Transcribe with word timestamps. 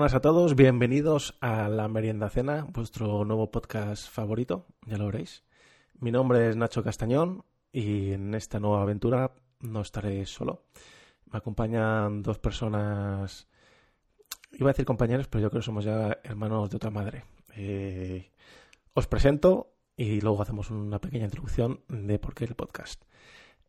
Buenas 0.00 0.14
a 0.14 0.22
todos, 0.22 0.56
bienvenidos 0.56 1.36
a 1.42 1.68
La 1.68 1.86
Merienda 1.86 2.30
Cena, 2.30 2.66
vuestro 2.72 3.22
nuevo 3.26 3.50
podcast 3.50 4.08
favorito, 4.08 4.64
ya 4.86 4.96
lo 4.96 5.04
veréis. 5.04 5.44
Mi 5.98 6.10
nombre 6.10 6.48
es 6.48 6.56
Nacho 6.56 6.82
Castañón 6.82 7.44
y 7.70 8.12
en 8.12 8.34
esta 8.34 8.60
nueva 8.60 8.80
aventura 8.80 9.34
no 9.60 9.82
estaré 9.82 10.24
solo. 10.24 10.62
Me 11.30 11.36
acompañan 11.36 12.22
dos 12.22 12.38
personas, 12.38 13.46
iba 14.52 14.70
a 14.70 14.72
decir 14.72 14.86
compañeros, 14.86 15.28
pero 15.28 15.42
yo 15.42 15.50
creo 15.50 15.60
que 15.60 15.66
somos 15.66 15.84
ya 15.84 16.18
hermanos 16.24 16.70
de 16.70 16.76
otra 16.76 16.90
madre. 16.90 17.24
Eh, 17.54 18.32
os 18.94 19.06
presento 19.06 19.74
y 19.98 20.22
luego 20.22 20.40
hacemos 20.40 20.70
una 20.70 20.98
pequeña 20.98 21.26
introducción 21.26 21.82
de 21.88 22.18
por 22.18 22.32
qué 22.32 22.44
el 22.44 22.54
podcast. 22.54 23.04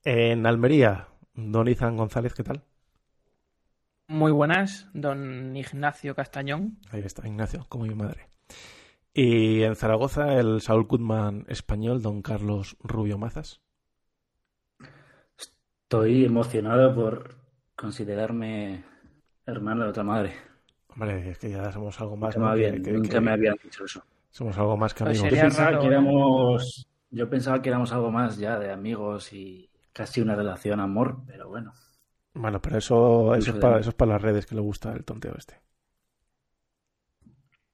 En 0.06 0.46
Almería, 0.46 1.10
Don 1.34 1.68
Izan 1.68 1.98
González, 1.98 2.34
¿qué 2.34 2.44
tal? 2.44 2.64
Muy 4.12 4.34
buenas, 4.34 4.90
don 4.94 5.56
Ignacio 5.56 6.14
Castañón. 6.16 6.78
Ahí 6.92 7.02
está, 7.02 7.26
Ignacio, 7.26 7.66
como 7.70 7.86
mi 7.86 7.96
madre. 7.96 8.28
Y 9.14 9.64
en 9.64 9.78
Zaragoza, 9.78 10.34
el 10.38 10.60
Saúl 10.60 10.84
Goodman 10.84 11.46
español, 11.48 12.02
don 12.02 12.22
Carlos 12.22 12.76
Rubio 12.82 13.18
Mazas. 13.18 13.62
Estoy 15.38 16.26
emocionado 16.26 16.94
por 16.94 17.36
considerarme 17.78 18.84
hermano 19.46 19.84
de 19.86 19.90
otra 19.92 20.04
madre. 20.04 20.34
Hombre, 20.90 21.30
es 21.30 21.38
que 21.40 21.50
ya 21.50 21.72
somos 21.72 21.98
algo 22.02 22.18
más. 22.18 22.36
Nunca, 22.36 22.50
¿no? 22.50 22.56
me, 22.56 22.60
que, 22.62 22.68
habían, 22.68 22.84
que- 22.84 22.92
nunca 22.92 23.10
que- 23.10 23.22
me 23.22 23.32
habían 23.32 23.56
dicho 23.64 23.86
eso. 23.86 24.04
Somos 24.30 24.58
algo 24.58 24.76
más 24.76 24.94
que 24.94 25.06
Pues 25.06 25.20
amigos. 25.20 25.24
Yo 25.24 25.30
sería 25.30 25.44
pensaba, 25.44 25.70
raro, 25.72 25.80
que 25.82 25.86
¿eh? 25.86 25.90
éramos, 25.92 26.88
yo 27.12 27.30
pensaba 27.30 27.62
que 27.62 27.70
éramos 27.70 27.94
algo 27.94 28.12
más 28.12 28.38
ya 28.38 28.60
de 28.60 28.72
amigos 28.74 29.32
y 29.32 29.70
casi 29.94 30.20
una 30.20 30.36
relación 30.36 30.82
amor, 30.82 31.22
pero 31.26 31.48
bueno. 31.48 31.74
Bueno, 32.34 32.62
pero 32.62 32.78
eso, 32.78 33.36
eso, 33.36 33.52
es 33.52 33.58
para, 33.58 33.80
eso 33.80 33.90
es 33.90 33.96
para 33.96 34.14
las 34.14 34.22
redes 34.22 34.46
que 34.46 34.56
le 34.56 34.62
gusta 34.62 34.94
el 34.94 35.04
tonteo 35.04 35.36
este. 35.38 35.60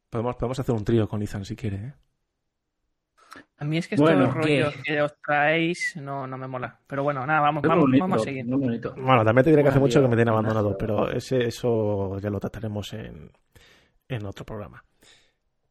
Podemos, 0.10 0.36
podemos 0.36 0.60
hacer 0.60 0.74
un 0.74 0.84
trío 0.84 1.08
con 1.08 1.22
Izan 1.22 1.46
si 1.46 1.56
quiere, 1.56 1.78
¿eh? 1.78 1.94
A 3.60 3.66
mí 3.66 3.78
es 3.78 3.88
que 3.88 3.96
estos 3.96 4.10
Bueno, 4.10 4.32
rollos 4.32 4.74
¿qué? 4.78 4.82
que 4.84 5.02
os 5.02 5.14
traéis 5.22 5.96
no, 5.98 6.26
no 6.28 6.38
me 6.38 6.48
mola. 6.48 6.80
Pero 6.88 7.04
bueno, 7.04 7.26
nada, 7.26 7.42
vamos, 7.42 7.64
vamos, 7.64 7.86
bonito, 7.86 8.04
vamos 8.04 8.22
a 8.22 8.24
seguir. 8.24 8.46
Bueno, 8.46 9.24
también 9.26 9.44
te 9.44 9.50
diré 9.50 9.64
que 9.64 9.70
hace 9.70 9.80
mucho 9.80 10.02
que 10.02 10.08
me 10.08 10.16
tiene 10.16 10.32
Ignacio. 10.32 10.50
abandonado, 10.50 10.78
pero 10.78 11.12
ese, 11.12 11.46
eso 11.46 12.20
ya 12.20 12.30
lo 12.30 12.40
trataremos 12.40 12.94
en, 12.94 13.32
en 14.08 14.26
otro 14.26 14.46
programa. 14.46 14.84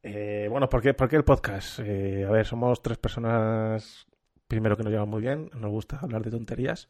Eh, 0.02 0.46
bueno, 0.50 0.68
¿por 0.68 0.82
qué, 0.82 0.94
por 0.94 1.08
qué 1.08 1.16
el 1.16 1.24
podcast? 1.24 1.80
Eh, 1.80 2.24
a 2.24 2.30
ver, 2.30 2.44
somos 2.46 2.82
tres 2.82 2.98
personas, 2.98 4.06
primero 4.46 4.76
que 4.76 4.82
nos 4.82 4.92
llevan 4.92 5.08
muy 5.08 5.20
bien, 5.22 5.50
nos 5.54 5.70
gusta 5.70 5.98
hablar 6.00 6.22
de 6.22 6.30
tonterías. 6.30 6.88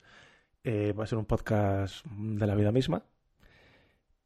Eh, 0.68 0.92
va 0.92 1.04
a 1.04 1.06
ser 1.06 1.18
un 1.18 1.26
podcast 1.26 2.04
de 2.06 2.44
la 2.46 2.56
vida 2.56 2.72
misma. 2.72 3.04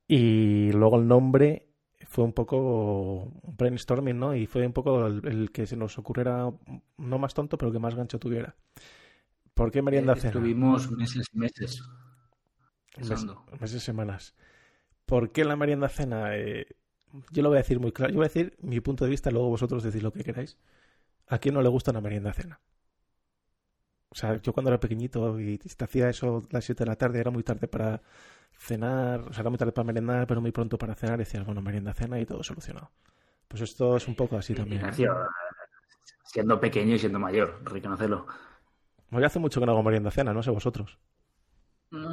Y 0.08 0.72
luego 0.72 0.96
el 0.98 1.06
nombre 1.06 1.68
fue 2.06 2.24
un 2.24 2.32
poco 2.32 3.24
un 3.42 3.56
brainstorming, 3.56 4.18
¿no? 4.18 4.34
Y 4.34 4.46
fue 4.46 4.66
un 4.66 4.72
poco 4.72 5.06
el, 5.06 5.20
el 5.26 5.52
que 5.52 5.66
se 5.66 5.76
nos 5.76 5.98
ocurriera, 5.98 6.50
no 6.96 7.18
más 7.18 7.34
tonto, 7.34 7.58
pero 7.58 7.70
que 7.70 7.78
más 7.78 7.94
gancho 7.94 8.18
tuviera. 8.18 8.56
¿Por 9.54 9.70
qué 9.70 9.82
merienda 9.82 10.16
cena? 10.16 10.28
Estuvimos 10.28 10.90
meses 10.90 11.26
y 11.32 11.38
meses 11.38 11.82
Mes- 12.96 13.26
meses, 13.60 13.82
semanas. 13.82 14.34
¿Por 15.04 15.30
qué 15.32 15.44
la 15.44 15.56
merienda 15.56 15.88
cena? 15.88 16.36
Eh, 16.36 16.66
yo 17.30 17.42
lo 17.42 17.50
voy 17.50 17.56
a 17.58 17.62
decir 17.62 17.78
muy 17.80 17.92
claro. 17.92 18.12
Yo 18.12 18.16
voy 18.16 18.24
a 18.24 18.28
decir 18.28 18.56
mi 18.62 18.80
punto 18.80 19.04
de 19.04 19.10
vista, 19.10 19.30
luego 19.30 19.48
vosotros 19.50 19.82
decís 19.82 20.02
lo 20.02 20.12
que 20.12 20.24
queráis. 20.24 20.56
¿A 21.26 21.38
quién 21.38 21.54
no 21.54 21.62
le 21.62 21.68
gusta 21.68 21.90
una 21.90 22.00
merienda 22.00 22.32
cena? 22.32 22.60
O 24.10 24.16
sea, 24.16 24.40
yo 24.42 24.52
cuando 24.52 24.70
era 24.70 24.80
pequeñito 24.80 25.38
y 25.40 25.58
te 25.58 25.84
hacía 25.84 26.08
eso 26.10 26.42
a 26.50 26.54
las 26.54 26.64
7 26.64 26.84
de 26.84 26.90
la 26.90 26.96
tarde, 26.96 27.20
era 27.20 27.30
muy 27.30 27.42
tarde 27.44 27.68
para 27.68 28.02
cenar, 28.58 29.20
o 29.22 29.32
sea, 29.32 29.42
era 29.42 29.50
muy 29.50 29.58
tarde 29.58 29.72
para 29.72 29.86
merendar, 29.86 30.26
pero 30.26 30.40
muy 30.40 30.52
pronto 30.52 30.78
para 30.78 30.94
cenar, 30.96 31.16
y 31.20 31.24
decías, 31.24 31.44
bueno, 31.46 31.62
merienda 31.62 31.94
cena 31.94 32.20
y 32.20 32.26
todo 32.26 32.42
solucionado. 32.42 32.90
Pues 33.48 33.62
esto 33.62 33.96
es 33.98 34.08
un 34.08 34.16
poco 34.16 34.36
así 34.38 34.54
también. 34.54 34.82
Ignacio, 34.82 35.12
siendo 36.24 36.58
pequeño 36.60 36.94
y 36.94 36.98
siendo 36.98 37.18
mayor, 37.18 37.60
reconocerlo. 37.64 38.26
Yo 39.10 39.24
hace 39.26 39.38
mucho 39.38 39.60
que 39.60 39.66
no 39.66 39.72
hago 39.72 39.82
merienda 39.82 40.10
cena, 40.10 40.32
no 40.32 40.42
sé 40.42 40.50
vosotros. 40.50 40.98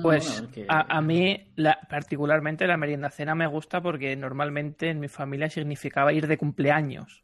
Pues 0.01 0.43
Bueno, 0.43 0.51
que- 0.51 0.65
a, 0.67 0.97
a 0.97 1.01
mí 1.01 1.51
la, 1.55 1.79
particularmente 1.89 2.65
la 2.67 2.77
merienda 2.77 3.11
cena 3.11 3.35
me 3.35 3.45
gusta 3.47 3.79
porque 3.81 4.15
normalmente 4.15 4.89
en 4.89 4.99
mi 4.99 5.07
familia 5.07 5.49
significaba 5.51 6.13
ir 6.13 6.25
de 6.27 6.37
cumpleaños. 6.39 7.23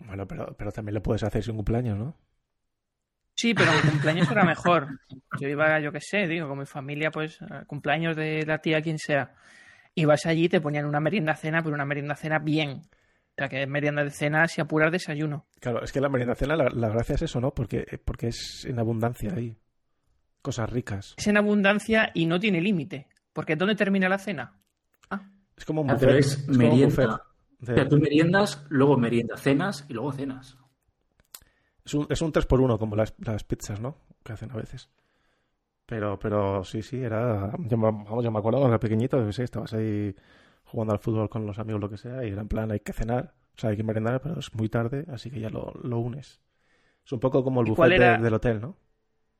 Bueno, 0.00 0.26
pero, 0.26 0.56
pero 0.56 0.72
también 0.72 0.94
lo 0.96 1.02
puedes 1.02 1.22
hacer 1.22 1.42
sin 1.44 1.54
cumpleaños, 1.56 1.96
¿no? 1.98 2.16
Sí, 3.40 3.54
pero 3.54 3.72
mi 3.72 3.90
cumpleaños 3.90 4.30
era 4.30 4.44
mejor. 4.44 4.88
Yo 5.40 5.48
iba, 5.48 5.80
yo 5.80 5.92
qué 5.92 6.00
sé, 6.00 6.26
digo, 6.26 6.46
con 6.48 6.58
mi 6.58 6.66
familia, 6.66 7.10
pues, 7.10 7.40
a 7.42 7.64
cumpleaños 7.64 8.14
de 8.16 8.44
la 8.44 8.58
tía, 8.58 8.82
quien 8.82 8.98
sea. 8.98 9.32
Ibas 9.94 10.26
allí 10.26 10.44
y 10.44 10.48
te 10.50 10.60
ponían 10.60 10.84
una 10.84 11.00
merienda 11.00 11.34
cena, 11.34 11.62
pero 11.62 11.74
una 11.74 11.86
merienda 11.86 12.14
cena 12.16 12.38
bien. 12.38 12.82
O 12.82 13.34
sea, 13.38 13.48
que 13.48 13.62
es 13.62 13.68
merienda 13.68 14.04
de 14.04 14.10
cena 14.10 14.46
si 14.46 14.60
apuras 14.60 14.92
desayuno. 14.92 15.46
Claro, 15.60 15.82
es 15.82 15.90
que 15.92 16.00
la 16.02 16.10
merienda 16.10 16.34
cena, 16.34 16.54
la, 16.54 16.68
la 16.68 16.88
gracia 16.90 17.14
es 17.14 17.22
eso, 17.22 17.40
¿no? 17.40 17.54
Porque, 17.54 17.86
porque 18.04 18.28
es 18.28 18.66
en 18.68 18.78
abundancia 18.78 19.32
ahí. 19.34 19.56
Cosas 20.42 20.68
ricas. 20.68 21.14
Es 21.16 21.26
en 21.26 21.36
abundancia 21.38 22.10
y 22.14 22.26
no 22.26 22.38
tiene 22.38 22.60
límite. 22.60 23.08
Porque 23.32 23.56
¿dónde 23.56 23.74
termina 23.74 24.08
la 24.08 24.18
cena? 24.18 24.58
Es 25.56 25.64
como 25.64 25.82
un 25.82 25.90
Ah, 25.90 25.94
buffet. 25.94 26.08
pero 26.08 26.18
es 26.18 26.36
como 26.36 26.50
un 26.52 26.58
merienda. 26.58 26.86
buffet 26.86 27.08
de- 27.60 27.72
O 27.72 27.76
sea, 27.76 27.88
tú 27.88 27.98
meriendas, 27.98 28.66
luego 28.68 28.96
meriendas, 28.98 29.40
cenas 29.40 29.86
y 29.88 29.94
luego 29.94 30.12
cenas. 30.12 30.58
Es, 31.84 31.94
un, 31.94 32.06
es 32.10 32.22
un 32.22 32.32
3 32.32 32.46
por 32.46 32.60
1 32.60 32.78
como 32.78 32.96
las, 32.96 33.14
las 33.18 33.44
pizzas, 33.44 33.80
¿no? 33.80 33.96
Que 34.24 34.32
hacen 34.32 34.50
a 34.50 34.56
veces. 34.56 34.88
Pero, 35.86 36.18
pero 36.18 36.64
sí, 36.64 36.82
sí, 36.82 37.02
era. 37.02 37.52
Yo 37.58 37.76
me, 37.76 37.84
vamos, 37.84 38.24
yo 38.24 38.30
me 38.30 38.38
acuerdo 38.38 38.58
cuando 38.58 38.74
era 38.74 38.80
pequeñito, 38.80 39.24
qué 39.26 39.32
sé, 39.32 39.44
estabas 39.44 39.72
ahí 39.74 40.14
jugando 40.64 40.92
al 40.94 41.00
fútbol 41.00 41.28
con 41.28 41.46
los 41.46 41.58
amigos, 41.58 41.80
lo 41.80 41.90
que 41.90 41.96
sea, 41.96 42.24
y 42.24 42.30
era 42.30 42.42
en 42.42 42.48
plan, 42.48 42.70
hay 42.70 42.80
que 42.80 42.92
cenar, 42.92 43.34
o 43.56 43.58
sea, 43.58 43.70
hay 43.70 43.76
que 43.76 43.82
merendar, 43.82 44.20
pero 44.20 44.38
es 44.38 44.54
muy 44.54 44.68
tarde, 44.68 45.04
así 45.12 45.30
que 45.30 45.40
ya 45.40 45.50
lo, 45.50 45.72
lo 45.82 45.98
unes. 45.98 46.40
Es 47.04 47.12
un 47.12 47.18
poco 47.20 47.42
como 47.42 47.60
el 47.60 47.66
¿Y 47.66 47.70
buffet 47.70 47.76
cuál 47.78 47.92
era- 47.92 48.16
de- 48.18 48.22
del 48.24 48.34
hotel, 48.34 48.60
¿no? 48.60 48.76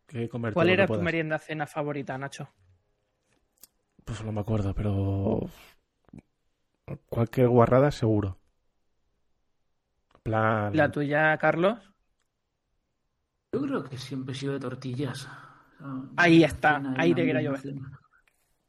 Que 0.08 0.18
que 0.20 0.28
comer 0.28 0.54
¿Cuál 0.54 0.70
era 0.70 0.86
que 0.86 0.94
tu 0.94 1.00
merienda 1.00 1.38
cena 1.38 1.66
favorita, 1.68 2.18
Nacho? 2.18 2.48
Pues 4.04 4.24
no 4.24 4.32
me 4.32 4.40
acuerdo, 4.40 4.74
pero. 4.74 5.48
Cualquier 7.08 7.48
guarrada, 7.48 7.90
seguro. 7.90 8.36
Plan. 10.22 10.76
¿La 10.76 10.90
tuya, 10.90 11.36
Carlos? 11.38 11.89
Yo 13.52 13.60
creo 13.62 13.82
que 13.84 13.96
siempre 13.96 14.32
he 14.32 14.36
sido 14.36 14.52
de 14.52 14.60
tortillas. 14.60 15.28
Ahí 16.16 16.44
está, 16.44 16.80
ahí 16.96 17.14
te 17.14 17.24
quería 17.24 17.42
yo. 17.42 17.52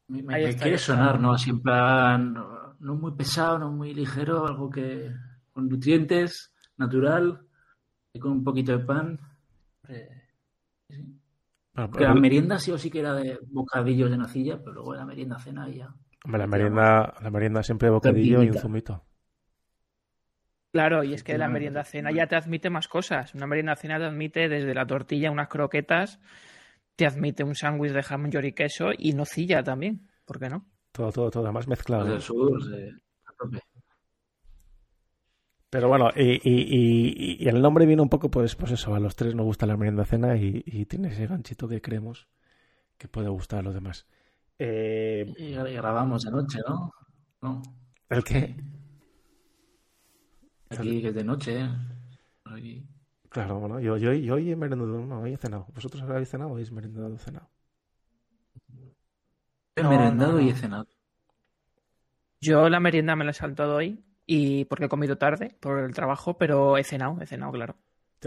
Me, 0.07 0.24
me- 0.24 0.33
Ahí 0.36 0.44
me 0.44 0.50
está, 0.50 0.63
quiere 0.63 0.78
sonar, 0.78 1.19
¿no? 1.19 1.33
Así 1.33 1.50
en 1.51 1.62
plan, 1.62 2.33
no, 2.33 2.74
no 2.80 2.95
muy 2.95 3.12
pesado, 3.13 3.60
no 3.60 3.72
muy 3.72 3.94
ligero, 3.94 4.45
algo 4.48 4.69
que 4.69 5.12
con 5.54 5.68
nutrientes, 5.69 6.54
natural, 6.78 7.42
y 8.13 8.19
con 8.19 8.31
un 8.31 8.44
poquito 8.44 8.72
de 8.72 8.80
pan. 8.83 9.19
Eh, 9.88 10.10
sí. 10.89 10.95
Bueno, 11.74 11.89
Porque 11.92 12.04
la 12.06 12.10
pero- 12.12 12.22
merienda 12.22 12.57
sí 12.60 12.72
o 12.72 12.77
sí 12.77 12.89
que 12.89 13.00
era 13.01 13.13
de 13.13 13.39
bocadillos 13.50 14.10
de 14.10 14.18
nocilla, 14.18 14.57
pero 14.60 14.74
luego 14.74 14.95
la 14.95 15.06
merienda 15.06 15.38
cena 15.39 15.69
y 15.69 15.75
ya. 15.77 15.94
hombre, 16.25 16.39
la 16.39 16.48
merienda, 16.48 17.13
la 17.22 17.30
merienda 17.31 17.63
siempre 17.63 17.89
bocadillo 17.89 18.42
y 18.44 18.50
un 18.50 18.56
zumito. 18.57 19.04
Claro, 20.71 21.03
y 21.03 21.13
es 21.13 21.23
que 21.23 21.38
la 21.38 21.47
merienda 21.50 21.83
cena 21.83 22.12
ya 22.12 22.27
te 22.27 22.35
admite 22.35 22.69
más 22.69 22.88
cosas. 22.88 23.35
Una 23.35 23.45
merienda 23.47 23.75
cena 23.75 23.97
te 23.97 24.06
admite 24.06 24.47
desde 24.47 24.73
la 24.73 24.85
tortilla 24.88 25.29
unas 25.31 25.50
croquetas, 25.50 26.19
te 26.95 27.06
admite 27.06 27.44
un 27.44 27.56
sándwich 27.56 27.91
de 27.91 28.03
jamón, 28.03 28.31
york 28.31 28.45
y 28.45 28.53
queso 28.53 28.91
y 28.97 29.12
nocilla 29.13 29.63
también. 29.63 30.07
¿Por 30.25 30.39
qué 30.39 30.47
no? 30.50 30.65
Todo, 30.94 31.12
todo, 31.12 31.29
todo, 31.31 31.44
además 31.44 31.68
mezclado. 31.68 32.19
Sur, 32.21 32.59
eh. 32.73 32.91
Pero 35.69 35.88
bueno, 35.88 36.09
y, 36.15 36.31
y, 36.33 36.39
y- 36.44 37.38
y 37.44 37.47
el 37.47 37.62
nombre 37.62 37.85
viene 37.85 38.01
un 38.01 38.09
poco, 38.09 38.29
pues, 38.29 38.56
pues 38.56 38.71
eso, 38.74 38.94
a 38.94 39.00
los 39.00 39.15
tres 39.15 39.35
nos 39.35 39.45
gusta 39.45 39.65
la 39.65 39.77
merienda 39.77 40.03
cena 40.06 40.35
y, 40.35 40.63
y 40.65 40.85
tiene 40.85 41.09
ese 41.09 41.27
ganchito 41.27 41.67
que 41.67 41.81
creemos 41.81 42.27
que 42.97 43.07
puede 43.07 43.29
gustar 43.29 43.59
a 43.59 43.63
los 43.63 43.74
demás. 43.74 44.06
Eh, 44.59 45.25
Y 45.38 45.53
gra- 45.53 45.74
grabamos 45.74 46.24
de 46.24 46.31
noche, 46.31 46.59
¿no? 46.67 46.91
No. 47.41 47.62
¿El 48.09 48.24
qué? 48.24 48.56
Aquí 50.71 51.01
que 51.01 51.09
es 51.09 51.15
de 51.15 51.23
noche, 51.23 51.62
¿eh? 51.62 51.69
Claro, 53.29 53.59
bueno, 53.59 53.79
yo, 53.79 53.95
yo, 53.97 54.12
yo 54.13 54.35
hoy 54.35 54.51
he 54.51 54.56
merendado, 54.56 55.00
no, 55.00 55.21
hoy 55.21 55.33
he 55.33 55.38
cenado. 55.38 55.65
¿Vosotros 55.73 56.01
habéis 56.03 56.29
cenado 56.29 56.50
o 56.50 56.53
habéis 56.53 56.71
merendado 56.71 57.13
o 57.13 57.18
cenado? 57.18 57.50
He 59.75 59.83
No, 59.83 59.89
merendado 59.89 60.33
no, 60.33 60.38
no. 60.39 60.44
y 60.44 60.50
he 60.50 60.56
cenado. 60.56 60.88
Yo 62.41 62.68
la 62.69 62.79
merienda 62.79 63.15
me 63.15 63.23
la 63.23 63.31
he 63.31 63.33
saltado 63.33 63.75
hoy 63.77 64.03
y 64.25 64.65
porque 64.65 64.85
he 64.85 64.89
comido 64.89 65.18
tarde 65.18 65.56
por 65.59 65.79
el 65.79 65.94
trabajo, 65.94 66.38
pero 66.38 66.77
he 66.77 66.83
cenado, 66.83 67.21
he 67.21 67.25
cenado, 67.25 67.51
claro. 67.53 67.75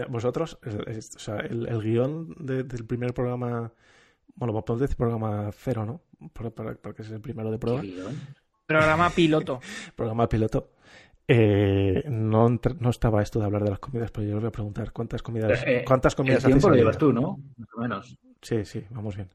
Vosotros, 0.09 0.57
es- 0.87 1.15
o 1.15 1.19
sea, 1.19 1.37
el, 1.37 1.67
el 1.67 1.81
guion 1.81 2.35
de- 2.39 2.63
del 2.63 2.85
primer 2.85 3.13
programa, 3.13 3.71
bueno, 4.35 4.53
podemos 4.63 4.81
decir 4.81 4.97
programa 4.97 5.51
cero, 5.53 5.85
¿no? 5.85 6.01
Porque 6.33 7.01
es 7.03 7.11
el 7.11 7.21
primero 7.21 7.51
de 7.51 7.59
prueba. 7.59 7.81
Qué 7.81 7.87
guion. 7.87 8.19
Programa 8.65 9.09
piloto. 9.11 9.59
programa 9.95 10.27
piloto. 10.27 10.71
Eh, 11.27 12.03
no, 12.07 12.49
no 12.79 12.89
estaba 12.89 13.21
esto 13.23 13.39
de 13.39 13.45
hablar 13.45 13.63
de 13.63 13.71
las 13.71 13.79
comidas, 13.79 14.11
pero 14.11 14.27
yo 14.27 14.35
os 14.37 14.41
voy 14.41 14.49
a 14.49 14.51
preguntar 14.51 14.91
cuántas 14.91 15.23
comidas, 15.23 15.63
Eh, 15.63 15.81
eh, 15.81 15.85
cuántas 15.85 16.13
El 16.13 16.17
comidas 16.17 16.45
hacéis 16.45 16.45
tiempo 16.45 16.67
al 16.67 16.71
lo 16.71 16.75
día. 16.75 16.83
llevas 16.83 16.97
tú, 16.97 17.11
¿no? 17.13 17.37
Más 17.57 17.69
o 17.75 17.81
menos. 17.81 18.17
Sí, 18.41 18.63
sí, 18.65 18.85
vamos 18.91 19.15
bien. 19.15 19.29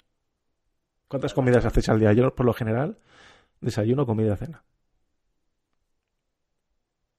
¿Cuántas 1.08 1.34
comidas 1.34 1.66
hacéis 1.66 1.88
al 1.90 2.00
día? 2.00 2.12
Yo, 2.14 2.34
por 2.34 2.46
lo 2.46 2.54
general, 2.54 2.98
Desayuno, 3.60 4.06
comida, 4.06 4.36
cena. 4.36 4.64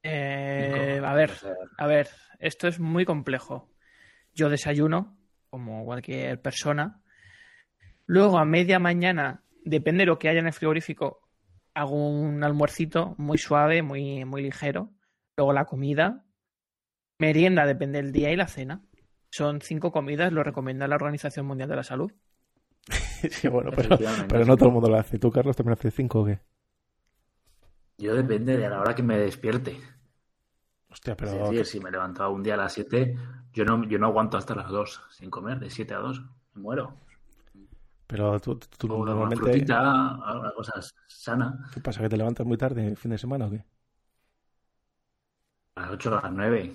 Eh, 0.03 0.99
a 1.03 1.13
ver, 1.13 1.31
a 1.77 1.87
ver, 1.87 2.09
esto 2.39 2.67
es 2.67 2.79
muy 2.79 3.05
complejo. 3.05 3.69
Yo 4.33 4.49
desayuno, 4.49 5.17
como 5.49 5.85
cualquier 5.85 6.41
persona. 6.41 7.01
Luego 8.05 8.37
a 8.37 8.45
media 8.45 8.79
mañana, 8.79 9.43
depende 9.63 10.01
de 10.03 10.07
lo 10.07 10.19
que 10.19 10.29
haya 10.29 10.39
en 10.39 10.47
el 10.47 10.53
frigorífico, 10.53 11.20
hago 11.73 11.95
un 11.95 12.43
almuercito 12.43 13.15
muy 13.17 13.37
suave, 13.37 13.81
muy, 13.81 14.25
muy 14.25 14.41
ligero. 14.41 14.89
Luego 15.37 15.53
la 15.53 15.65
comida. 15.65 16.25
Merienda 17.19 17.65
depende 17.65 18.01
del 18.01 18.11
día 18.11 18.31
y 18.31 18.35
la 18.35 18.47
cena. 18.47 18.81
Son 19.29 19.61
cinco 19.61 19.91
comidas, 19.91 20.33
lo 20.33 20.43
recomienda 20.43 20.87
la 20.87 20.95
Organización 20.95 21.45
Mundial 21.45 21.69
de 21.69 21.75
la 21.75 21.83
Salud. 21.83 22.11
sí, 23.29 23.47
bueno, 23.47 23.71
pero, 23.75 23.97
pero 24.27 24.45
no 24.45 24.57
todo 24.57 24.69
el 24.69 24.73
mundo 24.73 24.89
lo 24.89 24.97
hace. 24.97 25.19
¿Tú, 25.19 25.31
Carlos, 25.31 25.55
también 25.55 25.73
haces 25.73 25.93
cinco 25.93 26.21
o 26.21 26.25
qué? 26.25 26.39
Yo 27.97 28.15
depende 28.15 28.57
de 28.57 28.67
la 28.67 28.81
hora 28.81 28.95
que 28.95 29.03
me 29.03 29.17
despierte. 29.17 29.79
Hostia, 30.89 31.13
Es 31.13 31.17
pero... 31.17 31.49
decir, 31.49 31.65
si 31.65 31.79
me 31.79 31.91
levanto 31.91 32.29
un 32.29 32.43
día 32.43 32.55
a 32.55 32.57
las 32.57 32.73
7, 32.73 33.15
yo 33.53 33.63
no, 33.63 33.87
yo 33.87 33.97
no 33.99 34.07
aguanto 34.07 34.37
hasta 34.37 34.55
las 34.55 34.69
2 34.69 35.01
sin 35.11 35.29
comer, 35.29 35.59
de 35.59 35.69
7 35.69 35.93
a 35.93 35.99
2. 35.99 36.21
Me 36.55 36.61
muero. 36.61 36.95
Pero 38.11 38.37
tú, 38.41 38.55
tú- 38.59 38.67
tú 38.77 38.93
O 38.93 38.97
una 38.97 39.11
normalmente... 39.13 39.45
frutita, 39.45 40.15
alguna 40.25 40.51
cosa 40.53 40.73
sana. 41.07 41.65
¿Qué 41.73 41.79
pasa? 41.79 42.01
¿Que 42.01 42.09
te 42.09 42.17
levantas 42.17 42.45
muy 42.45 42.57
tarde 42.57 42.85
el 42.85 42.97
fin 42.97 43.11
de 43.11 43.17
semana 43.17 43.45
o 43.45 43.49
qué? 43.51 43.63
A 45.75 45.81
las 45.83 45.91
8 45.91 46.17
a 46.19 46.21
las 46.23 46.31
9. 46.33 46.73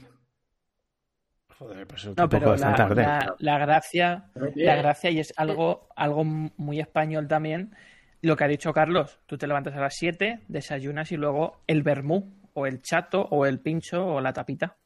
Joder, 1.59 1.87
pues 1.87 2.03
eso 2.05 2.15
No, 2.17 2.27
pero 2.29 2.57
la, 2.57 2.75
tarde. 2.75 3.03
la- 3.03 3.35
la 3.39 3.59
gracia, 3.59 4.31
la 4.35 4.77
gracia, 4.77 5.11
y 5.11 5.21
es 5.21 5.35
algo, 5.37 5.89
algo 5.95 6.25
muy 6.25 6.81
español 6.81 7.29
también, 7.29 7.75
lo 8.23 8.35
que 8.35 8.45
ha 8.45 8.49
dicho 8.49 8.73
Carlos. 8.73 9.21
Tú 9.27 9.37
te 9.37 9.47
levantas 9.47 9.75
a 9.75 9.81
las 9.81 9.95
7, 9.95 10.41
desayunas 10.49 11.13
y 11.13 11.17
luego 11.19 11.61
el 11.67 11.83
vermú, 11.83 12.33
o 12.55 12.67
el 12.67 12.81
chato, 12.81 13.21
o 13.31 13.45
el 13.45 13.61
pincho, 13.61 14.07
o 14.07 14.21
la 14.23 14.33
tapita. 14.33 14.77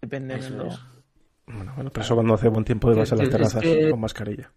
Depende 0.00 0.36
de 0.38 0.50
lo- 0.50 0.66
es. 0.68 0.80
Bueno, 1.46 1.72
bueno, 1.74 1.90
pero 1.90 2.02
eso 2.04 2.14
cuando 2.14 2.34
hace 2.34 2.48
buen 2.48 2.64
tiempo 2.64 2.92
ibas 2.92 3.10
a 3.12 3.16
las 3.16 3.24
es 3.26 3.30
terrazas 3.32 3.62
que- 3.62 3.90
con 3.90 3.98
mascarilla. 4.00 4.52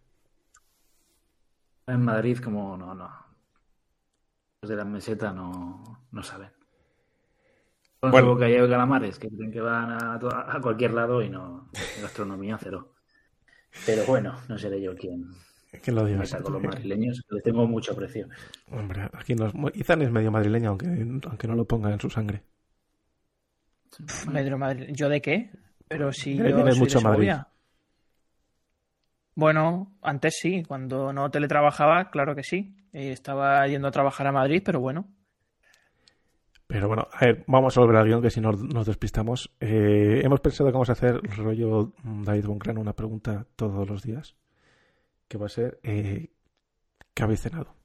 En 1.91 2.05
Madrid, 2.05 2.38
como 2.38 2.77
no, 2.77 2.95
no. 2.95 3.11
Los 4.61 4.69
de 4.69 4.77
la 4.77 4.85
meseta 4.85 5.33
no, 5.33 6.05
no 6.09 6.23
saben. 6.23 6.49
Con 7.99 8.11
Bueno. 8.11 8.35
de 8.35 8.69
calamares, 8.69 9.19
que 9.19 9.27
creen 9.27 9.51
que 9.51 9.59
van 9.59 9.91
a, 9.91 10.59
cualquier 10.61 10.93
lado 10.93 11.21
y 11.21 11.29
no. 11.29 11.69
Gastronomía 12.01 12.57
cero. 12.57 12.93
Pero 13.85 14.05
bueno, 14.05 14.38
no 14.47 14.57
seré 14.57 14.81
yo 14.81 14.95
quien 14.95 15.31
¿Quién 15.83 15.95
lo 15.97 16.05
diga? 16.05 16.23
con 16.41 16.53
los 16.53 16.63
madrileños. 16.63 17.25
Les 17.29 17.43
tengo 17.43 17.67
mucho 17.67 17.91
aprecio. 17.91 18.29
Hombre, 18.69 19.09
aquí 19.11 19.35
no 19.35 19.47
es... 19.47 19.53
Izan 19.75 20.01
es 20.01 20.11
medio 20.11 20.31
madrileño, 20.31 20.69
aunque, 20.69 20.88
aunque 21.27 21.47
no 21.47 21.55
lo 21.55 21.65
ponga 21.65 21.91
en 21.91 21.99
su 21.99 22.09
sangre. 22.09 22.43
¿Yo 24.93 25.09
de 25.09 25.21
qué? 25.21 25.51
Pero 25.89 26.13
si 26.13 26.38
yo 26.38 26.45
soy 26.45 26.79
mucho 26.79 26.99
de 26.99 27.03
Madrid. 27.03 27.27
Segovia. 27.27 27.50
Bueno, 29.36 29.98
antes 30.01 30.38
sí, 30.42 30.63
cuando 30.63 31.13
no 31.13 31.30
teletrabajaba, 31.31 32.10
claro 32.12 32.36
que 32.36 32.44
sí. 32.44 32.75
Eh, 32.94 33.12
Estaba 33.12 33.66
yendo 33.68 33.88
a 33.88 33.92
trabajar 33.92 34.28
a 34.28 34.31
Madrid, 34.31 34.62
pero 34.66 34.80
bueno. 34.80 35.07
Pero 36.68 36.88
bueno, 36.88 37.07
a 37.12 37.25
ver, 37.25 37.44
vamos 37.48 37.75
a 37.75 37.81
volver 37.81 37.98
al 37.98 38.06
guion, 38.07 38.22
que 38.22 38.30
si 38.30 38.39
no 38.39 38.51
nos 38.54 38.86
despistamos. 38.86 39.54
Eh, 39.60 40.22
hemos 40.24 40.39
pensado 40.39 40.69
que 40.69 40.74
vamos 40.74 40.89
a 40.89 40.94
hacer 40.94 41.22
rollo 41.38 41.92
David 42.04 42.45
Boncran 42.45 42.78
una 42.78 42.94
pregunta 42.94 43.45
todos 43.57 43.89
los 43.89 44.04
días, 44.04 44.36
que 45.28 45.38
va 45.38 45.48
a 45.48 45.50
ser 45.50 45.80
eh, 45.84 46.30
¿qué 47.13 47.24
habéis 47.24 47.42
cenado? 47.42 47.75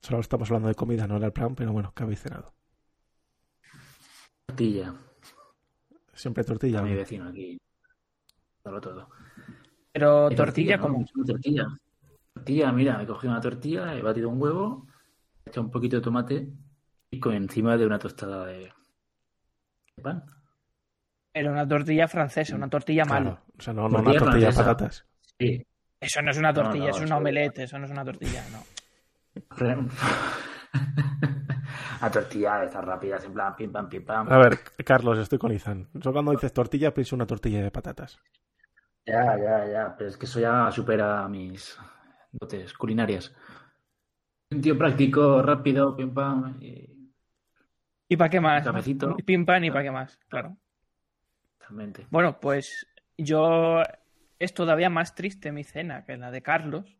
Solo 0.00 0.20
estamos 0.20 0.48
hablando 0.50 0.68
de 0.68 0.74
comida, 0.74 1.06
no 1.06 1.16
era 1.16 1.26
el 1.26 1.32
plan, 1.32 1.54
pero 1.54 1.72
bueno, 1.72 1.92
¿qué 1.96 2.04
habéis 2.04 2.20
cenado? 2.20 2.52
Tortilla. 4.46 4.94
Siempre 6.12 6.44
tortilla. 6.44 6.80
A 6.80 6.82
mi 6.82 6.90
¿no? 6.90 6.96
vecino 6.96 7.28
aquí. 7.28 7.58
Todo, 8.62 8.80
todo. 8.80 9.08
Pero 9.92 10.30
tortilla, 10.30 10.76
¿no? 10.76 10.82
como. 10.82 10.98
Una 11.14 11.24
tortilla. 11.26 11.66
Tortilla, 12.34 12.72
mira, 12.72 12.96
me 12.96 13.04
he 13.04 13.06
cogido 13.06 13.32
una 13.32 13.40
tortilla, 13.40 13.94
he 13.94 14.02
batido 14.02 14.28
un 14.30 14.40
huevo, 14.40 14.86
he 15.44 15.50
echado 15.50 15.66
un 15.66 15.70
poquito 15.70 15.96
de 15.96 16.02
tomate 16.02 16.48
y 17.10 17.20
con 17.20 17.34
encima 17.34 17.76
de 17.76 17.84
una 17.86 17.98
tostada 17.98 18.46
de, 18.46 18.72
de 19.96 20.02
pan. 20.02 20.24
Era 21.34 21.50
una 21.50 21.66
tortilla 21.68 22.08
francesa, 22.08 22.56
una 22.56 22.68
tortilla 22.68 23.04
Claro, 23.04 23.24
mal. 23.24 23.38
o 23.58 23.62
sea, 23.62 23.72
no, 23.74 23.88
no 23.88 23.98
una 24.00 24.14
Tortilla 24.18 24.48
de 24.48 24.54
patatas. 24.54 25.06
Sí. 25.38 25.66
Eso 26.00 26.20
no 26.22 26.30
es 26.30 26.38
una 26.38 26.52
tortilla, 26.52 26.84
no, 26.86 26.90
es 26.90 26.98
un 26.98 27.04
eso- 27.04 27.16
omelette, 27.16 27.58
eso 27.60 27.78
no 27.78 27.84
es 27.86 27.90
una 27.90 28.04
tortilla, 28.04 28.42
no. 28.50 28.62
La 32.00 32.10
tortilla 32.10 32.58
de 32.58 32.66
estas 32.66 32.84
rápidas, 32.84 33.24
en 33.24 33.32
plan 33.32 33.54
pim 33.56 33.70
pam, 33.70 33.88
pim 33.88 34.04
pam. 34.04 34.30
A 34.32 34.38
ver, 34.38 34.58
Carlos, 34.84 35.18
estoy 35.18 35.38
con 35.38 35.52
Izan. 35.52 35.88
Yo 35.94 36.12
cuando 36.12 36.32
dices 36.32 36.52
tortilla, 36.52 36.92
pienso 36.92 37.14
una 37.14 37.26
tortilla 37.26 37.62
de 37.62 37.70
patatas. 37.70 38.18
Ya, 39.06 39.36
ya, 39.36 39.66
ya. 39.66 39.96
Pero 39.96 40.10
es 40.10 40.16
que 40.16 40.26
eso 40.26 40.40
ya 40.40 40.70
supera 40.70 41.28
mis 41.28 41.78
dotes 42.32 42.72
culinarias. 42.74 43.34
Un 44.50 44.60
tío 44.60 44.76
práctico, 44.78 45.42
rápido, 45.42 45.96
pim 45.96 46.12
pam. 46.14 46.56
y- 46.60 46.88
¿Y 48.08 48.16
para 48.16 48.30
qué 48.30 48.40
más? 48.40 48.64
Cafecito. 48.64 49.16
Y 49.18 49.22
pim 49.22 49.46
pam, 49.46 49.64
y 49.64 49.70
para 49.70 49.84
qué 49.84 49.90
más, 49.90 50.18
claro. 50.28 50.56
Totalmente. 51.58 52.06
Bueno, 52.10 52.38
pues 52.40 52.86
yo 53.16 53.82
es 54.38 54.52
todavía 54.54 54.90
más 54.90 55.14
triste 55.14 55.52
mi 55.52 55.64
cena 55.64 56.04
que 56.04 56.16
la 56.16 56.30
de 56.30 56.42
Carlos. 56.42 56.96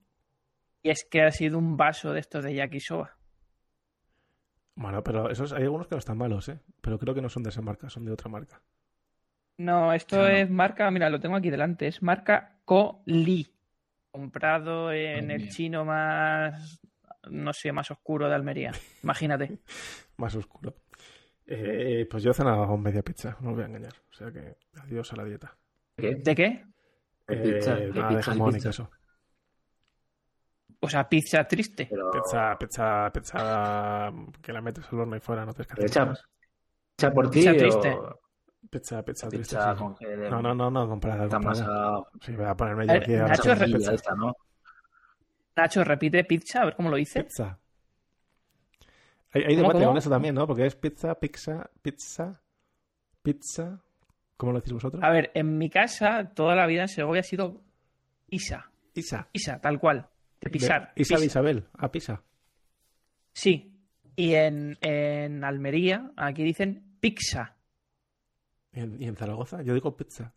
Y 0.83 0.91
es 0.91 1.05
que 1.09 1.23
ha 1.23 1.31
sido 1.31 1.59
un 1.59 1.77
vaso 1.77 2.13
de 2.13 2.21
estos 2.21 2.43
de 2.43 2.55
yakisoba. 2.55 3.17
Bueno, 4.75 5.03
pero 5.05 5.31
esos 5.31 5.53
hay 5.53 5.63
algunos 5.65 5.87
que 5.87 5.95
no 5.95 5.99
están 6.01 6.19
malos, 6.19 6.49
¿eh? 6.49 6.61
Pero 6.81 6.99
creo 6.99 7.15
que 7.15 7.23
no 7.23 7.29
son 7.29 7.43
de 7.43 7.51
esa 7.51 7.61
marca, 7.63 7.89
son 7.91 8.05
de 8.05 8.13
otra 8.13 8.31
marca. 8.31 8.63
No, 9.59 9.93
esto 9.93 10.17
No, 10.17 10.29
no. 10.29 10.29
es 10.29 10.51
marca, 10.51 10.91
mira, 10.91 11.11
lo 11.11 11.21
tengo 11.21 11.37
aquí 11.37 11.51
delante, 11.51 11.87
es 11.87 12.03
marca 12.03 12.59
Coli. 12.65 13.55
Comprado 14.11 14.93
en 14.93 15.31
el 15.31 15.43
mía. 15.43 15.49
chino 15.49 15.85
más, 15.85 16.81
no 17.31 17.53
sé, 17.53 17.73
más 17.73 17.91
oscuro 17.91 18.29
de 18.29 18.35
Almería. 18.35 18.73
Imagínate. 19.03 19.59
Más 20.17 20.35
oscuro. 20.35 20.75
Eh, 21.47 22.07
pues 22.11 22.23
yo 22.23 22.31
he 22.31 22.35
cenado 22.35 22.77
media 22.77 23.03
pizza, 23.03 23.37
no 23.41 23.51
os 23.51 23.55
voy 23.57 23.65
a 23.65 23.67
engañar. 23.67 23.93
O 24.11 24.15
sea 24.15 24.31
que 24.33 24.57
adiós 24.81 25.13
a 25.13 25.17
la 25.17 25.25
dieta. 25.25 25.57
¿Qué? 25.97 26.15
¿De 26.17 26.35
qué? 26.35 26.65
¿Qué 27.27 27.37
pizza? 27.37 27.79
Eh, 27.79 27.91
¿Qué 27.93 28.01
nada 28.01 28.17
de 28.17 28.17
pizza? 28.17 28.33
¿Qué 28.33 28.39
jamón 28.39 28.51
y 28.51 28.55
pizza? 28.55 28.69
queso. 28.71 28.91
O 30.81 30.89
sea, 30.89 31.09
pizza 31.09 31.45
triste. 31.47 31.87
Pero, 31.89 32.11
Pizza, 32.11 32.57
pizza, 32.59 33.11
pizza 33.13 34.13
que 34.43 34.53
la 34.53 34.61
metes 34.61 34.85
al 34.93 35.01
horno 35.01 35.17
y 35.17 35.21
fuera, 35.21 35.45
no 35.47 35.55
te 35.55 35.63
escapas. 35.63 35.85
hecha, 35.85 36.13
hecha 36.99 37.13
por 37.13 37.31
ti 37.31 37.39
Pizza 37.41 37.53
o 37.53 37.57
triste. 37.57 37.99
Pizza, 38.71 39.03
pizza, 39.05 39.29
triste, 39.29 39.57
pizza 39.57 39.75
sí. 39.75 39.79
con 39.79 39.97
No, 40.31 40.41
no, 40.43 40.55
no, 40.55 40.71
no, 40.71 40.89
comprada, 40.89 41.25
Está 41.25 41.39
más 41.39 41.61
a... 41.61 42.03
Sí, 42.21 42.33
voy 42.35 42.47
a 42.47 42.55
ponerme 42.57 42.85
A 42.85 42.87
yo 42.87 43.01
aquí 43.03 43.15
ahora 43.15 43.29
Nacho, 43.29 43.55
re- 43.55 43.95
esta, 43.95 44.15
¿no? 44.15 44.37
Nacho, 45.57 45.85
repite 45.85 46.25
pizza, 46.25 46.63
a 46.63 46.65
ver 46.67 46.77
cómo 46.77 46.89
lo 46.89 46.97
dice. 46.97 47.23
Pizza. 47.25 47.59
Hay, 49.33 49.43
hay 49.43 49.49
¿Cómo, 49.57 49.69
debate 49.69 49.79
cómo? 49.79 49.87
con 49.89 49.97
eso 49.99 50.11
también, 50.11 50.35
¿no? 50.35 50.47
Porque 50.47 50.67
es 50.67 50.77
pizza, 50.77 51.15
pizza, 51.15 51.71
pizza, 51.83 52.41
pizza. 53.23 53.81
¿Cómo 54.37 54.53
lo 54.53 54.59
decís 54.61 54.73
vosotros? 54.73 55.03
A 55.03 55.11
ver, 55.11 55.31
en 55.35 55.59
mi 55.59 55.69
casa 55.69 56.33
toda 56.35 56.55
la 56.55 56.67
vida 56.67 56.83
en 56.83 56.89
Segovia 56.89 57.21
ha 57.21 57.25
sido 57.25 57.61
Isa. 58.29 58.71
Isa. 58.95 59.29
Isa, 59.33 59.61
tal 59.61 59.79
cual. 59.79 60.09
De 60.41 60.51
pisar. 60.51 60.93
De 60.97 61.03
Isa 61.03 61.19
de. 61.19 61.27
Isabel, 61.27 61.65
a 61.79 61.91
Pisa. 61.93 62.23
Sí. 63.33 63.75
Y 64.17 64.35
en, 64.35 64.77
en 64.81 65.45
Almería, 65.45 66.11
aquí 66.17 66.43
dicen 66.43 66.97
pizza. 67.01 67.57
¿Y 68.73 68.81
en, 69.07 69.17
Zaragoza? 69.17 69.63
Yo 69.63 69.73
digo 69.75 69.97
pizza. 69.97 70.35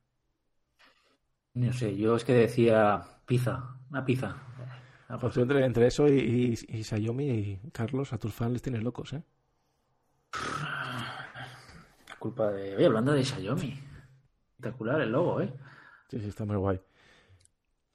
No 1.61 1.71
sé, 1.73 1.95
yo 1.97 2.15
es 2.17 2.23
que 2.23 2.33
decía 2.33 3.01
pizza, 3.25 3.79
una 3.89 4.05
pizza. 4.05 4.35
Pues 5.19 5.35
entre, 5.37 5.65
entre 5.65 5.87
eso 5.87 6.07
y, 6.07 6.55
y, 6.69 6.77
y 6.77 6.83
Sayomi 6.83 7.29
y 7.29 7.71
Carlos, 7.71 8.13
a 8.13 8.17
tus 8.19 8.33
fans 8.33 8.53
les 8.53 8.61
tienes 8.61 8.83
locos, 8.83 9.13
¿eh? 9.13 9.23
la 12.09 12.15
culpa 12.19 12.51
de... 12.51 12.75
Oye, 12.75 12.85
hablando 12.85 13.11
de 13.13 13.23
Xiaomi. 13.23 13.79
Espectacular 14.57 15.01
el 15.01 15.11
logo, 15.11 15.41
¿eh? 15.41 15.53
Sí, 16.09 16.19
sí, 16.19 16.27
está 16.29 16.45
muy 16.45 16.55
guay. 16.57 16.81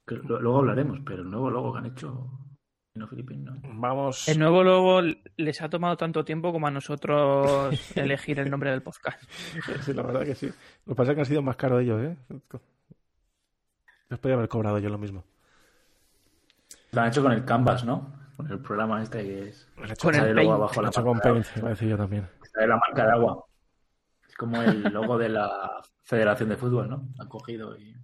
Que 0.05 0.15
lo- 0.17 0.39
luego 0.39 0.59
hablaremos, 0.59 0.99
pero 1.03 1.23
el 1.23 1.31
nuevo 1.31 1.49
logo 1.49 1.73
que 1.73 1.79
han 1.79 1.85
hecho 1.87 2.29
no 2.93 3.07
filipino. 3.07 3.53
Vamos. 3.63 4.27
El 4.27 4.39
nuevo 4.39 4.63
logo 4.63 5.01
les 5.37 5.61
ha 5.61 5.69
tomado 5.69 5.95
tanto 5.97 6.25
tiempo 6.25 6.51
como 6.51 6.67
a 6.67 6.71
nosotros 6.71 7.73
elegir 7.95 8.39
el 8.39 8.49
nombre 8.49 8.71
del 8.71 8.81
podcast. 8.81 9.21
Sí, 9.81 9.93
la 9.93 10.03
verdad 10.03 10.23
que 10.25 10.35
sí. 10.35 10.47
Lo 10.85 10.93
que 10.93 10.95
pasa 10.95 11.11
es 11.11 11.15
que 11.15 11.21
han 11.21 11.25
sido 11.25 11.41
más 11.41 11.55
caros 11.55 11.81
ellos, 11.81 12.01
¿eh? 12.01 12.17
Les 14.09 14.19
podía 14.19 14.35
haber 14.35 14.49
cobrado 14.49 14.77
yo 14.79 14.89
lo 14.89 14.97
mismo. 14.97 15.23
Lo 16.91 17.01
han 17.01 17.07
hecho 17.07 17.23
con 17.23 17.31
el 17.31 17.45
Canvas, 17.45 17.85
¿no? 17.85 18.13
Con 18.35 18.51
el 18.51 18.59
programa 18.59 19.01
este 19.01 19.23
que 19.23 19.49
es... 19.49 19.69
Lo 19.77 19.85
he 19.85 19.91
hecho 19.93 20.07
Con 20.07 20.15
el 20.15 20.35
Paint. 20.35 20.51
abajo 20.51 20.73
lo 20.75 20.81
he 20.81 20.83
la 20.83 20.89
hecho 20.89 21.03
con 21.03 21.19
Paint, 21.19 21.45
iba 21.55 21.67
a 21.67 21.69
decir 21.69 21.87
yo 21.89 21.97
también. 21.97 22.27
sale 22.53 22.67
la 22.67 22.75
marca 22.77 23.05
de 23.05 23.11
agua. 23.11 23.45
Es 24.27 24.35
como 24.35 24.61
el 24.61 24.81
logo 24.83 25.17
de 25.17 25.29
la 25.29 25.81
Federación 26.03 26.49
de 26.49 26.57
Fútbol, 26.57 26.89
¿no? 26.89 27.07
Han 27.19 27.29
cogido 27.29 27.77
y... 27.77 27.95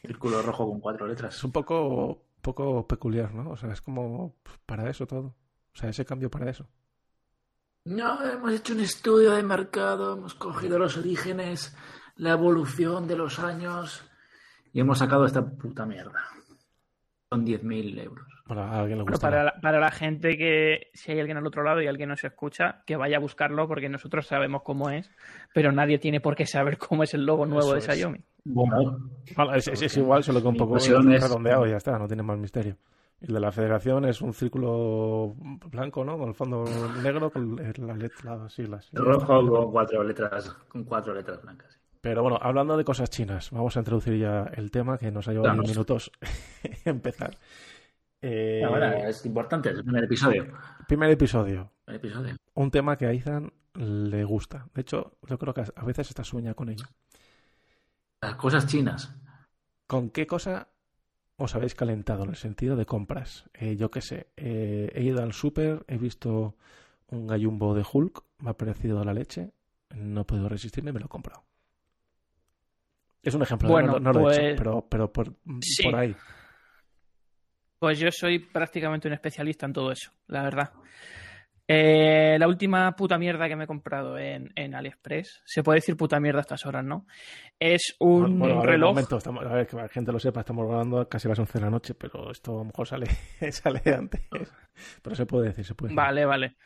Círculo 0.00 0.40
rojo 0.40 0.66
con 0.70 0.80
cuatro 0.80 1.06
letras. 1.06 1.34
Es 1.36 1.44
un 1.44 1.52
poco, 1.52 2.25
poco 2.46 2.86
peculiar, 2.86 3.34
¿no? 3.34 3.50
O 3.50 3.56
sea, 3.56 3.72
es 3.72 3.80
como 3.80 4.36
para 4.66 4.88
eso 4.88 5.04
todo. 5.04 5.34
O 5.74 5.76
sea, 5.76 5.90
ese 5.90 6.04
cambio 6.04 6.30
para 6.30 6.48
eso. 6.48 6.68
No, 7.84 8.22
hemos 8.22 8.52
hecho 8.52 8.72
un 8.72 8.80
estudio 8.80 9.32
de 9.32 9.42
mercado, 9.42 10.16
hemos 10.16 10.34
cogido 10.34 10.78
los 10.78 10.96
orígenes, 10.96 11.76
la 12.16 12.32
evolución 12.32 13.08
de 13.08 13.16
los 13.16 13.40
años 13.40 14.04
y 14.72 14.80
hemos 14.80 14.98
sacado 14.98 15.24
esta 15.24 15.44
puta 15.44 15.84
mierda. 15.86 16.22
Son 17.28 17.44
10.000 17.44 18.00
euros. 18.00 18.35
Bueno, 18.46 18.62
a 18.62 18.78
alguien 18.80 18.98
le 18.98 19.04
Pero 19.04 19.14
gusta. 19.14 19.26
para, 19.28 19.42
la, 19.44 19.54
para 19.60 19.80
la 19.80 19.90
gente 19.90 20.36
que, 20.38 20.88
si 20.94 21.10
hay 21.12 21.18
alguien 21.20 21.36
al 21.36 21.46
otro 21.46 21.64
lado 21.64 21.82
y 21.82 21.88
alguien 21.88 22.08
nos 22.10 22.22
escucha, 22.22 22.82
que 22.86 22.94
vaya 22.96 23.16
a 23.16 23.20
buscarlo 23.20 23.66
porque 23.66 23.88
nosotros 23.88 24.26
sabemos 24.26 24.62
cómo 24.62 24.88
es, 24.90 25.10
pero 25.52 25.72
nadie 25.72 25.98
tiene 25.98 26.20
por 26.20 26.36
qué 26.36 26.46
saber 26.46 26.78
cómo 26.78 27.02
es 27.02 27.12
el 27.14 27.26
logo 27.26 27.44
nuevo 27.46 27.74
Eso 27.74 27.86
de 27.88 27.92
es. 27.92 27.98
Xiaomi. 27.98 28.20
Bueno, 28.44 28.98
es, 29.56 29.66
es- 29.66 29.82
es 29.82 29.96
igual, 29.96 30.22
solo 30.22 30.40
que 30.40 30.46
un 30.48 30.56
poco 30.56 30.76
redondeado 30.78 31.66
y 31.66 31.70
ya 31.70 31.76
está, 31.78 31.98
no 31.98 32.06
tiene 32.06 32.22
más 32.22 32.38
misterio. 32.38 32.76
El 33.20 33.32
de 33.34 33.40
la 33.40 33.50
federación 33.50 34.04
es 34.04 34.20
un 34.20 34.34
círculo 34.34 35.34
blanco, 35.70 36.04
¿no? 36.04 36.18
Con 36.18 36.28
el 36.28 36.34
fondo 36.34 36.64
negro, 37.02 37.30
con 37.30 37.56
las 37.56 37.96
letras, 37.98 38.24
las 38.24 38.52
siglas. 38.52 38.90
rojo 38.92 39.26
con 39.48 39.72
cuatro 39.72 40.04
letras, 40.04 40.50
con 40.68 40.84
cuatro 40.84 41.14
letras 41.14 41.40
blancas. 41.42 41.80
Pero 42.02 42.22
bueno, 42.22 42.38
hablando 42.40 42.76
de 42.76 42.84
cosas 42.84 43.08
chinas, 43.10 43.50
vamos 43.50 43.74
a 43.76 43.80
introducir 43.80 44.18
ya 44.18 44.44
el 44.54 44.70
tema 44.70 44.98
que 44.98 45.10
nos 45.10 45.26
ha 45.26 45.32
llevado 45.32 45.48
Vamos. 45.48 45.64
10 45.64 45.76
minutos 45.76 46.12
empezar. 46.84 47.30
Eh, 48.22 48.62
Ahora 48.64 49.08
es 49.08 49.24
importante, 49.26 49.70
es 49.70 49.76
el 49.78 49.84
primer 49.84 50.04
episodio. 50.04 50.46
primer 50.88 51.10
episodio, 51.10 51.70
un 52.54 52.70
tema 52.70 52.96
que 52.96 53.06
a 53.06 53.12
Ethan 53.12 53.52
le 53.74 54.24
gusta. 54.24 54.66
De 54.74 54.80
hecho, 54.80 55.18
yo 55.28 55.38
creo 55.38 55.52
que 55.54 55.64
a 55.74 55.84
veces 55.84 56.08
está 56.08 56.24
sueña 56.24 56.54
con 56.54 56.68
ello. 56.70 56.86
Las 58.22 58.36
cosas 58.36 58.66
chinas. 58.66 59.14
¿Con 59.86 60.10
qué 60.10 60.26
cosa 60.26 60.68
os 61.36 61.54
habéis 61.54 61.74
calentado 61.74 62.24
en 62.24 62.30
el 62.30 62.36
sentido 62.36 62.74
de 62.74 62.86
compras? 62.86 63.44
Eh, 63.54 63.76
yo 63.76 63.90
qué 63.90 64.00
sé, 64.00 64.28
eh, 64.36 64.90
he 64.94 65.02
ido 65.02 65.22
al 65.22 65.32
súper, 65.32 65.84
he 65.86 65.98
visto 65.98 66.56
un 67.08 67.26
gallumbo 67.26 67.74
de 67.74 67.84
Hulk, 67.90 68.24
me 68.38 68.50
ha 68.50 68.54
parecido 68.54 69.04
la 69.04 69.12
leche, 69.12 69.52
no 69.94 70.22
he 70.22 70.24
podido 70.24 70.48
resistirme 70.48 70.90
y 70.90 70.94
me 70.94 71.00
lo 71.00 71.06
he 71.06 71.10
comprado. 71.10 71.44
Es 73.22 73.34
un 73.34 73.42
ejemplo, 73.42 73.68
¿eh? 73.68 73.72
Bueno, 73.72 73.92
no, 73.92 74.00
no 74.00 74.12
lo 74.12 74.20
he 74.20 74.22
pues- 74.22 74.38
hecho, 74.38 74.56
pero, 74.56 74.86
pero 74.88 75.12
por, 75.12 75.32
Sí. 75.60 75.82
por 75.84 75.96
ahí. 75.96 76.16
Pues 77.86 78.00
yo 78.00 78.10
soy 78.10 78.40
prácticamente 78.40 79.06
un 79.06 79.14
especialista 79.14 79.64
en 79.64 79.72
todo 79.72 79.92
eso, 79.92 80.10
la 80.26 80.42
verdad. 80.42 80.72
Eh, 81.68 82.36
la 82.36 82.48
última 82.48 82.96
puta 82.96 83.16
mierda 83.16 83.46
que 83.46 83.54
me 83.54 83.62
he 83.62 83.66
comprado 83.68 84.18
en, 84.18 84.50
en 84.56 84.74
AliExpress, 84.74 85.42
se 85.44 85.62
puede 85.62 85.76
decir 85.76 85.96
puta 85.96 86.18
mierda 86.18 86.40
a 86.40 86.42
estas 86.42 86.66
horas, 86.66 86.84
¿no? 86.84 87.06
Es 87.60 87.94
un 88.00 88.40
Bueno, 88.40 88.54
a 88.54 88.58
ver, 88.58 88.58
un 88.58 88.66
reloj. 88.66 88.90
momento, 88.90 89.16
estamos- 89.18 89.46
a 89.46 89.52
ver, 89.54 89.68
que 89.68 89.76
la 89.76 89.88
gente 89.88 90.10
lo 90.10 90.18
sepa, 90.18 90.40
estamos 90.40 90.66
grabando 90.66 91.08
casi 91.08 91.28
a 91.28 91.30
las 91.30 91.38
11 91.38 91.60
de 91.60 91.64
la 91.64 91.70
noche, 91.70 91.94
pero 91.94 92.32
esto 92.32 92.54
a 92.56 92.58
lo 92.58 92.64
mejor 92.64 92.88
sale, 92.88 93.06
sale 93.52 93.82
antes. 93.96 94.22
Pero 95.00 95.14
se 95.14 95.26
puede 95.26 95.46
decir, 95.50 95.64
se 95.64 95.76
puede 95.76 95.90
decir. 95.90 95.96
Vale, 96.04 96.24
vale. 96.24 96.56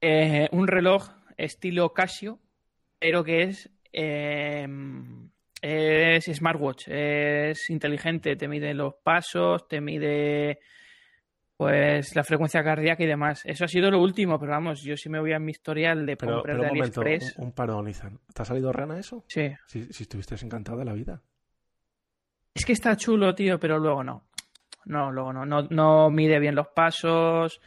Eh, 0.00 0.48
un 0.52 0.68
reloj 0.68 1.08
estilo 1.36 1.92
Casio, 1.92 2.38
pero 3.00 3.24
que 3.24 3.42
es, 3.42 3.68
eh, 3.92 4.64
es 5.60 6.24
smartwatch, 6.24 6.88
es 6.88 7.70
inteligente, 7.70 8.36
te 8.36 8.48
mide 8.48 8.74
los 8.74 8.94
pasos, 9.02 9.66
te 9.68 9.80
mide 9.80 10.60
pues 11.56 12.14
la 12.14 12.22
frecuencia 12.22 12.62
cardíaca 12.62 13.02
y 13.02 13.06
demás. 13.06 13.42
Eso 13.44 13.64
ha 13.64 13.68
sido 13.68 13.90
lo 13.90 14.00
último, 14.00 14.38
pero 14.38 14.52
vamos, 14.52 14.80
yo 14.82 14.96
sí 14.96 15.08
me 15.08 15.18
voy 15.18 15.32
a 15.32 15.40
mi 15.40 15.50
historial 15.50 16.06
de 16.06 16.16
Pero, 16.16 16.34
compras 16.36 16.54
pero 16.56 16.62
de 16.62 16.70
un 16.70 16.76
momento, 16.78 17.00
AliExpress. 17.00 17.38
un, 17.38 17.44
un 17.46 17.52
parón, 17.52 17.88
Izan. 17.88 18.20
¿Te 18.32 18.42
ha 18.42 18.44
salido 18.44 18.72
rana 18.72 18.96
eso? 18.98 19.24
Sí. 19.26 19.50
Si, 19.66 19.92
si 19.92 20.04
estuviste 20.04 20.36
encantado 20.40 20.78
de 20.78 20.84
la 20.84 20.92
vida. 20.92 21.20
Es 22.54 22.64
que 22.64 22.72
está 22.72 22.96
chulo, 22.96 23.34
tío, 23.34 23.58
pero 23.58 23.78
luego 23.78 24.04
no. 24.04 24.28
No, 24.84 25.10
luego 25.10 25.32
no. 25.32 25.44
No, 25.44 25.62
no 25.68 26.10
mide 26.10 26.38
bien 26.38 26.54
los 26.54 26.68
pasos. 26.68 27.60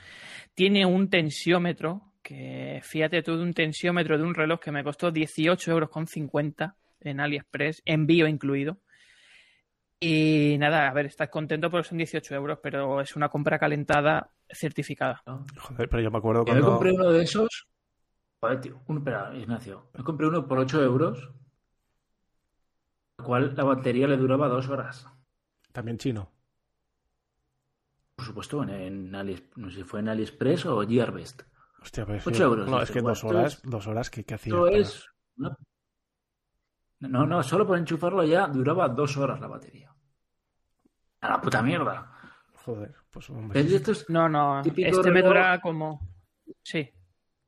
Tiene 0.53 0.86
un 0.86 1.10
tensiómetro, 1.10 2.13
que 2.24 2.79
fíjate 2.83 3.21
tú 3.24 3.36
de 3.36 3.43
un 3.43 3.53
tensiómetro 3.53 4.17
de 4.17 4.24
un 4.24 4.33
reloj 4.33 4.62
que 4.62 4.71
me 4.71 4.83
costó 4.86 5.12
18 5.12 5.69
euros 5.69 5.89
con 5.89 6.07
50 6.07 6.77
en 7.01 7.20
AliExpress, 7.20 7.81
envío 7.86 8.27
incluido. 8.27 8.77
Y 10.00 10.55
nada, 10.60 10.88
a 10.88 10.93
ver, 10.93 11.05
estás 11.05 11.29
contento 11.29 11.70
porque 11.70 11.88
son 11.89 11.98
18 12.00 12.34
euros, 12.34 12.60
pero 12.63 13.01
es 13.01 13.15
una 13.15 13.29
compra 13.29 13.60
calentada 13.60 14.31
certificada. 14.50 15.22
¿no? 15.27 15.46
Joder, 15.60 15.88
pero 15.89 16.01
yo 16.01 16.10
me 16.12 16.17
acuerdo 16.17 16.43
Yo 16.46 16.53
me 16.53 16.60
cuando... 16.60 16.77
compré 16.77 16.91
uno 16.93 17.12
de 17.12 17.24
esos. 17.24 17.67
Joder, 18.39 18.62
tío. 18.62 18.81
Un, 18.88 18.98
espera, 18.98 19.31
Ignacio. 19.36 19.91
Me 19.93 20.03
compré 20.03 20.27
uno 20.27 20.48
por 20.48 20.58
8 20.58 20.84
euros. 20.84 21.29
El 23.20 23.25
cual 23.25 23.53
la 23.55 23.63
batería 23.63 24.08
le 24.08 24.17
duraba 24.17 24.48
dos 24.48 24.67
horas. 24.70 25.05
También 25.72 26.00
chino. 26.00 26.31
Por 28.15 28.25
supuesto, 28.25 28.63
en, 28.63 28.70
en 28.72 29.15
Ali- 29.15 29.50
no 29.55 29.70
sé 29.70 29.77
si 29.77 29.84
fue 29.84 30.00
en 30.00 30.10
AliExpress 30.10 30.65
o 30.65 30.81
Gearbest. 30.88 31.43
Hostia, 31.81 32.05
pero 32.05 32.17
es 32.17 32.27
Ocho 32.27 32.38
que- 32.38 32.43
euros, 32.43 32.67
No, 32.70 32.81
es 32.81 32.91
que 32.91 33.01
dos 33.01 33.22
¿cuánto 33.22 33.38
horas, 33.39 33.62
dos 33.63 33.88
horas, 33.88 34.10
¿qué, 34.10 34.24
qué 34.24 34.34
hacías? 34.36 34.55
Esto 34.55 34.65
para- 34.65 34.77
es. 34.77 35.05
una- 35.38 35.58
No, 37.01 37.25
no, 37.25 37.41
solo 37.43 37.65
por 37.67 37.77
enchufarlo 37.77 38.24
ya 38.24 38.48
duraba 38.48 38.88
dos 38.89 39.17
horas 39.17 39.39
la 39.39 39.48
batería. 39.48 39.93
A 41.22 41.29
la 41.29 41.41
puta 41.41 41.62
mierda. 41.62 42.12
Joder, 42.65 42.93
pues 43.12 43.29
hombre. 43.29 43.60
Es 43.60 44.10
No, 44.10 44.29
no, 44.29 44.62
este 44.62 44.72
me 45.12 45.22
reloj. 45.22 45.27
dura 45.27 45.62
como... 45.62 46.00
Sí, 46.63 46.89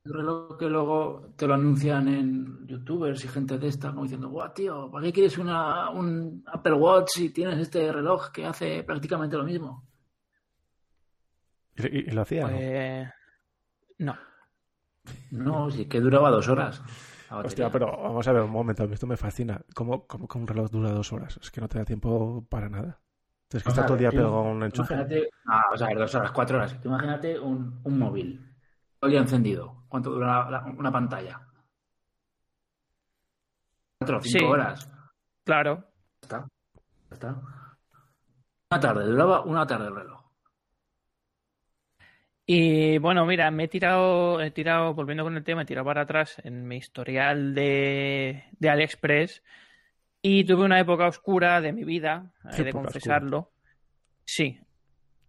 reloj 0.04 0.58
que 0.58 0.68
luego 0.68 1.32
te 1.36 1.46
lo 1.46 1.54
anuncian 1.54 2.08
en 2.08 2.66
youtubers 2.66 3.24
y 3.24 3.28
gente 3.28 3.58
de 3.58 3.68
esta, 3.68 3.90
como 3.90 4.02
diciendo, 4.02 4.28
guau, 4.28 4.52
tío, 4.52 4.90
¿para 4.90 5.04
qué 5.06 5.12
quieres 5.12 5.38
una, 5.38 5.88
un 5.90 6.42
Apple 6.46 6.74
Watch 6.74 7.10
si 7.14 7.30
tienes 7.30 7.58
este 7.58 7.90
reloj 7.92 8.30
que 8.30 8.44
hace 8.44 8.82
prácticamente 8.82 9.36
lo 9.36 9.44
mismo? 9.44 9.86
¿Y, 11.76 11.86
y- 11.86 12.00
y 12.08 12.10
lo 12.10 12.22
hacía? 12.22 12.42
no? 12.48 12.56
pues... 12.56 13.08
No. 13.98 14.18
No, 15.30 15.70
sí 15.70 15.86
que 15.86 16.00
duraba 16.00 16.30
dos 16.30 16.48
horas. 16.48 16.82
Batería. 17.36 17.66
Hostia, 17.66 17.70
pero 17.70 17.86
vamos 18.02 18.26
a 18.28 18.32
ver 18.32 18.42
un 18.42 18.50
momento, 18.50 18.82
a 18.82 18.86
mí 18.86 18.94
esto 18.94 19.06
me 19.06 19.16
fascina. 19.16 19.60
¿Cómo, 19.74 20.06
cómo 20.06 20.26
que 20.28 20.38
un 20.38 20.46
reloj 20.46 20.70
dura 20.70 20.90
dos 20.90 21.12
horas? 21.12 21.38
Es 21.42 21.50
que 21.50 21.60
no 21.60 21.68
te 21.68 21.78
da 21.78 21.84
tiempo 21.84 22.44
para 22.48 22.68
nada. 22.68 23.00
Tienes 23.48 23.62
que 23.62 23.68
O 23.68 23.72
estar 23.72 23.82
sea, 23.82 23.86
todo 23.86 23.94
el 23.94 24.00
día 24.00 24.10
pegado 24.10 24.36
a 24.36 24.42
un 24.42 24.62
enchufe. 24.62 24.94
Imagínate, 24.94 25.28
ah, 25.46 25.64
o 25.72 25.76
sea, 25.76 25.88
dos 25.94 26.14
horas, 26.14 26.32
cuatro 26.32 26.56
horas. 26.56 26.76
Imagínate 26.84 27.38
un, 27.38 27.80
un 27.84 27.98
móvil, 27.98 28.38
todo 28.98 29.08
el 29.08 29.10
día 29.12 29.20
encendido. 29.20 29.84
¿Cuánto 29.88 30.10
dura 30.10 30.50
la- 30.50 30.64
una 30.64 30.90
pantalla? 30.90 31.40
Cuatro, 33.98 34.20
cinco 34.22 34.38
Sí. 34.38 34.44
horas. 34.44 34.88
Claro. 35.44 35.76
Ya 35.76 36.20
está. 36.22 36.38
Ya 37.10 37.14
está. 37.14 37.28
Una 38.70 38.80
tarde, 38.80 39.04
duraba 39.06 39.42
una 39.42 39.66
tarde 39.66 39.86
el 39.88 39.94
reloj. 39.94 40.23
Y 42.46 42.98
bueno, 42.98 43.24
mira, 43.24 43.50
me 43.50 43.64
he 43.64 43.68
tirado, 43.68 44.40
he 44.40 44.50
tirado, 44.50 44.92
volviendo 44.92 45.24
con 45.24 45.36
el 45.36 45.44
tema, 45.44 45.62
he 45.62 45.66
tirado 45.66 45.86
para 45.86 46.02
atrás 46.02 46.36
en 46.44 46.66
mi 46.68 46.76
historial 46.76 47.54
de, 47.54 48.44
de 48.58 48.68
AliExpress 48.68 49.42
y 50.20 50.44
tuve 50.44 50.64
una 50.64 50.80
época 50.80 51.06
oscura 51.06 51.60
de 51.60 51.72
mi 51.72 51.84
vida, 51.84 52.32
he 52.52 52.62
de 52.62 52.70
Época 52.70 52.84
confesarlo. 52.84 53.52
Sí, 54.24 54.58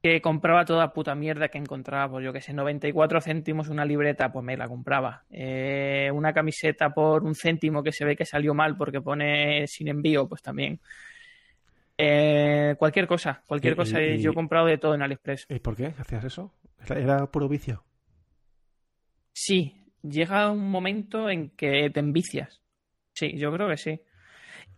que 0.02 0.22
compraba 0.22 0.66
toda 0.66 0.94
puta 0.94 1.16
mierda 1.16 1.48
que 1.48 1.58
encontraba, 1.58 2.12
pues 2.12 2.24
yo 2.26 2.32
que 2.32 2.40
sé, 2.40 2.54
94 2.54 3.22
céntimos 3.22 3.70
una 3.70 3.86
libreta, 3.86 4.32
pues 4.32 4.46
me 4.46 4.56
la 4.56 4.68
compraba. 4.68 5.24
Eh, 5.32 6.12
una 6.14 6.32
camiseta 6.32 6.94
por 6.94 7.24
un 7.24 7.34
céntimo 7.34 7.82
que 7.82 7.92
se 7.92 8.06
ve 8.06 8.16
que 8.16 8.24
salió 8.24 8.54
mal 8.54 8.78
porque 8.78 9.02
pone 9.02 9.68
sin 9.68 9.88
envío, 9.88 10.30
pues 10.30 10.42
también. 10.42 10.80
Eh, 11.98 12.76
cualquier 12.78 13.08
cosa, 13.08 13.44
cualquier 13.48 13.74
Y- 13.74 13.76
cosa. 13.78 14.04
y- 14.04 14.22
Yo 14.22 14.32
he 14.32 14.34
comprado 14.34 14.66
de 14.68 14.78
todo 14.78 14.96
en 14.96 15.02
AliExpress. 15.02 15.46
¿Y 15.50 15.60
por 15.60 15.76
qué 15.76 15.94
hacías 15.98 16.24
eso? 16.26 16.54
Era, 16.86 17.00
era 17.00 17.32
puro 17.32 17.48
vicio. 17.48 17.84
Sí, 19.34 19.86
llega 20.02 20.52
un 20.52 20.70
momento 20.70 21.30
en 21.30 21.50
que 21.52 21.90
te 21.90 22.00
envicias. 22.00 22.62
Sí, 23.14 23.38
yo 23.38 23.52
creo 23.54 23.70
que 23.70 23.78
sí. 23.78 24.02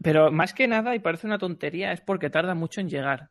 Pero 0.02 0.32
más 0.32 0.54
que 0.54 0.68
nada, 0.68 0.96
y 0.96 1.00
parece 1.00 1.28
una 1.28 1.38
tontería, 1.40 1.92
es 1.92 2.02
porque 2.02 2.30
tarda 2.30 2.54
mucho 2.56 2.82
en 2.82 2.90
llegar. 2.90 3.30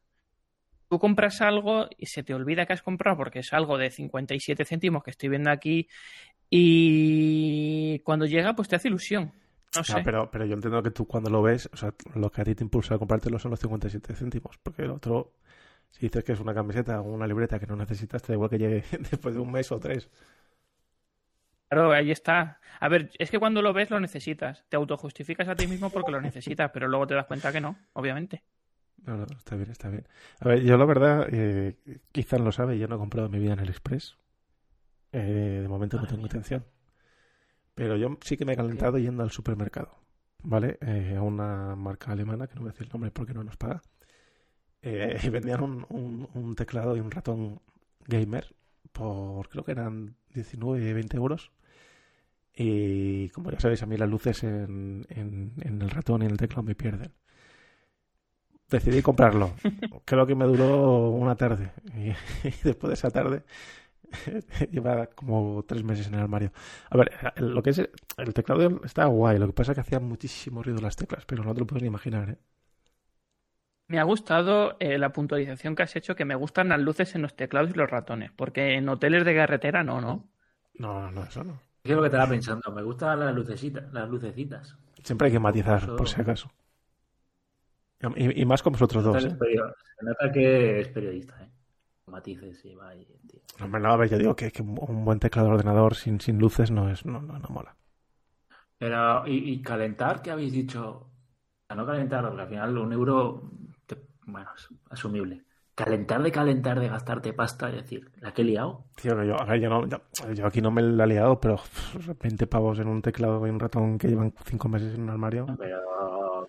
Tú 0.89 0.99
compras 0.99 1.41
algo 1.41 1.89
y 1.99 2.07
se 2.07 2.23
te 2.23 2.35
olvida 2.35 2.65
que 2.67 2.73
has 2.73 2.83
comprado 2.83 3.17
porque 3.17 3.41
es 3.41 3.53
algo 3.53 3.77
de 3.79 3.91
57 3.91 4.65
céntimos 4.65 5.03
que 5.03 5.11
estoy 5.11 5.29
viendo 5.29 5.51
aquí 5.51 5.89
y 6.49 7.99
cuando 8.01 8.25
llega 8.27 8.55
pues 8.55 8.69
te 8.69 8.77
hace 8.77 8.89
ilusión. 8.89 9.33
No 9.75 9.85
sé. 9.85 10.01
Pero, 10.05 10.31
pero 10.31 10.45
yo 10.45 10.55
entiendo 10.55 10.83
que 10.83 10.91
tú 10.91 11.07
cuando 11.07 11.31
lo 11.31 11.43
ves, 11.43 11.69
o 11.73 11.77
sea, 11.77 11.95
lo 12.15 12.31
que 12.31 12.41
a 12.41 12.45
ti 12.45 12.55
te 12.55 12.65
impulsa 12.65 12.95
a 12.95 12.99
comprártelo 12.99 13.39
son 13.39 13.51
los 13.51 13.61
57 13.61 14.15
céntimos. 14.15 14.59
Porque 14.63 14.83
el 14.83 14.91
otro, 14.91 15.35
si 15.91 16.07
dices 16.07 16.25
que 16.25 16.33
es 16.33 16.41
una 16.41 16.55
camiseta 16.55 17.01
o 17.01 17.05
una 17.05 17.27
libreta 17.27 17.59
que 17.59 17.67
no 17.67 17.77
necesitas, 17.77 18.23
te 18.23 18.29
da 18.29 18.35
igual 18.35 18.51
que 18.51 18.59
llegue 18.59 18.85
después 19.11 19.35
de 19.35 19.41
un 19.41 19.51
mes 19.53 19.71
o 19.73 19.79
tres. 19.79 20.11
Claro, 21.69 21.93
ahí 21.93 22.11
está. 22.11 22.61
A 22.79 22.89
ver, 22.89 23.11
es 23.19 23.31
que 23.31 23.39
cuando 23.39 23.61
lo 23.61 23.73
ves 23.73 23.91
lo 23.91 23.99
necesitas. 23.99 24.65
Te 24.69 24.77
autojustificas 24.77 25.49
a 25.49 25.57
ti 25.57 25.67
mismo 25.67 25.91
porque 25.91 26.13
lo 26.13 26.21
necesitas, 26.21 26.71
pero 26.73 26.87
luego 26.87 27.07
te 27.07 27.15
das 27.15 27.27
cuenta 27.27 27.51
que 27.53 27.61
no, 27.61 27.77
obviamente. 27.93 28.45
No, 29.05 29.17
no, 29.17 29.27
está 29.37 29.57
bien, 29.57 29.71
está 29.71 29.89
bien. 29.89 30.07
A 30.41 30.49
ver, 30.49 30.63
yo 30.63 30.77
la 30.77 30.85
verdad, 30.85 31.29
eh, 31.31 31.77
quizás 32.13 32.41
lo 32.41 32.53
sabe, 32.53 32.79
yo 32.79 32.89
no 32.89 32.97
he 32.97 32.99
comprado 32.99 33.29
mi 33.29 33.39
vida 33.39 33.53
en 33.53 33.61
el 33.61 33.69
Express. 33.69 34.17
Eh, 35.13 35.61
de 35.63 35.69
momento 35.69 35.99
no 35.99 36.07
tengo 36.07 36.19
mía. 36.19 36.27
intención. 36.27 36.65
Pero 37.77 37.97
yo 37.97 38.19
sí 38.23 38.37
que 38.37 38.45
me 38.45 38.55
he 38.55 38.57
calentado 38.57 38.99
yendo 38.99 39.23
al 39.23 39.31
supermercado, 39.31 39.91
¿vale? 40.43 40.79
Eh, 40.81 41.15
a 41.17 41.23
una 41.23 41.77
marca 41.77 42.11
alemana, 42.11 42.49
que 42.49 42.57
no 42.57 42.63
voy 42.63 42.71
a 42.71 42.73
decir 42.73 42.87
el 42.89 42.93
nombre 42.93 43.13
porque 43.13 43.35
no 43.35 43.45
nos 43.45 43.57
paga. 43.57 43.83
Eh, 44.83 45.19
y 45.23 45.29
vendían 45.37 45.63
un, 45.63 45.87
un- 45.91 46.29
un 46.35 46.55
teclado 46.57 46.97
y 46.97 47.01
un 47.01 47.11
ratón 47.11 47.61
gamer 48.09 48.55
por 48.93 49.49
creo 49.49 49.65
que 49.65 49.73
eran 49.73 50.17
19, 50.35 50.93
20 50.95 51.17
euros. 51.19 51.53
Y 52.59 53.29
como 53.31 53.51
ya 53.51 53.61
sabéis, 53.61 53.83
a 53.83 53.87
mí 53.87 53.97
las 53.99 54.09
luces 54.09 54.43
en, 54.43 55.07
en, 55.11 55.53
en 55.61 55.83
el 55.83 55.91
ratón 55.91 56.23
y 56.23 56.25
en 56.25 56.33
el 56.33 56.39
teclado 56.39 56.63
me 56.65 56.75
pierden. 56.75 57.13
Decidí 58.71 59.01
comprarlo. 59.03 59.53
Creo 60.05 60.27
que 60.27 60.35
me 60.35 60.45
duró 60.47 61.11
una 61.11 61.37
tarde. 61.37 61.71
Y, 61.95 62.09
y 62.49 62.55
después 62.65 62.89
de 62.89 62.95
esa 62.95 63.11
tarde 63.11 63.43
lleva 64.71 65.07
como 65.09 65.65
tres 65.67 65.85
meses 65.85 66.07
en 66.09 66.15
el 66.15 66.21
armario. 66.21 66.53
A 66.91 66.97
ver, 66.97 67.11
lo 67.37 67.63
que 67.63 67.71
es 67.71 67.79
el 67.79 68.35
teclado 68.35 68.81
está 68.85 69.07
guay. 69.07 69.39
Lo 69.39 69.47
que 69.47 69.53
pasa 69.53 69.73
es 69.73 69.77
que 69.77 69.81
hacía 69.83 70.01
muchísimo 70.01 70.63
ruido 70.63 70.81
las 70.81 70.97
teclas, 70.97 71.25
pero 71.27 71.45
no 71.45 71.55
te 71.55 71.61
lo 71.61 71.67
puedes 71.67 71.83
ni 71.83 71.89
imaginar. 71.89 72.31
¿eh? 72.31 72.39
Me 73.89 73.99
ha 73.99 74.05
gustado 74.05 74.77
eh, 74.79 74.97
la 74.97 75.13
puntualización 75.13 75.75
que 75.75 75.83
has 75.83 75.97
hecho, 75.97 76.15
que 76.15 76.25
me 76.25 76.37
gustan 76.37 76.69
las 76.69 76.79
luces 76.79 77.17
en 77.17 77.23
los 77.23 77.35
teclados 77.35 77.71
y 77.71 77.75
los 77.75 77.91
ratones, 77.91 78.31
porque 78.31 78.75
en 78.75 78.89
hoteles 78.89 79.25
de 79.25 79.35
carretera 79.35 79.83
no, 79.83 80.01
¿no? 80.01 80.31
No, 80.79 81.01
no, 81.01 81.11
no, 81.11 81.25
eso 81.25 81.43
no. 81.45 81.61
¿Qué 81.83 81.93
es 81.93 81.97
lo 81.97 82.03
que 82.03 82.11
te 82.11 82.17
estaba 82.17 82.29
pensando? 82.29 82.71
Me 82.73 82.83
gustan 82.83 83.19
las 83.21 83.35
lucecitas, 83.35 83.91
las 83.93 84.09
lucecitas. 84.11 84.77
Siempre 85.03 85.29
hay 85.29 85.33
que 85.33 85.39
matizar, 85.41 85.83
Eso- 85.83 85.97
por 85.97 86.07
si 86.09 86.21
acaso. 86.21 86.51
Y, 88.17 88.43
y 88.43 88.45
más 88.47 88.63
con 88.63 88.73
vosotros 88.73 89.05
dos, 89.05 89.17
Se 89.23 89.29
¿eh? 89.29 89.37
nota 90.03 90.31
que 90.33 90.81
es 90.81 90.89
periodista, 90.89 91.43
¿eh? 91.43 91.51
Matices 92.07 92.65
y 92.65 92.75
va 92.75 92.89
ahí, 92.91 93.05
tío. 93.29 93.41
Hombre, 93.61 93.81
no, 93.81 93.91
a 93.93 93.97
ver, 93.97 94.09
yo 94.11 94.19
digo 94.19 94.37
que, 94.37 94.51
que 94.51 94.63
un 94.63 95.05
buen 95.05 95.19
teclado 95.19 95.49
de 95.49 95.55
ordenador 95.55 95.95
sin, 95.95 96.21
sin 96.21 96.39
luces 96.39 96.71
no 96.71 96.89
es, 96.91 97.05
no, 97.05 97.21
no, 97.21 97.39
no 97.39 97.49
mola. 97.49 97.77
Pero, 98.79 99.27
¿y, 99.27 99.53
y 99.53 99.63
calentar 99.63 100.23
qué 100.23 100.31
habéis 100.31 100.53
dicho? 100.53 101.11
A 101.69 101.75
no 101.75 101.87
calentar, 101.87 102.25
porque 102.27 102.43
al 102.43 102.49
final 102.49 102.79
un 102.79 102.93
euro, 102.93 103.51
te- 103.87 104.07
bueno, 104.27 104.49
es 104.57 104.69
asumible. 104.91 105.45
Calentar 105.75 106.23
de 106.23 106.33
calentar, 106.33 106.81
de 106.81 106.89
gastarte 106.89 107.33
pasta, 107.33 107.69
es 107.71 107.77
decir, 107.77 108.11
la 108.21 108.33
que 108.33 108.43
he 108.43 108.45
liado. 108.45 108.85
Tío, 108.95 109.23
yo, 109.25 109.39
a 109.39 109.45
ver, 109.45 109.61
yo, 109.61 109.69
no, 109.69 109.87
yo, 109.87 109.99
yo 110.33 110.47
aquí 110.47 110.63
no 110.63 110.71
me 110.71 110.81
la 110.83 111.05
he 111.05 111.07
liado, 111.07 111.39
pero 111.39 111.57
pff, 111.57 112.13
20 112.23 112.47
pavos 112.47 112.79
en 112.79 112.89
un 112.89 113.03
teclado 113.03 113.47
y 113.47 113.51
un 113.51 113.61
ratón 113.61 113.99
que 113.99 114.09
llevan 114.09 114.33
5 114.47 114.69
meses 114.69 114.95
en 114.95 115.03
un 115.03 115.11
armario. 115.11 115.47
Pero 115.59 115.81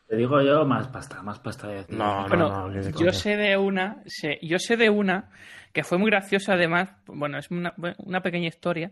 te 0.07 0.15
digo 0.15 0.41
yo, 0.41 0.65
más 0.65 0.87
pasta, 0.87 1.21
más 1.21 1.39
pasta. 1.39 1.67
de 1.67 1.85
No, 1.89 2.23
no, 2.23 2.29
Bueno, 2.29 2.49
no, 2.49 2.69
de 2.69 2.91
yo 2.93 3.11
sé 3.11 3.35
de 3.35 3.57
una, 3.57 4.01
sé- 4.05 4.39
yo 4.41 4.57
sé 4.59 4.77
de 4.77 4.89
una 4.89 5.29
que 5.73 5.83
fue 5.83 5.97
muy 5.97 6.09
graciosa 6.09 6.53
además, 6.53 6.89
bueno, 7.07 7.37
es 7.37 7.51
una, 7.51 7.73
una 7.99 8.21
pequeña 8.21 8.47
historia, 8.47 8.91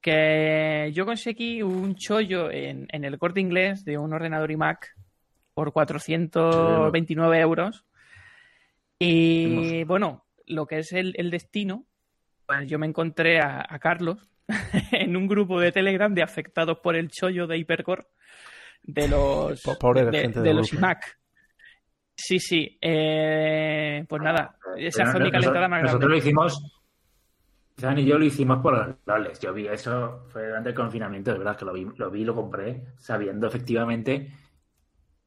que 0.00 0.90
yo 0.94 1.04
conseguí 1.04 1.62
un 1.62 1.94
chollo 1.96 2.50
en, 2.50 2.86
en 2.90 3.04
el 3.04 3.18
corte 3.18 3.40
inglés 3.40 3.84
de 3.84 3.98
un 3.98 4.12
ordenador 4.12 4.50
iMac 4.50 4.94
por 5.54 5.72
429 5.72 7.40
euros. 7.40 7.84
Y 8.98 9.84
bueno, 9.84 10.24
lo 10.46 10.66
que 10.66 10.78
es 10.78 10.92
el, 10.92 11.14
el 11.16 11.30
destino, 11.30 11.84
pues 12.46 12.68
yo 12.68 12.78
me 12.78 12.86
encontré 12.86 13.40
a, 13.40 13.64
a 13.68 13.78
Carlos 13.78 14.28
en 14.92 15.16
un 15.16 15.28
grupo 15.28 15.60
de 15.60 15.72
Telegram 15.72 16.12
de 16.12 16.22
afectados 16.22 16.78
por 16.78 16.96
el 16.96 17.10
chollo 17.10 17.46
de 17.46 17.58
Hypercore 17.58 18.06
de 18.88 19.06
los, 19.08 19.62
pobre 19.78 20.04
de, 20.06 20.18
gente 20.18 20.40
de 20.40 20.54
los 20.54 20.72
iMac. 20.72 21.18
Sí, 22.16 22.38
sí. 22.40 22.78
eh, 22.80 24.04
pues 24.08 24.22
nada, 24.22 24.56
esa 24.76 25.04
Pero 25.04 25.10
fue 25.12 25.20
mi 25.20 25.30
nosotros- 25.30 25.30
calentada 25.30 25.68
más 25.68 25.82
Nosotros 25.82 26.00
grande. 26.00 26.14
lo 26.14 26.18
hicimos, 26.18 26.72
Zan 27.78 27.98
y 27.98 28.04
yo 28.06 28.18
lo 28.18 28.24
hicimos 28.24 28.58
por 28.60 28.74
los 28.76 28.96
loles. 29.06 29.38
Yo 29.40 29.52
vi 29.52 29.68
eso, 29.68 30.26
fue 30.30 30.46
durante 30.48 30.70
el 30.70 30.74
confinamiento, 30.74 31.30
es 31.32 31.38
verdad 31.38 31.56
que 31.56 31.64
lo 31.64 31.72
vi, 31.74 31.86
lo 31.96 32.10
vi 32.10 32.22
y 32.22 32.24
lo 32.24 32.34
compré, 32.34 32.86
sabiendo 32.98 33.46
efectivamente 33.46 34.32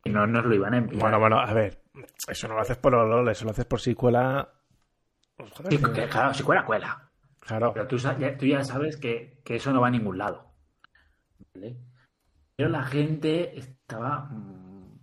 que 0.03 0.09
no 0.09 0.25
nos 0.27 0.43
lo 0.45 0.53
iban 0.55 0.73
a 0.73 0.77
enviar. 0.79 0.99
Bueno, 1.01 1.19
bueno, 1.19 1.39
a 1.39 1.53
ver, 1.53 1.81
eso 2.27 2.47
no 2.47 2.55
lo 2.55 2.61
haces 2.61 2.77
por 2.77 2.91
LOL, 2.93 3.29
eso 3.29 3.45
lo 3.45 3.51
haces 3.51 3.65
por 3.65 3.79
si 3.79 3.93
cuela. 3.95 4.49
Pues, 5.37 5.49
Sí, 5.69 5.77
que- 5.77 5.93
que, 5.93 6.07
claro, 6.09 6.33
si 6.33 6.43
cuela, 6.43 6.65
cuela. 6.65 7.09
claro. 7.39 7.71
Pero 7.73 7.87
tú, 7.87 7.97
tú 8.37 8.45
ya 8.47 8.63
sabes 8.65 8.97
que, 8.97 9.39
que 9.45 9.55
eso 9.55 9.71
no 9.71 9.79
va 9.79 9.87
a 9.87 9.91
ningún 9.91 10.17
lado. 10.17 10.51
¿Vale? 11.53 11.77
Pero 12.61 12.73
la 12.73 12.83
gente 12.83 13.57
estaba 13.57 14.29
mm, 14.29 14.99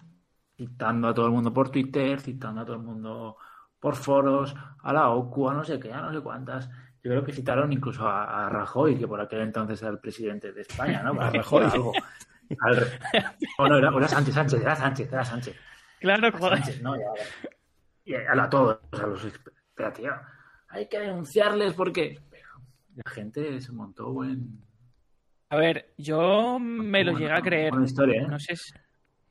citando 0.57 1.09
a 1.09 1.13
todo 1.13 1.27
el 1.27 1.33
mundo 1.33 1.53
por 1.53 1.73
Twitter, 1.73 2.21
citando 2.21 2.61
a 2.61 2.65
todo 2.65 2.77
el 2.77 2.83
mundo 2.83 3.37
por 3.81 3.97
foros, 3.97 4.55
a 4.81 4.93
la 4.93 5.09
OCU, 5.11 5.49
a 5.49 5.55
no 5.55 5.65
sé 5.65 5.81
qué, 5.81 5.93
a 5.93 6.01
no 6.01 6.13
sé 6.13 6.21
cuántas. 6.21 6.69
Yo 6.69 7.11
creo 7.11 7.25
que 7.25 7.33
citaron 7.33 7.73
incluso 7.73 8.07
a, 8.07 8.47
a 8.47 8.49
Rajoy, 8.49 8.97
que 8.97 9.09
por 9.09 9.21
aquel 9.21 9.41
entonces 9.41 9.83
era 9.83 9.91
el 9.91 9.99
presidente 9.99 10.53
de 10.53 10.61
España, 10.61 11.03
¿no? 11.03 11.13
Para 11.17 11.31
Rajoy. 11.31 11.65
algo. 11.65 11.93
Al 12.61 13.69
no, 13.69 13.77
era, 13.77 13.89
era 13.89 14.07
Sánchez, 14.07 14.35
Sánchez, 14.37 14.61
era 14.61 14.77
Sánchez, 14.77 15.13
era 15.13 15.25
Sánchez. 15.25 15.57
Claro, 15.99 16.31
joder. 16.31 16.59
Sánchez, 16.59 16.81
no, 16.81 16.95
ya. 16.95 17.11
Y 18.05 18.15
a, 18.15 18.49
todos, 18.49 18.79
a 18.93 19.05
los 19.05 19.27
Pero, 19.75 19.93
tío, 19.93 20.13
hay 20.69 20.89
que 20.89 21.01
denunciarles 21.01 21.75
porque 21.75 22.21
pero 22.31 22.51
la 22.95 23.11
gente 23.11 23.61
se 23.61 23.73
montó 23.73 24.13
buen. 24.13 24.63
A 25.51 25.57
ver, 25.57 25.93
yo 25.97 26.59
me 26.59 27.05
lo 27.05 27.13
buena- 27.13 27.27
llegué 27.27 27.39
a 27.39 27.43
creer. 27.43 27.71
buena 27.71 27.87
historia, 27.87 28.23
¿eh? 28.23 28.27
No 28.29 28.39
sé 28.39 28.57
si... 28.57 28.73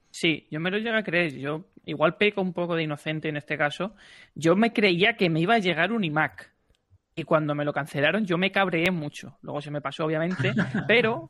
Sí, 0.10 0.48
yo 0.50 0.60
me 0.60 0.72
lo 0.72 0.78
llegué 0.78 0.98
a 0.98 1.04
creer. 1.04 1.36
Yo 1.36 1.66
igual 1.86 2.18
peco 2.18 2.42
un 2.42 2.54
poco 2.54 2.76
de 2.76 2.84
inocente 2.84 3.30
en 3.30 3.38
este 3.38 3.58
caso. 3.58 3.94
Yo 4.34 4.56
me 4.56 4.74
creía 4.74 5.16
que 5.16 5.30
me 5.30 5.42
iba 5.42 5.56
a 5.56 5.60
llegar 5.60 5.92
un 5.92 6.04
iMac. 6.04 6.52
Y 7.16 7.24
cuando 7.24 7.54
me 7.54 7.66
lo 7.66 7.74
cancelaron, 7.74 8.26
yo 8.26 8.38
me 8.38 8.52
cabreé 8.52 8.90
mucho. 8.92 9.38
Luego 9.42 9.62
se 9.62 9.70
me 9.72 9.82
pasó, 9.82 10.06
obviamente. 10.06 10.54
pero 10.88 11.30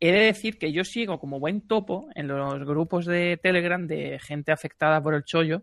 he 0.00 0.10
de 0.10 0.20
decir 0.26 0.58
que 0.58 0.72
yo 0.72 0.82
sigo 0.84 1.20
como 1.20 1.38
buen 1.38 1.60
topo 1.66 2.08
en 2.16 2.26
los 2.26 2.64
grupos 2.64 3.06
de 3.06 3.38
Telegram 3.40 3.86
de 3.86 4.18
gente 4.18 4.50
afectada 4.50 5.00
por 5.00 5.14
el 5.14 5.24
chollo. 5.24 5.62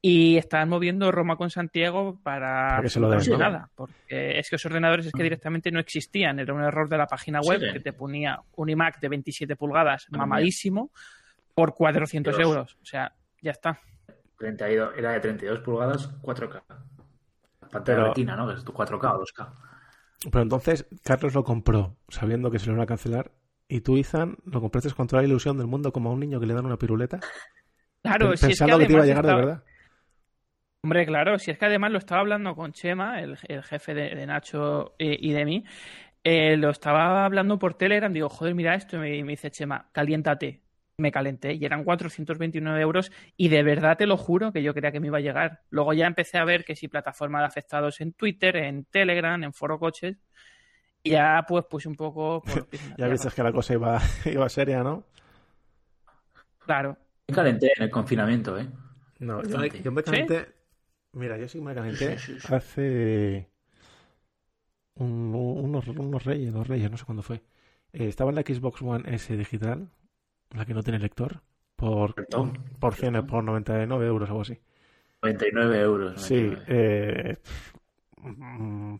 Y 0.00 0.36
están 0.36 0.68
moviendo 0.68 1.10
Roma 1.12 1.36
con 1.36 1.50
Santiago 1.50 2.18
para, 2.22 2.68
Para 2.68 2.82
que 2.82 2.88
se 2.88 3.00
lo 3.00 3.08
den, 3.10 3.38
nada. 3.38 3.70
Porque 3.74 4.38
es 4.38 4.48
que 4.50 4.56
esos 4.56 4.66
ordenadores 4.66 5.06
es 5.06 5.12
que 5.12 5.22
directamente 5.22 5.70
no 5.70 5.80
existían. 5.80 6.38
Era 6.40 6.52
un 6.54 6.62
error 6.62 6.88
de 6.88 6.98
la 6.98 7.06
página 7.06 7.40
web 7.40 7.60
Sí. 7.60 7.72
que 7.72 7.80
te 7.80 7.92
ponía 7.92 8.38
un 8.56 8.68
iMac 8.68 9.00
de 9.00 9.08
27 9.08 9.56
pulgadas 9.56 10.04
También. 10.06 10.20
mamadísimo 10.20 10.90
por 11.54 11.74
400 11.74 12.36
Dios. 12.36 12.48
euros. 12.48 12.78
O 12.82 12.84
sea, 12.84 13.12
ya 13.40 13.50
está. 13.52 13.78
32, 14.38 14.94
era 14.96 15.12
de 15.12 15.20
32 15.20 15.60
pulgadas, 15.60 16.10
4K. 16.20 16.62
Pantalla 17.70 17.84
Pero- 17.84 18.08
retina, 18.08 18.36
¿no? 18.36 18.48
Que 18.48 18.54
es 18.54 18.64
tu 18.64 18.72
4K 18.72 19.14
o 19.14 19.18
2K. 19.20 19.52
Pero 20.30 20.42
entonces, 20.42 20.86
Carlos 21.04 21.34
lo 21.34 21.42
compró 21.44 21.96
sabiendo 22.08 22.50
que 22.50 22.58
se 22.58 22.66
lo 22.66 22.72
iban 22.72 22.82
a 22.82 22.86
cancelar. 22.86 23.30
Y 23.68 23.80
tú, 23.80 23.96
Izan, 23.96 24.36
lo 24.44 24.60
compraste 24.60 24.90
con 24.92 25.06
toda 25.06 25.22
la 25.22 25.28
ilusión 25.28 25.56
del 25.56 25.66
mundo 25.66 25.92
como 25.92 26.10
a 26.10 26.12
un 26.12 26.20
niño 26.20 26.38
que 26.38 26.46
le 26.46 26.54
dan 26.54 26.66
una 26.66 26.76
piruleta. 26.76 27.20
Claro, 28.02 28.28
pen- 28.30 28.30
si 28.30 28.34
es 28.34 28.40
que 28.40 28.46
pensando 28.48 28.78
que, 28.78 28.86
te 28.86 28.92
iba 28.92 29.02
a 29.02 29.06
llegar 29.06 29.24
de 29.26 29.34
verdad. 29.34 29.64
Hombre, 30.84 31.06
claro, 31.06 31.38
si 31.38 31.52
es 31.52 31.58
que 31.58 31.66
además 31.66 31.92
lo 31.92 31.98
estaba 31.98 32.22
hablando 32.22 32.56
con 32.56 32.72
Chema, 32.72 33.20
el, 33.20 33.38
el 33.46 33.62
jefe 33.62 33.94
de, 33.94 34.16
de 34.16 34.26
Nacho 34.26 34.96
eh, 34.98 35.16
y 35.20 35.32
de 35.32 35.44
mí, 35.44 35.64
eh, 36.24 36.56
lo 36.56 36.70
estaba 36.70 37.24
hablando 37.24 37.58
por 37.58 37.74
Telegram, 37.74 38.12
digo, 38.12 38.28
joder, 38.28 38.54
mira 38.54 38.74
esto, 38.74 38.96
y 38.96 39.22
me, 39.22 39.30
dice 39.30 39.50
Chema, 39.50 39.88
caliéntate. 39.92 40.62
Me 40.98 41.10
calenté 41.10 41.54
y 41.54 41.64
eran 41.64 41.84
429 41.84 42.80
euros 42.80 43.10
y 43.36 43.48
de 43.48 43.62
verdad 43.62 43.96
te 43.96 44.06
lo 44.06 44.16
juro 44.16 44.52
que 44.52 44.62
yo 44.62 44.74
creía 44.74 44.92
que 44.92 45.00
me 45.00 45.06
iba 45.06 45.18
a 45.18 45.22
llegar. 45.22 45.62
Luego 45.70 45.94
ya 45.94 46.06
empecé 46.06 46.36
a 46.38 46.44
ver 46.44 46.64
que 46.64 46.76
si 46.76 46.86
plataforma 46.86 47.40
de 47.40 47.46
afectados 47.46 48.00
en 48.00 48.12
Twitter, 48.12 48.56
en 48.56 48.84
Telegram, 48.84 49.42
en 49.42 49.52
Foro 49.52 49.78
Coches, 49.78 50.18
y 51.02 51.10
ya 51.10 51.44
pues 51.48 51.64
puse 51.64 51.88
un 51.88 51.96
poco 51.96 52.42
por 52.42 52.68
Ya 52.98 53.08
viste 53.08 53.30
que 53.34 53.42
la 53.42 53.52
cosa 53.52 53.72
iba, 53.72 54.00
iba 54.26 54.48
seria, 54.48 54.82
¿no? 54.82 55.04
Claro. 56.58 56.96
Me 57.26 57.34
calenté 57.34 57.72
en 57.76 57.84
el 57.84 57.90
confinamiento, 57.90 58.58
¿eh? 58.58 58.68
No, 59.20 59.42
yo 59.42 59.48
me, 59.48 59.68
Bastante. 59.68 59.82
yo 59.82 59.92
me 59.92 60.02
calenté. 60.02 60.61
Mira, 61.14 61.38
yo 61.38 61.48
sí 61.48 61.60
me 61.60 61.74
calenté 61.74 62.16
Sí, 62.16 62.18
sí, 62.18 62.40
sí. 62.40 62.54
hace 62.54 63.48
un- 64.94 65.34
unos, 65.34 65.86
unos 65.88 66.24
reyes, 66.24 66.52
dos 66.52 66.66
reyes, 66.66 66.90
no 66.90 66.96
sé 66.96 67.04
cuándo 67.04 67.22
fue. 67.22 67.42
Eh, 67.92 68.08
estaba 68.08 68.30
en 68.30 68.36
la 68.36 68.42
Xbox 68.42 68.82
One 68.82 69.14
S 69.14 69.36
digital, 69.36 69.90
la 70.50 70.66
que 70.66 70.74
no 70.74 70.82
tiene 70.84 70.98
lector, 71.00 71.42
por, 71.76 72.16
Perdón. 72.16 72.52
por 72.80 72.94
100, 72.96 73.26
por 73.26 73.44
99 73.44 74.06
euros 74.06 74.28
o 74.30 74.32
algo 74.32 74.42
así. 74.42 74.60
99 75.22 75.80
euros. 75.80 76.14
Sí, 76.14 76.34
99. 76.34 76.66
eh, 76.66 77.36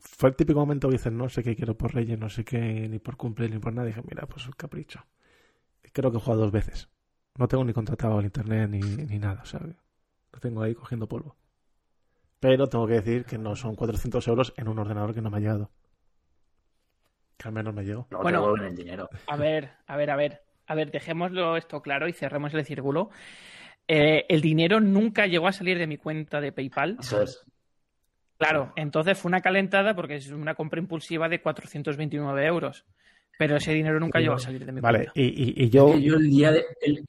fue 0.01 0.29
el 0.31 0.37
típico 0.37 0.61
momento 0.61 0.89
que 0.89 0.97
dices, 0.97 1.13
no 1.13 1.29
sé 1.29 1.43
qué 1.43 1.55
quiero 1.57 1.77
por 1.77 1.95
Reyes, 1.95 2.19
no 2.19 2.29
sé 2.29 2.45
qué, 2.45 2.89
ni 2.89 2.99
por 2.99 3.17
cumple, 3.17 3.49
ni 3.49 3.59
por 3.59 3.73
nada. 3.73 3.87
Dije, 3.87 4.03
mira, 4.09 4.27
pues 4.27 4.47
un 4.47 4.53
capricho. 4.53 5.05
Creo 5.93 6.11
que 6.11 6.19
he 6.19 6.21
jugado 6.21 6.43
dos 6.43 6.53
veces. 6.53 6.89
No 7.39 7.49
tengo 7.49 7.65
ni 7.65 7.73
contratado 7.75 8.21
el 8.21 8.27
internet 8.27 8.71
ni, 8.71 8.81
ni 8.81 9.19
nada, 9.19 9.43
o 9.43 9.47
sea, 9.47 9.61
lo 9.61 10.41
tengo 10.41 10.63
ahí 10.63 10.75
cogiendo 10.75 11.09
polvo. 11.09 11.37
Pero 12.43 12.67
tengo 12.67 12.89
que 12.89 12.95
decir 12.95 13.25
que 13.25 13.39
no 13.39 13.55
son 13.55 13.77
400 13.77 14.27
euros 14.27 14.53
en 14.57 14.67
un 14.67 14.77
ordenador 14.81 15.15
que 15.15 15.23
no 15.23 15.31
me 15.31 15.37
ha 15.37 15.41
llegado. 15.41 15.71
Que 17.37 17.47
al 17.47 17.55
menos 17.55 17.73
me 17.73 17.85
llegó. 17.85 18.09
Luego 18.11 18.25
Bueno. 18.25 18.57
el 18.67 18.75
dinero. 18.75 19.09
A 19.29 19.37
ver, 19.37 19.71
a 19.87 19.97
ver, 19.97 20.11
a 20.11 20.17
ver. 20.17 20.43
A 20.67 20.75
ver, 20.75 20.91
dejémoslo 20.91 21.57
esto 21.57 21.81
claro 21.83 22.09
y 22.09 22.13
cerremos 22.13 22.53
el 22.55 22.65
círculo. 22.65 23.11
Eh, 23.87 24.27
el 24.29 24.41
dinero 24.41 24.81
nunca 24.81 25.27
llegó 25.29 25.47
a 25.47 25.53
salir 25.53 25.79
de 25.79 25.87
mi 25.87 25.99
cuenta 25.99 26.41
de 26.41 26.51
PayPal. 26.51 26.97
Eso 26.99 27.23
es. 27.23 27.45
Claro, 28.39 28.73
entonces 28.75 29.17
fue 29.17 29.29
una 29.29 29.41
calentada 29.41 29.95
porque 29.95 30.17
es 30.17 30.29
una 30.33 30.57
compra 30.57 30.81
impulsiva 30.81 31.29
de 31.29 31.41
429 31.41 32.45
euros. 32.45 32.85
Pero 33.39 33.55
ese 33.55 33.73
dinero 33.73 34.01
nunca 34.01 34.19
llegó 34.19 34.33
a 34.33 34.37
no. 34.37 34.41
salir 34.41 34.67
de 34.67 34.73
mi 34.73 34.81
Vale, 34.81 34.99
cuenta. 34.99 35.13
y, 35.15 35.27
y- 35.63 35.65
y 35.65 35.71
yo... 35.71 35.97
Yo 35.97 36.17
el 36.17 36.29
día 36.29 36.51
de. 36.51 36.65
el- 36.81 37.05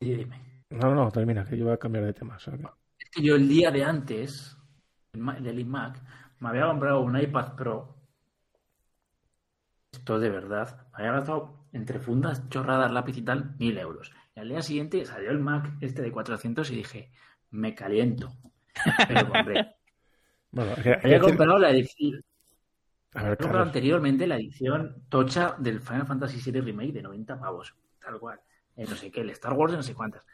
el- 0.00 0.18
dime. 0.18 0.40
No, 0.68 0.94
no, 0.94 1.10
termina, 1.10 1.44
que 1.46 1.56
yo 1.56 1.64
voy 1.64 1.72
a 1.74 1.78
cambiar 1.78 2.04
de 2.04 2.12
tema. 2.12 2.36
Que- 3.14 3.22
yo 3.22 3.34
el 3.36 3.48
día 3.48 3.70
de 3.70 3.84
antes, 3.84 4.56
del 5.12 5.58
iMac, 5.60 6.02
me 6.40 6.48
había 6.48 6.66
comprado 6.66 7.00
un 7.00 7.18
iPad 7.18 7.54
Pro. 7.54 7.96
Esto 9.92 10.18
de 10.18 10.30
verdad. 10.30 10.86
Me 10.92 11.04
había 11.04 11.12
gastado 11.18 11.66
entre 11.72 11.98
fundas, 12.00 12.48
chorradas, 12.48 12.90
lápiz 12.92 13.16
y 13.16 13.22
tal, 13.22 13.54
mil 13.58 13.78
euros. 13.78 14.12
Y 14.34 14.40
al 14.40 14.48
día 14.48 14.62
siguiente 14.62 15.04
salió 15.04 15.30
el 15.30 15.38
Mac 15.38 15.72
este 15.80 16.02
de 16.02 16.10
400 16.12 16.70
y 16.70 16.76
dije, 16.76 17.12
me 17.50 17.74
caliento. 17.74 18.32
Pero 19.08 19.28
compré. 19.28 19.76
Bueno, 20.50 20.72
Había 21.02 21.20
comprado 21.20 21.58
la 21.58 21.70
edición. 21.70 22.20
A 23.14 23.18
ver, 23.18 23.26
Había 23.26 23.36
comprado 23.36 23.64
anteriormente 23.66 24.26
la 24.26 24.36
edición 24.36 25.04
tocha 25.08 25.54
del 25.58 25.80
Final 25.80 26.06
Fantasy 26.06 26.50
VII 26.50 26.60
Remake 26.60 26.92
de 26.92 27.02
90 27.02 27.38
pavos. 27.38 27.74
Tal 28.00 28.18
cual. 28.18 28.40
Eh, 28.76 28.84
no 28.88 28.96
sé 28.96 29.10
qué, 29.10 29.20
el 29.20 29.30
Star 29.30 29.52
Wars 29.52 29.72
de 29.72 29.76
no 29.78 29.82
sé 29.84 29.94
cuántas. 29.94 30.26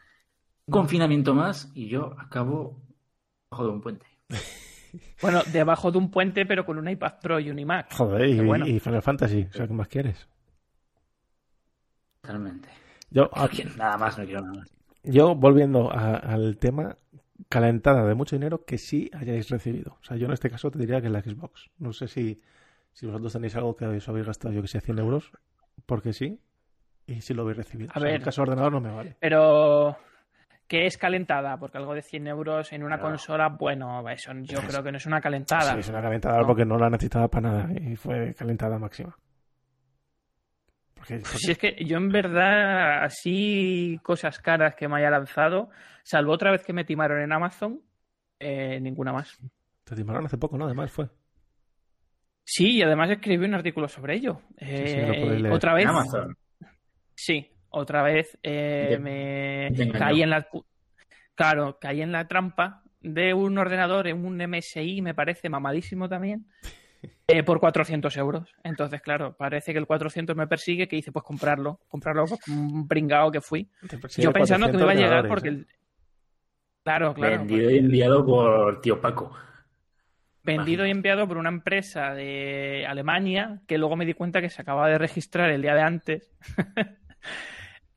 Un 0.67 0.71
confinamiento 0.71 1.33
más 1.33 1.71
y 1.75 1.87
yo 1.87 2.15
acabo 2.19 2.81
bajo 3.51 3.65
de 3.65 3.69
un 3.71 3.81
puente. 3.81 4.05
Bueno, 5.21 5.41
debajo 5.53 5.91
de 5.91 5.97
un 5.99 6.11
puente, 6.11 6.45
pero 6.45 6.65
con 6.65 6.77
un 6.77 6.89
iPad 6.89 7.13
Pro 7.21 7.39
y 7.39 7.49
un 7.49 7.59
iMac. 7.59 7.93
joder, 7.93 8.27
y, 8.27 8.35
Qué 8.37 8.41
bueno. 8.41 8.67
y 8.67 8.79
Final 8.79 9.01
Fantasy, 9.01 9.47
o 9.49 9.53
sea, 9.53 9.67
¿qué 9.67 9.73
más 9.73 9.87
quieres? 9.87 10.27
Totalmente. 12.21 12.69
Yo, 13.09 13.29
a- 13.33 13.49
Nada 13.77 13.97
más, 13.97 14.17
no 14.17 14.25
quiero 14.25 14.41
nada 14.41 14.53
más. 14.59 14.69
yo 15.03 15.35
volviendo 15.35 15.91
a- 15.91 16.15
al 16.17 16.57
tema, 16.57 16.97
calentada 17.49 18.05
de 18.05 18.15
mucho 18.15 18.35
dinero 18.35 18.65
que 18.65 18.77
sí 18.77 19.09
hayáis 19.13 19.49
recibido. 19.49 19.97
O 20.01 20.03
sea, 20.03 20.17
yo 20.17 20.25
en 20.27 20.33
este 20.33 20.49
caso 20.49 20.71
te 20.71 20.79
diría 20.79 21.01
que 21.01 21.09
la 21.09 21.21
Xbox. 21.21 21.69
No 21.77 21.93
sé 21.93 22.07
si, 22.07 22.41
si 22.93 23.05
vosotros 23.05 23.33
tenéis 23.33 23.55
algo 23.55 23.75
que 23.75 23.85
os 23.85 24.09
habéis 24.09 24.25
gastado, 24.27 24.53
yo 24.53 24.61
que 24.61 24.67
sé, 24.67 24.81
100 24.81 24.99
euros, 24.99 25.31
porque 25.85 26.13
sí, 26.13 26.39
y 27.07 27.21
si 27.21 27.33
lo 27.33 27.43
habéis 27.43 27.57
recibido. 27.57 27.91
A 27.93 27.97
O 27.97 28.01
sea, 28.01 28.09
en 28.09 28.13
ver. 28.13 28.21
el 28.21 28.25
caso 28.25 28.41
de 28.41 28.43
ordenador 28.43 28.71
no 28.73 28.81
me 28.81 28.91
vale. 28.91 29.17
Pero, 29.19 29.97
¿qué 30.71 30.85
es 30.85 30.97
calentada? 30.97 31.57
Porque 31.57 31.77
algo 31.77 31.93
de 31.93 32.01
100 32.01 32.27
euros 32.27 32.71
en 32.71 32.81
una 32.83 32.97
consola, 32.97 33.49
bueno, 33.49 34.07
eso 34.09 34.31
yo 34.43 34.59
Es- 34.59 34.65
creo 34.65 34.81
que 34.81 34.91
no 34.93 34.97
es 34.99 35.05
una 35.05 35.19
calentada. 35.19 35.73
Sí, 35.73 35.79
es 35.79 35.89
una 35.89 36.01
calentada 36.01 36.39
No. 36.39 36.47
porque 36.47 36.63
no 36.63 36.77
la 36.77 36.89
necesitaba 36.89 37.27
para 37.27 37.49
nada 37.51 37.69
y 37.77 37.97
fue 37.97 38.33
calentada 38.33 38.79
máxima. 38.79 39.13
Porque, 40.93 41.15
Pues 41.15 41.23
porque- 41.31 41.37
si 41.39 41.51
es 41.51 41.57
que 41.57 41.75
yo 41.85 41.97
en 41.97 42.07
verdad, 42.09 43.03
así 43.03 43.99
cosas 44.01 44.39
caras 44.39 44.75
que 44.75 44.87
me 44.87 44.97
haya 44.99 45.09
lanzado, 45.09 45.69
salvo 46.03 46.31
otra 46.31 46.51
vez 46.51 46.63
que 46.63 46.71
me 46.71 46.85
timaron 46.85 47.19
en 47.21 47.33
Amazon, 47.33 47.81
eh, 48.39 48.79
ninguna 48.79 49.11
más. 49.11 49.37
te 49.83 49.95
timaron 49.95 50.25
hace 50.25 50.37
poco, 50.37 50.57
¿no? 50.57 50.65
Además 50.67 50.89
fue. 50.89 51.09
Sí, 52.45 52.77
y 52.77 52.81
además 52.81 53.09
escribí 53.09 53.43
un 53.45 53.55
artículo 53.55 53.89
sobre 53.89 54.15
ello. 54.15 54.41
sí, 54.57 54.65
Eh, 54.67 55.05
lo 55.05 55.25
podéis 55.25 55.41
leer. 55.41 55.53
otra 55.53 55.73
vez, 55.73 55.83
En 55.83 55.89
Amazon. 55.89 56.37
sí, 57.13 57.51
otra 57.71 58.03
vez 58.03 58.37
eh, 58.43 58.97
me 59.01 59.91
caí 59.91 60.21
en 60.21 60.29
la, 60.29 60.47
claro, 61.35 61.77
caí 61.79 62.01
en 62.01 62.11
la 62.11 62.27
trampa 62.27 62.83
de 63.01 63.33
un 63.33 63.57
ordenador 63.57 64.07
en 64.07 64.25
un 64.25 64.37
MSI, 64.37 65.01
me 65.01 65.15
parece 65.15 65.49
mamadísimo 65.49 66.07
también, 66.07 66.45
eh, 67.27 67.43
por 67.43 67.59
400 67.59 68.15
euros. 68.17 68.53
Entonces, 68.63 69.01
claro, 69.01 69.35
parece 69.37 69.73
que 69.73 69.79
el 69.79 69.87
400 69.87 70.35
me 70.35 70.47
persigue, 70.47 70.87
que 70.87 70.97
hice 70.97 71.11
pues 71.11 71.25
comprarlo, 71.25 71.79
comprarlo 71.87 72.25
pues, 72.25 72.41
como 72.41 72.61
un 72.61 72.87
pringao 72.87 73.31
que 73.31 73.41
fui. 73.41 73.69
Yo 74.17 74.31
pensando 74.31 74.67
que 74.67 74.77
me 74.77 74.79
400 74.79 74.81
iba 74.81 74.91
a 74.91 74.95
llegar 74.95 75.27
porque 75.27 75.49
¿eh? 75.49 75.51
el... 75.51 75.67
Claro, 76.83 77.13
claro. 77.13 77.37
Vendido 77.37 77.61
porque 77.61 77.75
y 77.75 77.79
enviado 77.79 78.25
por 78.25 78.81
tío 78.81 78.99
Paco. 78.99 79.31
Vendido 80.43 80.87
y 80.87 80.89
enviado 80.89 81.27
por 81.27 81.37
una 81.37 81.49
empresa 81.49 82.15
de 82.15 82.85
Alemania 82.87 83.61
que 83.67 83.77
luego 83.77 83.95
me 83.95 84.07
di 84.07 84.15
cuenta 84.15 84.41
que 84.41 84.49
se 84.49 84.61
acababa 84.61 84.89
de 84.89 84.97
registrar 84.97 85.51
el 85.51 85.61
día 85.61 85.75
de 85.75 85.81
antes. 85.81 86.31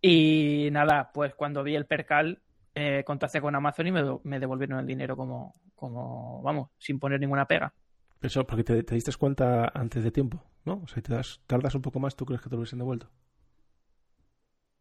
y 0.07 0.69
nada, 0.71 1.11
pues 1.15 1.35
cuando 1.35 1.63
vi 1.63 1.75
el 1.75 1.87
percal, 1.87 2.39
eh, 2.75 3.03
contacté 3.07 3.41
con 3.41 3.55
Amazon 3.55 3.87
y 3.87 3.93
me, 3.93 4.03
me 4.25 4.39
devolvieron 4.39 4.79
el 4.79 4.87
dinero 4.87 5.17
como, 5.17 5.55
como, 5.75 6.43
vamos, 6.43 6.69
sin 6.77 6.99
poner 6.99 7.19
ninguna 7.19 7.47
pega. 7.47 7.73
Eso 8.21 8.47
porque 8.47 8.65
te, 8.65 8.83
te 8.83 8.97
diste 8.97 9.11
cuenta 9.15 9.73
antes 9.73 10.05
de 10.05 10.11
tiempo, 10.11 10.45
¿no? 10.67 10.83
O 10.85 10.87
sea, 10.89 11.03
te 11.03 11.15
das, 11.15 11.41
tardas 11.47 11.75
un 11.75 11.81
poco 11.81 12.01
más, 12.01 12.17
¿tú 12.17 12.27
crees 12.27 12.43
que 12.43 12.51
te 12.51 12.55
lo 12.55 12.61
hubiesen 12.61 12.81
devuelto? 12.81 13.09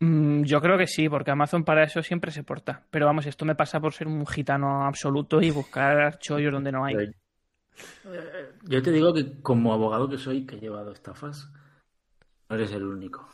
Mm, 0.02 0.44
yo 0.44 0.60
creo 0.60 0.78
que 0.78 0.88
sí, 0.88 1.08
porque 1.08 1.32
Amazon 1.32 1.64
para 1.64 1.86
eso 1.86 2.04
siempre 2.04 2.30
se 2.30 2.44
porta. 2.44 2.84
Pero 2.90 3.06
vamos, 3.06 3.26
esto 3.26 3.46
me 3.46 3.56
pasa 3.56 3.80
por 3.80 3.94
ser 3.94 4.08
un 4.08 4.28
gitano 4.28 4.86
absoluto 4.86 5.42
y 5.42 5.52
buscar 5.52 6.20
chollos 6.20 6.52
donde 6.52 6.74
no 6.74 6.84
hay. 6.84 6.96
Yo 8.64 8.82
te 8.82 8.92
digo 8.92 9.14
que 9.14 9.42
como 9.42 9.72
abogado 9.72 10.10
que 10.10 10.18
soy, 10.18 10.46
que 10.46 10.58
he 10.58 10.60
llevado 10.60 10.92
estafas, 10.92 11.50
no 12.50 12.58
eres 12.58 12.74
el 12.74 12.84
único. 12.84 13.26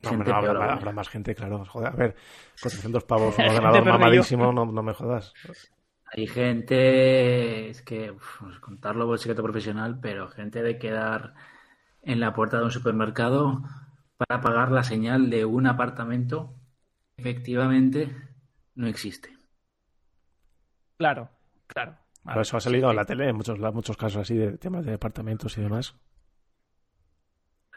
No, 0.00 0.10
Gente 0.10 0.30
hombre, 0.30 0.32
no, 0.32 0.54
peor 0.54 0.72
habrá, 0.72 0.92
más 0.92 1.08
gente, 1.08 1.34
claro. 1.34 1.64
Joder, 1.64 1.88
a 1.88 1.96
ver, 1.96 2.16
400 2.62 3.04
pavos, 3.04 3.36
un 3.36 3.44
ordenador 3.48 3.84
mamadísimo, 3.84 4.52
no, 4.52 4.64
no 4.64 4.82
me 4.82 4.94
jodas. 4.94 5.32
Hay 6.12 6.26
gente, 6.26 7.68
es 7.70 7.82
que 7.82 8.12
uf, 8.12 8.42
contarlo 8.60 9.06
por 9.06 9.18
secreto 9.18 9.42
profesional, 9.42 9.98
pero 10.00 10.28
gente 10.28 10.62
de 10.62 10.78
quedar 10.78 11.34
en 12.02 12.20
la 12.20 12.32
puerta 12.32 12.58
de 12.58 12.64
un 12.64 12.70
supermercado 12.70 13.62
para 14.16 14.40
pagar 14.40 14.70
la 14.70 14.84
señal 14.84 15.30
de 15.30 15.44
un 15.44 15.66
apartamento, 15.66 16.54
efectivamente 17.16 18.14
no 18.74 18.86
existe. 18.86 19.36
Claro, 20.96 21.28
claro. 21.66 21.96
Ahora 22.24 22.42
eso 22.42 22.56
ha 22.56 22.60
salido 22.60 22.90
en 22.90 22.96
la 22.96 23.04
tele 23.04 23.28
en 23.28 23.36
muchos, 23.36 23.58
muchos 23.58 23.96
casos 23.96 24.22
así 24.22 24.36
de 24.36 24.58
temas 24.58 24.84
de 24.84 24.92
departamentos 24.92 25.56
y 25.58 25.62
demás. 25.62 25.94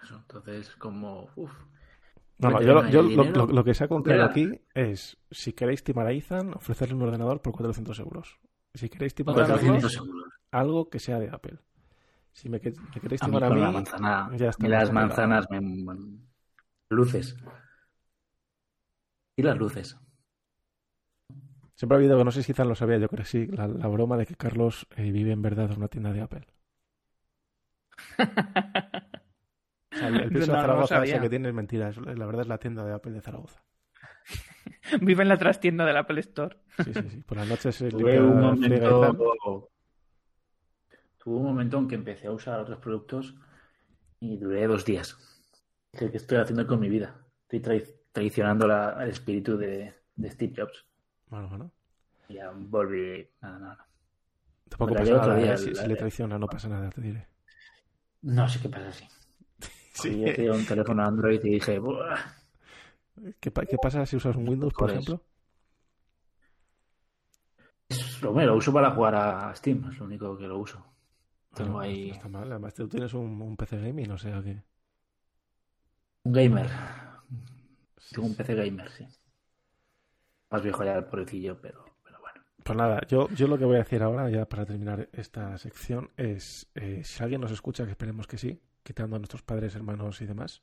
Eso, 0.01 0.15
entonces, 0.15 0.75
como, 0.77 1.29
uf, 1.35 1.51
No, 2.41 2.49
no, 2.49 2.61
yo, 2.61 2.73
lo- 2.73 2.81
ahí 2.81 2.91
yo 2.91 2.99
el 3.01 3.15
lo, 3.15 3.23
dinero. 3.23 3.45
lo- 3.47 3.53
lo 3.53 3.63
que 3.63 3.73
en 3.97 4.03
claro 4.03 4.19
Mira. 4.29 4.31
aquí 4.31 4.61
es, 4.73 5.17
si 5.29 5.53
queréis 5.53 5.83
timar 5.83 6.07
a 6.07 6.11
Ethan, 6.11 6.53
ofrecerle 6.53 6.95
un 6.95 7.03
ordenador 7.03 7.41
por 7.41 7.53
400 7.53 7.99
euros. 7.99 8.39
Si 8.73 8.89
queréis 8.89 9.13
timar 9.15 9.35
a. 9.35 9.47
Carlos, 9.47 9.59
400 9.61 9.95
euros. 9.97 10.23
algo 10.51 10.89
que 10.89 10.99
sea 10.99 11.19
de 11.19 11.29
Apple. 11.29 11.59
Si 12.33 12.49
me, 12.49 12.59
que- 12.59 12.71
me 12.71 13.01
queréis 13.01 13.21
A 13.23 13.27
mí 13.27 13.33
timar 13.35 13.43
a 13.51 13.55
mí, 13.55 13.61
la 13.61 13.71
manzana, 13.71 14.31
ya 14.37 14.49
está 14.49 14.65
y 14.65 14.69
las 14.69 14.91
manzanas 14.91 15.45
me, 15.51 15.61
me- 15.61 16.19
luces. 16.89 17.35
Y 19.35 19.43
las 19.43 19.57
luces. 19.57 19.97
siempre 21.75 21.95
ha 21.95 21.99
habido, 21.99 22.17
que 22.17 22.23
no 22.25 22.31
sé 22.31 22.43
si 22.43 22.51
Ethan 22.53 22.67
lo 22.69 22.75
sabía, 22.75 22.97
yo 22.97 23.07
creo 23.09 23.23
que 23.23 23.29
sí, 23.29 23.47
la, 23.47 23.67
la 23.67 23.87
broma 23.87 24.15
de 24.17 24.25
que 24.25 24.35
Carlos 24.35 24.87
eh, 24.95 25.11
vive 25.11 25.31
en 25.31 25.41
verdad 25.41 25.71
en 25.71 25.77
una 25.77 25.87
tienda 25.87 26.13
de 26.13 26.21
Apple. 26.21 26.47
Sea, 30.01 30.09
el, 30.09 30.19
el 30.19 30.31
piso 30.33 30.53
No, 30.53 30.63
no 30.67 30.77
de 30.79 30.87
Zaragoza 30.87 30.99
ese 31.03 31.13
sabía. 31.13 31.21
que 31.21 31.29
tiene 31.29 31.49
es 31.49 31.53
mentira, 31.53 31.89
es- 31.89 31.97
la 31.97 32.25
verdad 32.25 32.41
es 32.41 32.47
la 32.47 32.57
tienda 32.57 32.83
de 32.85 32.93
Apple 32.93 33.11
de 33.13 33.21
Zaragoza. 33.21 33.63
Vive 35.01 35.23
en 35.23 35.29
la 35.29 35.37
trastienda 35.37 35.85
del 35.85 35.97
Apple 35.97 36.19
Store. 36.21 36.57
Sí, 36.83 36.93
sí, 36.93 37.09
sí. 37.09 37.17
Por 37.21 37.37
las 37.37 37.47
noches 37.47 37.75
se 37.75 37.89
Tuve 37.89 38.19
limpia, 38.19 38.21
un 38.21 38.39
momento, 38.39 39.69
tuve 41.17 41.35
un 41.37 41.43
momento 41.43 41.77
en 41.77 41.87
que 41.87 41.95
empecé 41.95 42.27
a 42.27 42.31
usar 42.31 42.59
otros 42.59 42.79
productos 42.79 43.35
y 44.19 44.37
duré 44.37 44.67
dos 44.67 44.85
días. 44.85 45.17
¿Qué, 45.91 46.09
qué 46.09 46.17
estoy 46.17 46.37
haciendo 46.37 46.65
con 46.67 46.79
mi 46.79 46.89
vida? 46.89 47.15
Estoy 47.49 47.59
trai- 47.59 47.95
traicionando 48.11 48.67
la- 48.67 48.97
el 49.03 49.09
espíritu 49.09 49.57
de, 49.57 49.93
de 50.15 50.31
Steve 50.31 50.53
Jobs. 50.57 50.85
Bueno, 51.27 51.49
bueno. 51.49 51.71
Y 52.29 52.35
ya 52.35 52.51
volví. 52.53 53.27
Nada, 53.41 53.59
nada. 53.59 53.87
Tampoco 54.69 54.93
Me 54.93 54.99
pasa 54.99 55.11
nada, 55.13 55.35
día 55.35 55.53
¿eh? 55.53 55.57
si 55.57 55.87
le 55.87 55.95
traiciona 55.95 56.39
no 56.39 56.47
pasa 56.47 56.69
nada, 56.69 56.89
te 56.89 57.01
diré. 57.01 57.27
No 58.21 58.47
sé 58.47 58.59
qué 58.61 58.69
pasa 58.69 58.87
así. 58.89 59.05
Sí. 59.93 60.19
Yo 60.21 60.33
tenía 60.33 60.53
un 60.53 60.65
teléfono 60.65 61.03
Android 61.03 61.39
y 61.43 61.49
dije, 61.51 61.79
"Buah". 61.79 62.17
¿Qué, 63.41 63.51
pa- 63.51 63.65
qué 63.65 63.77
pasa 63.77 64.05
si 64.05 64.15
usas 64.15 64.35
un 64.35 64.47
Windows, 64.47 64.73
por 64.73 64.89
ejemplo? 64.89 65.23
Es 67.89 68.21
lo, 68.21 68.31
lo 68.33 68.55
uso 68.55 68.73
para 68.73 68.91
jugar 68.91 69.15
a 69.15 69.53
Steam, 69.55 69.89
es 69.91 69.99
lo 69.99 70.05
único 70.05 70.37
que 70.37 70.47
lo 70.47 70.57
uso. 70.57 70.83
Tengo 71.53 71.77
Bueno, 71.77 71.79
ahí 71.79 72.07
No 72.07 72.13
está 72.13 72.27
mal. 72.29 72.51
Además, 72.51 72.73
tú 72.73 72.87
tienes 72.87 73.13
un, 73.13 73.41
un 73.41 73.55
PC 73.57 73.77
gaming, 73.79 74.11
o 74.11 74.17
sea 74.17 74.41
que... 74.41 74.63
un 76.25 76.33
gamer. 76.33 76.67
Tengo 78.11 78.27
un 78.27 78.35
PC 78.35 78.53
gamer, 78.55 78.89
sí. 78.91 79.07
Más 80.51 80.61
viejo 80.61 80.83
ya 80.83 80.97
el 80.99 81.05
pobrecillo, 81.05 81.59
pero, 81.59 81.83
pero 82.03 82.19
bueno. 82.19 82.43
Pues 82.63 82.77
nada, 82.77 83.01
yo, 83.07 83.27
yo 83.29 83.47
lo 83.47 83.57
que 83.57 83.65
voy 83.65 83.75
a 83.75 83.79
decir 83.79 84.03
ahora, 84.03 84.29
ya 84.29 84.45
para 84.47 84.65
terminar 84.65 85.09
esta 85.13 85.57
sección, 85.57 86.11
es 86.15 86.69
eh, 86.75 87.01
si 87.03 87.23
alguien 87.23 87.41
nos 87.41 87.51
escucha, 87.51 87.85
que 87.85 87.91
esperemos 87.91 88.27
que 88.27 88.37
sí, 88.37 88.61
quitando 88.83 89.15
a 89.15 89.19
nuestros 89.19 89.41
padres, 89.43 89.75
hermanos 89.75 90.21
y 90.21 90.25
demás, 90.25 90.61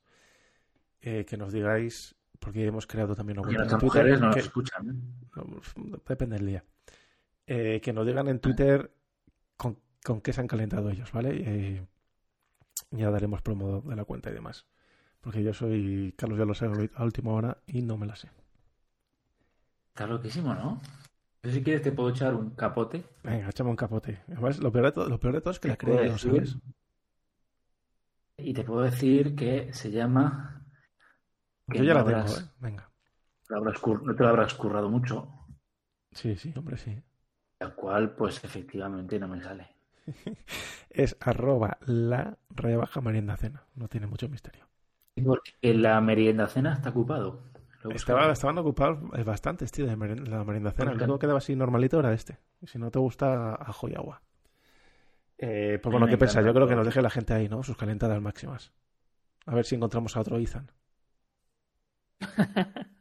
eh, 1.00 1.24
que 1.24 1.36
nos 1.36 1.52
digáis, 1.52 2.14
porque 2.38 2.64
hemos 2.66 2.86
creado 2.86 3.14
también 3.14 3.38
una 3.38 3.46
cuenta 3.46 3.62
en 3.62 3.68
Twitter, 3.78 3.84
mujeres 4.02 4.20
no 4.20 4.30
que- 4.32 4.40
escuchan. 4.40 4.90
¿eh? 4.90 4.94
no, 5.36 5.60
depende 6.08 6.36
del 6.36 6.46
día, 6.46 6.64
Eh, 7.46 7.80
que 7.82 7.92
nos 7.92 8.06
digan 8.06 8.28
en 8.28 8.40
Twitter 8.40 8.90
con, 9.56 9.78
con 10.04 10.20
qué 10.20 10.32
se 10.32 10.40
han 10.40 10.46
calentado 10.48 10.90
ellos, 10.90 11.10
¿vale? 11.12 11.30
Eh, 11.32 11.86
ya 12.90 13.10
daremos 13.10 13.40
promo 13.42 13.80
de 13.82 13.96
la 13.96 14.04
cuenta 14.04 14.30
y 14.30 14.34
demás. 14.34 14.66
Porque 15.20 15.42
yo 15.42 15.52
soy, 15.54 16.14
Carlos 16.16 16.38
ya 16.38 16.44
lo 16.44 16.54
sé 16.54 16.66
a 16.94 17.04
última 17.04 17.32
hora 17.32 17.58
y 17.66 17.82
no 17.82 17.96
me 17.96 18.06
la 18.06 18.16
sé. 18.16 18.30
Está 19.88 20.06
loquísimo, 20.06 20.54
¿no? 20.54 20.80
Yo 21.42 21.50
si 21.50 21.62
quieres 21.62 21.82
te 21.82 21.92
puedo 21.92 22.10
echar 22.10 22.34
un 22.34 22.50
capote. 22.50 23.04
Venga, 23.24 23.48
échame 23.48 23.70
un 23.70 23.76
capote. 23.76 24.20
Además, 24.28 24.58
lo 24.58 24.70
peor 24.70 24.84
de 24.86 24.92
todo, 24.92 25.08
lo 25.08 25.18
peor 25.18 25.34
de 25.34 25.40
todo 25.40 25.50
es 25.52 25.60
que 25.60 25.68
la 25.68 25.76
creo 25.76 26.18
¿sabes? 26.18 26.56
Y 28.38 28.54
te 28.54 28.64
puedo 28.64 28.80
decir 28.80 29.36
que 29.36 29.70
se 29.74 29.90
llama... 29.90 30.64
que 31.70 31.78
Yo 31.78 31.84
ya 31.84 31.94
no 31.94 32.00
la 32.00 32.04
tengo, 32.04 32.36
¿eh? 32.36 32.44
Venga. 32.58 32.90
lo 33.50 33.56
habrás 33.58 33.78
cur- 33.82 34.02
no 34.02 34.14
te 34.14 34.22
lo 34.22 34.28
habrás 34.30 34.54
currado 34.54 34.88
mucho. 34.88 35.28
Sí, 36.12 36.36
sí, 36.36 36.52
hombre, 36.56 36.76
sí. 36.76 37.02
La 37.60 37.72
cual, 37.72 38.16
pues 38.16 38.42
efectivamente 38.42 39.16
no 39.20 39.28
me 39.28 39.40
sale. 39.40 39.68
es 40.90 41.16
arroba 41.20 41.78
la 41.86 42.38
raya 42.50 42.76
baja 42.78 43.00
merienda 43.00 43.36
cena. 43.36 43.66
No 43.74 43.88
tiene 43.88 44.06
mucho 44.06 44.28
misterio. 44.28 44.66
Porque 45.24 45.52
la 45.74 46.00
merienda 46.00 46.46
cena 46.48 46.72
está 46.74 46.90
ocupado. 46.90 47.42
Estaba, 47.90 48.30
estaban 48.32 48.58
ocupados 48.58 48.98
eh, 49.14 49.22
bastantes, 49.24 49.72
tío, 49.72 49.86
de 49.86 49.96
la 49.96 50.44
merienda 50.44 50.72
cena. 50.72 50.96
Que 50.96 51.06
quedaba 51.18 51.38
así 51.38 51.56
normalito 51.56 51.98
era 52.00 52.12
este. 52.12 52.38
Si 52.66 52.78
no 52.78 52.90
te 52.90 52.98
gusta, 52.98 53.54
ajo 53.54 53.88
y 53.88 53.94
agua. 53.94 54.22
Eh, 55.38 55.78
pues 55.82 55.90
bueno, 55.92 56.06
¿qué 56.06 56.14
encanta 56.14 56.42
Yo 56.42 56.52
creo 56.52 56.66
que 56.66 56.74
nos 56.74 56.84
deje 56.86 57.00
la 57.02 57.10
gente 57.10 57.32
ahí, 57.32 57.48
¿no? 57.48 57.62
Sus 57.62 57.76
calentadas 57.76 58.20
máximas. 58.20 58.72
A 59.46 59.54
ver 59.54 59.64
si 59.64 59.76
encontramos 59.76 60.16
a 60.16 60.20
otro 60.20 60.38
Ethan. 60.38 60.70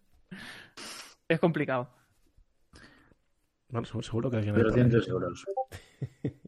Es 1.30 1.40
complicado. 1.42 1.90
Bueno, 3.70 3.86
se- 3.86 4.02
seguro 4.02 4.30
que 4.32 4.38
alguien 4.38 4.56
hay 4.56 4.62
Pero 4.62 4.70
por 4.70 4.80
ahí. 4.80 4.90
200 4.90 5.10
euros. 5.10 5.46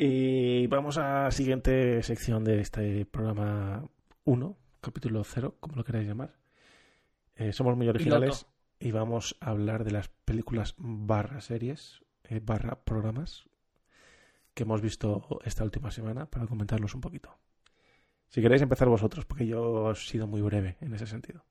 Y 0.00 0.68
vamos 0.68 0.96
a 0.96 1.24
la 1.24 1.30
siguiente 1.32 2.00
sección 2.04 2.44
de 2.44 2.60
este 2.60 3.04
programa 3.04 3.84
1, 4.24 4.56
capítulo 4.80 5.24
0, 5.24 5.56
como 5.58 5.74
lo 5.74 5.82
queráis 5.82 6.06
llamar. 6.06 6.36
Eh, 7.34 7.52
somos 7.52 7.76
muy 7.76 7.88
originales 7.88 8.46
y 8.78 8.92
vamos 8.92 9.36
a 9.40 9.50
hablar 9.50 9.82
de 9.82 9.90
las 9.90 10.08
películas 10.24 10.74
barra 10.78 11.40
series, 11.40 12.04
eh, 12.22 12.40
barra 12.40 12.84
programas 12.84 13.48
que 14.58 14.64
hemos 14.64 14.80
visto 14.82 15.38
esta 15.44 15.62
última 15.62 15.92
semana 15.92 16.26
para 16.26 16.48
comentarlos 16.48 16.92
un 16.92 17.00
poquito. 17.00 17.30
Si 18.26 18.42
queréis 18.42 18.60
empezar 18.60 18.88
vosotros, 18.88 19.24
porque 19.24 19.46
yo 19.46 19.92
he 19.92 19.94
sido 19.94 20.26
muy 20.26 20.42
breve 20.42 20.76
en 20.80 20.92
ese 20.94 21.06
sentido. 21.06 21.44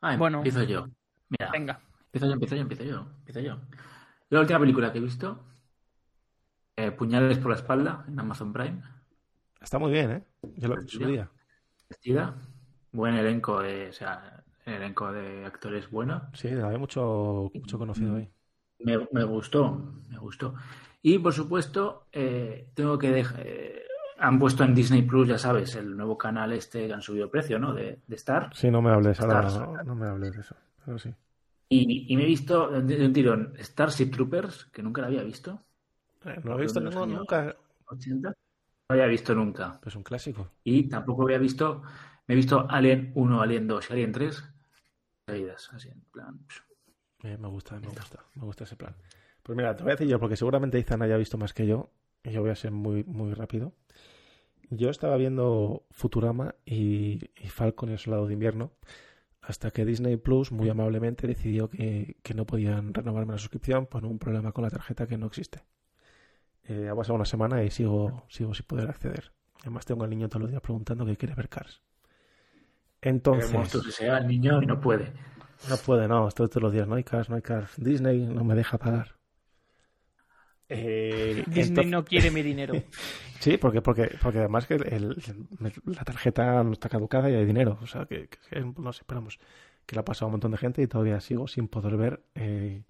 Ah, 0.00 0.16
Bueno. 0.16 0.38
empiezo 0.38 0.62
yo. 0.62 0.86
Mira, 1.28 1.50
Venga. 1.50 1.80
empiezo 2.04 2.26
yo, 2.28 2.32
empiezo 2.34 2.54
yo, 2.54 2.62
empiezo 2.62 2.84
yo, 2.84 3.00
empiezo 3.18 3.40
yo. 3.40 3.58
La 4.28 4.40
última 4.40 4.60
película 4.60 4.92
que 4.92 4.98
he 4.98 5.00
visto, 5.00 5.44
eh, 6.76 6.92
Puñales 6.92 7.38
por 7.38 7.50
la 7.50 7.56
espalda, 7.56 8.04
en 8.06 8.20
Amazon 8.20 8.52
Prime. 8.52 8.80
Está 9.60 9.80
muy 9.80 9.90
bien, 9.90 10.10
¿eh? 10.12 10.24
Yo 10.54 10.68
lo 10.68 10.80
subía. 10.86 11.32
Vestida. 11.88 12.36
Buen 12.92 13.14
elenco, 13.16 13.60
de, 13.60 13.88
o 13.88 13.92
sea, 13.92 14.44
elenco 14.64 15.10
de 15.12 15.44
actores 15.46 15.90
bueno. 15.90 16.30
Sí, 16.32 16.46
había 16.46 16.78
mucho, 16.78 17.50
mucho 17.52 17.76
conocido 17.76 18.14
ahí. 18.14 18.30
Me, 18.84 18.98
me 19.12 19.24
gustó, 19.24 19.92
me 20.08 20.18
gustó. 20.18 20.54
Y 21.02 21.18
por 21.18 21.32
supuesto, 21.32 22.06
eh, 22.12 22.70
tengo 22.74 22.98
que 22.98 23.10
dejar. 23.10 23.40
eh, 23.44 23.82
han 24.18 24.38
puesto 24.38 24.64
en 24.64 24.74
Disney 24.74 25.00
Plus, 25.02 25.28
ya 25.28 25.38
sabes, 25.38 25.74
el 25.76 25.96
nuevo 25.96 26.18
canal 26.18 26.52
este 26.52 26.86
que 26.86 26.92
han 26.92 27.00
subido 27.00 27.24
el 27.24 27.30
precio, 27.30 27.58
¿no? 27.58 27.72
De, 27.72 28.00
de 28.06 28.16
Star. 28.16 28.50
Sí, 28.54 28.70
no 28.70 28.82
me 28.82 28.90
hables 28.90 29.18
ahora, 29.20 29.42
no, 29.42 29.82
no 29.82 29.94
me 29.94 30.06
hables 30.08 30.34
de 30.34 30.40
eso. 30.42 30.54
Pero 30.84 30.98
sí. 30.98 31.14
Y, 31.70 32.12
y 32.12 32.16
me 32.16 32.24
he 32.24 32.26
visto 32.26 32.68
de, 32.82 33.06
un 33.06 33.12
tirón 33.14 33.54
Starship 33.58 34.10
Troopers, 34.10 34.66
que 34.66 34.82
nunca 34.82 35.00
la 35.00 35.06
había 35.06 35.22
visto. 35.22 35.62
Eh, 36.26 36.38
No 36.44 36.50
lo 36.52 36.58
he 36.58 36.62
visto 36.62 36.80
ningún- 36.80 37.14
nunca. 37.14 37.56
80. 37.86 38.28
No 38.28 38.34
había 38.88 39.06
visto 39.06 39.34
nunca. 39.34 39.80
Es 39.86 39.96
un 39.96 40.02
clásico. 40.02 40.50
Y 40.64 40.88
tampoco 40.88 41.22
había 41.22 41.38
visto. 41.38 41.82
Me 42.26 42.34
he 42.34 42.36
visto 42.36 42.66
Alien 42.68 43.12
1, 43.14 43.40
Alien 43.40 43.66
2 43.68 43.88
y 43.88 43.92
Alien 43.94 44.12
3 44.12 44.44
seguidas, 45.26 45.70
así 45.72 45.88
en 45.88 46.00
plan. 46.12 46.38
Eh, 47.22 47.36
me 47.38 47.48
gusta, 47.48 47.78
me 47.78 47.88
gusta, 47.88 48.24
me 48.34 48.44
gusta 48.44 48.64
ese 48.64 48.76
plan. 48.76 48.94
Pues 49.42 49.56
mira, 49.56 49.76
te 49.76 49.82
voy 49.82 49.92
a 49.92 49.94
decir 49.94 50.08
yo, 50.08 50.18
porque 50.18 50.36
seguramente 50.36 50.78
Izan 50.78 51.02
haya 51.02 51.16
visto 51.16 51.38
más 51.38 51.52
que 51.52 51.66
yo, 51.66 51.90
y 52.22 52.30
yo 52.30 52.40
voy 52.40 52.50
a 52.50 52.56
ser 52.56 52.70
muy, 52.70 53.04
muy 53.04 53.34
rápido. 53.34 53.72
Yo 54.70 54.90
estaba 54.90 55.16
viendo 55.16 55.84
Futurama 55.90 56.54
y, 56.64 57.30
y 57.36 57.48
Falcon 57.48 57.88
y 57.90 57.92
el 57.92 57.98
Soldado 57.98 58.26
de 58.26 58.34
Invierno, 58.34 58.72
hasta 59.42 59.70
que 59.70 59.84
Disney 59.84 60.16
Plus 60.16 60.52
muy 60.52 60.68
amablemente 60.68 61.26
decidió 61.26 61.68
que, 61.68 62.16
que 62.22 62.34
no 62.34 62.46
podían 62.46 62.94
renovarme 62.94 63.32
la 63.32 63.38
suscripción 63.38 63.86
por 63.86 64.04
un 64.04 64.18
problema 64.18 64.52
con 64.52 64.62
la 64.62 64.70
tarjeta 64.70 65.06
que 65.06 65.18
no 65.18 65.26
existe. 65.26 65.64
Eh, 66.64 66.88
ha 66.88 66.94
pasado 66.94 67.16
una 67.16 67.24
semana 67.24 67.64
y 67.64 67.70
sigo, 67.70 68.24
sigo 68.28 68.54
sin 68.54 68.66
poder 68.66 68.88
acceder. 68.88 69.32
Además 69.62 69.86
tengo 69.86 70.04
al 70.04 70.10
niño 70.10 70.28
todos 70.28 70.42
los 70.42 70.50
días 70.50 70.62
preguntando 70.62 71.04
que 71.04 71.16
quiere 71.16 71.34
ver 71.34 71.48
Cars. 71.48 71.82
El 73.00 73.14
Entonces... 73.14 73.52
monstruo 73.52 73.82
que 73.82 73.90
sea 73.90 74.18
el 74.18 74.28
niño 74.28 74.62
y 74.62 74.66
no 74.66 74.80
puede. 74.80 75.12
No 75.68 75.76
puede, 75.76 76.08
no, 76.08 76.26
estoy 76.28 76.48
todos 76.48 76.62
los 76.62 76.72
días, 76.72 76.88
no 76.88 76.94
hay 76.94 77.04
cars, 77.04 77.28
no 77.28 77.36
hay 77.36 77.42
cars. 77.42 77.70
Disney 77.76 78.20
no 78.26 78.44
me 78.44 78.54
deja 78.54 78.78
pagar. 78.78 79.16
Eh, 80.68 81.42
Disney 81.46 81.68
entonces- 81.68 81.90
no 81.90 82.04
quiere 82.04 82.30
mi 82.30 82.42
dinero. 82.42 82.74
Sí, 83.40 83.56
porque, 83.56 83.80
porque, 83.80 84.18
porque 84.20 84.38
además 84.40 84.66
que 84.66 84.74
el- 84.74 84.86
el- 84.92 85.16
la 85.86 86.04
tarjeta 86.04 86.62
no 86.62 86.72
está 86.72 86.90
caducada 86.90 87.30
y 87.30 87.34
hay 87.36 87.46
dinero. 87.46 87.78
O 87.80 87.86
sea, 87.86 88.04
que, 88.04 88.28
que- 88.28 88.60
no 88.60 88.92
sé, 88.92 89.00
esperamos 89.00 89.38
que 89.86 89.96
le 89.96 90.00
ha 90.00 90.04
pasado 90.04 90.26
a 90.26 90.28
un 90.28 90.32
montón 90.32 90.50
de 90.50 90.58
gente 90.58 90.82
y 90.82 90.86
todavía 90.86 91.18
sigo 91.22 91.48
sin 91.48 91.66
poder 91.66 91.96
ver 91.96 92.22
eh, 92.34 92.84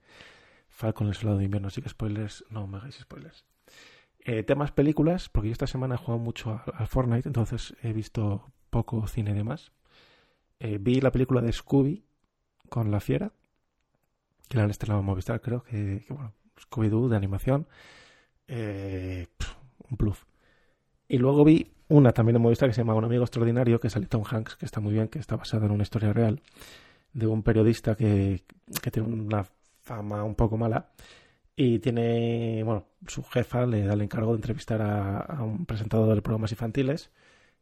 Falcon 0.69 1.07
el 1.07 1.15
Soldado 1.15 1.39
de 1.39 1.45
Invierno. 1.45 1.69
Así 1.69 1.81
que 1.83 1.89
spoilers, 1.89 2.45
no 2.51 2.67
me 2.67 2.79
hagáis 2.79 2.97
spoilers. 2.97 3.45
Eh, 4.25 4.43
temas 4.43 4.73
películas, 4.73 5.29
porque 5.29 5.51
yo 5.51 5.53
esta 5.53 5.69
semana 5.69 5.95
he 5.95 5.99
jugado 5.99 6.19
mucho 6.19 6.51
al, 6.67 6.75
al 6.75 6.89
Fortnite, 6.89 7.29
entonces 7.29 7.77
he 7.85 7.93
visto 7.93 8.51
poco 8.71 9.07
cine 9.07 9.33
de 9.35 9.45
más. 9.45 9.71
Eh, 10.59 10.79
vi 10.81 11.01
la 11.01 11.13
película 11.13 11.41
de 11.43 11.53
Scooby 11.53 12.05
con 12.71 12.91
la 12.91 13.01
fiera, 13.01 13.33
que 14.49 14.57
la 14.57 14.65
han 14.65 14.71
estrenado 14.71 15.01
en 15.01 15.07
Movistar, 15.07 15.43
creo 15.43 15.63
que, 15.63 16.05
que, 16.07 16.15
bueno, 16.15 16.33
Scooby-Doo 16.59 17.09
de 17.09 17.17
animación. 17.17 17.67
Eh, 18.49 19.27
un 19.91 19.97
bluff. 19.97 20.25
Y 21.09 21.19
luego 21.19 21.45
vi 21.45 21.71
una 21.89 22.13
también 22.13 22.37
en 22.37 22.43
Movistar 22.43 22.69
que 22.69 22.75
se 22.75 22.81
llama 22.81 22.95
Un 22.95 23.05
amigo 23.05 23.25
extraordinario, 23.25 23.81
que 23.81 23.91
sale 23.91 24.07
Tom 24.07 24.23
Hanks, 24.29 24.57
que 24.57 24.65
está 24.65 24.81
muy 24.81 24.93
bien, 24.93 25.09
que 25.09 25.19
está 25.19 25.37
basada 25.37 25.67
en 25.67 25.73
una 25.73 25.83
historia 25.83 26.13
real, 26.13 26.41
de 27.13 27.27
un 27.27 27.43
periodista 27.43 27.95
que, 27.97 28.43
que 28.83 28.91
tiene 28.91 29.09
una 29.09 29.45
fama 29.83 30.23
un 30.25 30.35
poco 30.37 30.57
mala 30.57 30.91
y 31.57 31.81
tiene, 31.81 32.63
bueno, 32.65 32.87
su 33.07 33.23
jefa 33.25 33.67
le 33.67 33.85
da 33.85 33.95
el 33.95 34.03
encargo 34.03 34.31
de 34.33 34.37
entrevistar 34.37 34.81
a, 34.83 35.19
a 35.19 35.43
un 35.43 35.67
presentador 35.67 36.15
de 36.15 36.23
programas 36.23 36.53
infantiles 36.53 37.11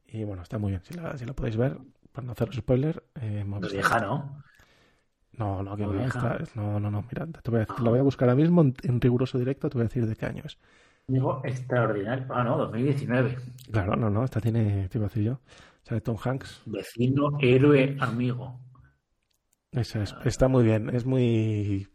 y 0.06 0.24
bueno, 0.24 0.42
está 0.42 0.58
muy 0.58 0.72
bien, 0.72 0.82
si 0.84 0.94
la, 0.94 1.16
si 1.16 1.24
la 1.24 1.32
podéis 1.32 1.56
ver, 1.56 1.78
para 2.12 2.26
no 2.26 2.32
haceros 2.32 2.56
spoiler, 2.56 3.02
eh, 3.20 3.44
Movistar. 3.44 3.72
vieja, 3.72 4.00
¿no? 4.00 4.42
No, 5.38 5.62
no, 5.62 5.76
que 5.76 5.86
vieja. 5.86 6.36
está- 6.36 6.60
no, 6.60 6.80
no, 6.80 6.90
no, 6.90 7.02
mira, 7.02 7.26
te 7.26 7.50
voy 7.50 7.60
a, 7.60 7.66
te 7.66 7.82
la 7.82 7.90
voy 7.90 7.98
a 8.00 8.02
buscar 8.02 8.28
ahora 8.28 8.40
mismo 8.40 8.62
en, 8.62 8.74
en 8.82 9.00
riguroso 9.00 9.38
directo, 9.38 9.68
te 9.70 9.74
voy 9.78 9.82
a 9.82 9.88
decir 9.88 10.06
de 10.06 10.16
qué 10.16 10.26
año 10.26 10.42
es. 10.44 10.58
Digo, 11.06 11.42
extraordinario. 11.44 12.26
Ah, 12.30 12.42
no, 12.44 12.58
2019. 12.58 13.36
Claro, 13.70 13.96
no, 13.96 14.10
no, 14.10 14.24
esta 14.24 14.40
tiene, 14.40 14.88
te 14.88 14.98
iba 14.98 15.06
a 15.06 15.08
decir 15.08 15.22
yo, 15.24 15.40
sale 15.82 16.00
Tom 16.00 16.16
Hanks, 16.22 16.62
Vecino, 16.66 17.38
héroe, 17.40 17.96
amigo. 18.00 18.58
Esa 19.72 20.02
es- 20.02 20.14
está 20.24 20.48
muy 20.48 20.64
bien, 20.64 20.90
es 20.90 21.04
muy 21.04 21.88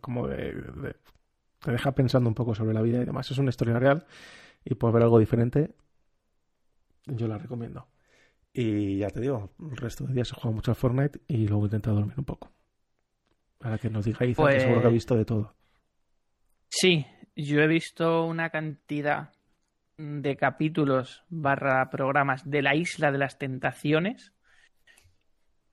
como 0.00 0.28
de, 0.28 0.52
de- 0.52 0.96
te 1.60 1.72
deja 1.72 1.92
pensando 1.92 2.28
un 2.28 2.34
poco 2.34 2.54
sobre 2.54 2.74
la 2.74 2.82
vida 2.82 3.02
y 3.02 3.04
demás. 3.04 3.30
Es 3.30 3.38
una 3.38 3.50
historia 3.50 3.78
real 3.78 4.06
y 4.64 4.74
por 4.76 4.92
ver 4.92 5.02
algo 5.04 5.18
diferente, 5.18 5.74
yo 7.06 7.28
la 7.28 7.38
recomiendo. 7.38 7.86
Y 8.54 8.98
ya 8.98 9.08
te 9.08 9.20
digo, 9.20 9.50
el 9.60 9.76
resto 9.76 10.04
de 10.06 10.14
días 10.14 10.30
he 10.30 10.34
jugado 10.34 10.52
mucho 10.52 10.70
al 10.72 10.76
Fortnite 10.76 11.20
y 11.26 11.46
luego 11.48 11.62
he 11.64 11.66
intentado 11.66 11.96
dormir 11.96 12.18
un 12.18 12.24
poco. 12.24 12.52
Para 13.58 13.78
que 13.78 13.88
nos 13.88 14.04
digáis, 14.04 14.36
que 14.36 14.42
Pues- 14.42 14.62
seguro 14.62 14.82
que 14.82 14.86
ha 14.88 14.90
visto 14.90 15.16
de 15.16 15.24
todo. 15.24 15.54
Sí, 16.68 17.06
yo 17.36 17.60
he 17.60 17.66
visto 17.66 18.24
una 18.26 18.50
cantidad 18.50 19.30
de 19.96 20.36
capítulos 20.36 21.22
barra 21.28 21.88
programas 21.90 22.48
de 22.48 22.62
la 22.62 22.74
Isla 22.74 23.12
de 23.12 23.18
las 23.18 23.38
Tentaciones. 23.38 24.32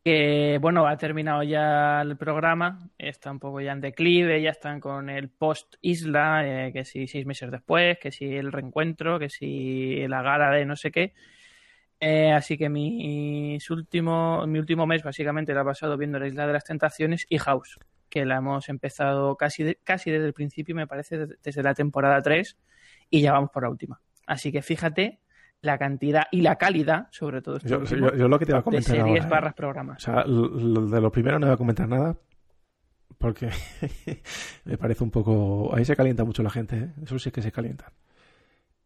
Que 0.04 0.58
bueno, 0.62 0.88
ha 0.88 0.96
terminado 0.98 1.44
ya 1.44 2.02
el 2.02 2.16
programa, 2.16 2.90
está 2.98 3.32
un 3.32 3.40
poco 3.40 3.60
ya 3.60 3.74
en 3.74 3.82
declive, 3.82 4.42
ya 4.42 4.52
están 4.52 4.80
con 4.80 5.10
el 5.10 5.30
post 5.30 5.76
Isla, 5.82 6.44
eh, 6.68 6.72
que 6.72 6.86
si 6.86 7.06
seis 7.08 7.26
meses 7.26 7.52
después, 7.52 7.98
que 8.00 8.12
si 8.12 8.26
el 8.26 8.52
reencuentro, 8.52 9.20
que 9.20 9.30
si 9.30 10.08
la 10.08 10.22
gala 10.22 10.52
de 10.52 10.66
no 10.66 10.76
sé 10.78 10.92
qué. 10.92 11.14
Eh, 12.02 12.32
así 12.32 12.58
que 12.58 12.70
mis 12.70 13.70
último, 13.70 14.46
mi 14.48 14.58
último 14.60 14.88
mes 14.88 15.04
básicamente 15.04 15.54
lo 15.54 15.62
ha 15.62 15.66
pasado 15.66 15.98
viendo 15.98 16.18
la 16.20 16.28
Isla 16.28 16.48
de 16.48 16.54
las 16.54 16.64
Tentaciones 16.64 17.26
y 17.30 17.38
House 17.40 17.78
que 18.10 18.26
la 18.26 18.38
hemos 18.38 18.70
empezado 18.70 19.36
casi, 19.36 19.64
de- 19.64 19.76
casi 19.84 20.10
desde 20.10 20.26
el 20.26 20.34
principio, 20.34 20.74
me 20.76 20.88
parece, 20.88 21.18
desde, 21.18 21.38
la 21.62 21.74
temporada 21.76 22.22
3 22.22 22.58
y 23.10 23.22
ya 23.22 23.34
vamos 23.34 23.52
por 23.52 23.64
la 23.64 23.70
última. 23.70 24.02
Así 24.26 24.52
que 24.52 24.62
fíjate 24.62 25.20
la 25.62 25.78
cantidad 25.78 26.24
y 26.32 26.42
la 26.42 26.56
calidad, 26.56 27.08
sobre 27.12 27.42
todo, 27.42 27.58
esto 27.58 27.68
Yo, 27.68 27.84
yo- 27.84 28.16
yo 28.16 28.28
lo 28.28 28.40
que 28.40 28.46
te 28.46 28.52
iba 28.54 28.60
a 28.60 28.62
de 28.62 28.64
comentar 28.66 28.96
series 28.96 29.08
ahora, 29.08 29.26
¿eh? 29.28 29.30
barras 29.30 29.54
O 29.54 29.56
programas. 29.58 30.02
sea, 30.02 30.24
lo- 30.26 30.88
de 30.88 31.02
lo 31.02 31.12
primero 31.12 31.38
no 31.38 31.48
voy 31.48 31.54
a 31.54 31.58
comentar 31.58 31.88
nada 31.88 32.16
porque 33.18 33.50
me 34.66 34.78
parece 34.78 35.04
un 35.04 35.12
poco... 35.12 35.76
Ahí 35.76 35.84
se 35.86 35.96
calienta 35.96 36.24
mucho 36.24 36.42
la 36.42 36.50
gente, 36.50 36.78
¿eh? 36.78 36.90
Eso 37.04 37.20
sí 37.20 37.30
que 37.32 37.42
se 37.42 37.52
calienta. 37.52 37.92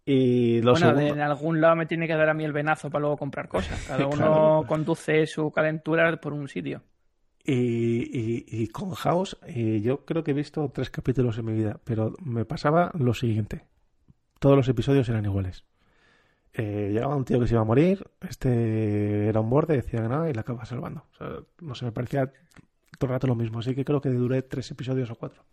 Y 0.06 0.62
lo 0.62 0.72
Bueno, 0.74 0.94
de, 0.94 1.08
en 1.10 1.22
algún 1.22 1.62
lado 1.62 1.76
me 1.78 1.86
tiene 1.86 2.08
que 2.08 2.14
dar 2.16 2.28
a 2.30 2.34
mí 2.34 2.44
el 2.44 2.52
venazo 2.52 2.90
para 2.90 3.02
luego 3.02 3.18
comprar 3.18 3.48
cosas. 3.48 3.82
Cada 3.88 4.06
uno 4.06 4.16
Claro. 4.18 4.66
conduce 4.68 5.26
su 5.28 5.50
calentura 5.52 6.16
por 6.20 6.34
un 6.34 6.48
sitio. 6.50 6.82
Y, 7.46 7.54
y- 7.54 8.46
y 8.48 8.68
con 8.68 8.92
House, 8.92 9.38
eh, 9.48 9.82
yo 9.82 10.06
creo 10.06 10.24
que 10.24 10.32
he 10.32 10.34
visto 10.34 10.70
tres 10.74 10.90
capítulos 10.90 11.38
en 11.38 11.46
mi 11.46 11.54
vida, 11.54 11.80
pero 11.84 12.14
me 12.24 12.46
pasaba 12.46 12.92
lo 12.98 13.14
siguiente. 13.14 13.66
Todos 14.40 14.56
los 14.58 14.68
episodios 14.70 15.08
eran 15.10 15.26
iguales. 15.26 15.64
Eh, 16.54 16.92
llegaba 16.94 17.16
un 17.16 17.26
tío 17.26 17.40
que 17.40 17.48
se 17.48 17.54
iba 17.56 17.62
a 17.62 17.66
morir, 17.66 18.06
este 18.30 19.28
era 19.28 19.40
un 19.40 19.50
borde, 19.50 19.78
decía 19.78 20.02
que 20.04 20.08
no, 20.08 20.30
y 20.30 20.34
la 20.34 20.42
acaba 20.42 20.66
salvando. 20.66 21.06
O 21.14 21.16
sea, 21.18 21.28
no 21.62 21.76
sé, 21.76 21.86
me 21.86 21.92
parecía 21.92 22.28
todo 23.00 23.08
el 23.08 23.10
rato 23.10 23.26
lo 23.28 23.36
mismo, 23.36 23.60
así 23.60 23.74
que 23.74 23.84
creo 23.84 24.00
que 24.02 24.10
duré 24.10 24.42
tres 24.44 24.70
episodios 24.72 25.10
o 25.10 25.16
cuatro. 25.16 25.44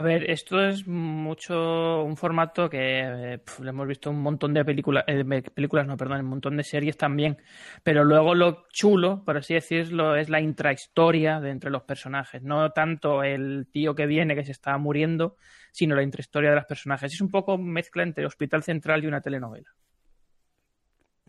A 0.00 0.04
ver, 0.04 0.30
esto 0.30 0.64
es 0.64 0.86
mucho 0.86 2.04
un 2.04 2.16
formato 2.16 2.70
que 2.70 3.32
eh, 3.34 3.38
pf, 3.38 3.64
le 3.64 3.70
hemos 3.70 3.88
visto 3.88 4.10
un 4.10 4.22
montón 4.22 4.54
de 4.54 4.64
películas, 4.64 5.02
eh, 5.08 5.24
películas, 5.52 5.88
no, 5.88 5.96
perdón, 5.96 6.20
un 6.20 6.26
montón 6.26 6.56
de 6.56 6.62
series 6.62 6.96
también. 6.96 7.36
Pero 7.82 8.04
luego 8.04 8.32
lo 8.36 8.66
chulo, 8.72 9.24
por 9.24 9.36
así 9.38 9.54
decirlo, 9.54 10.14
es 10.14 10.28
la 10.28 10.40
intrahistoria 10.40 11.40
de 11.40 11.50
entre 11.50 11.70
los 11.70 11.82
personajes. 11.82 12.44
No 12.44 12.70
tanto 12.70 13.24
el 13.24 13.66
tío 13.72 13.96
que 13.96 14.06
viene 14.06 14.36
que 14.36 14.44
se 14.44 14.52
está 14.52 14.78
muriendo, 14.78 15.36
sino 15.72 15.96
la 15.96 16.04
intrahistoria 16.04 16.50
de 16.50 16.56
los 16.56 16.66
personajes. 16.66 17.12
Es 17.12 17.20
un 17.20 17.30
poco 17.30 17.58
mezcla 17.58 18.04
entre 18.04 18.24
Hospital 18.24 18.62
Central 18.62 19.02
y 19.02 19.08
una 19.08 19.20
telenovela. 19.20 19.68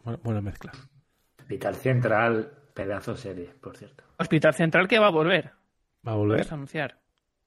Buena, 0.03 0.19
buena 0.23 0.41
mezcla. 0.41 0.71
Hospital 1.39 1.75
Central, 1.75 2.51
pedazo 2.75 3.15
serie, 3.15 3.47
por 3.61 3.75
cierto. 3.75 4.03
Hospital 4.17 4.53
Central 4.53 4.87
que 4.87 4.99
va 4.99 5.07
a 5.07 5.11
volver. 5.11 5.53
¿Va 6.07 6.11
a 6.13 6.15
Lo 6.15 6.19
volver? 6.19 6.39
vas 6.39 6.51
a 6.51 6.55
anunciar. 6.55 6.99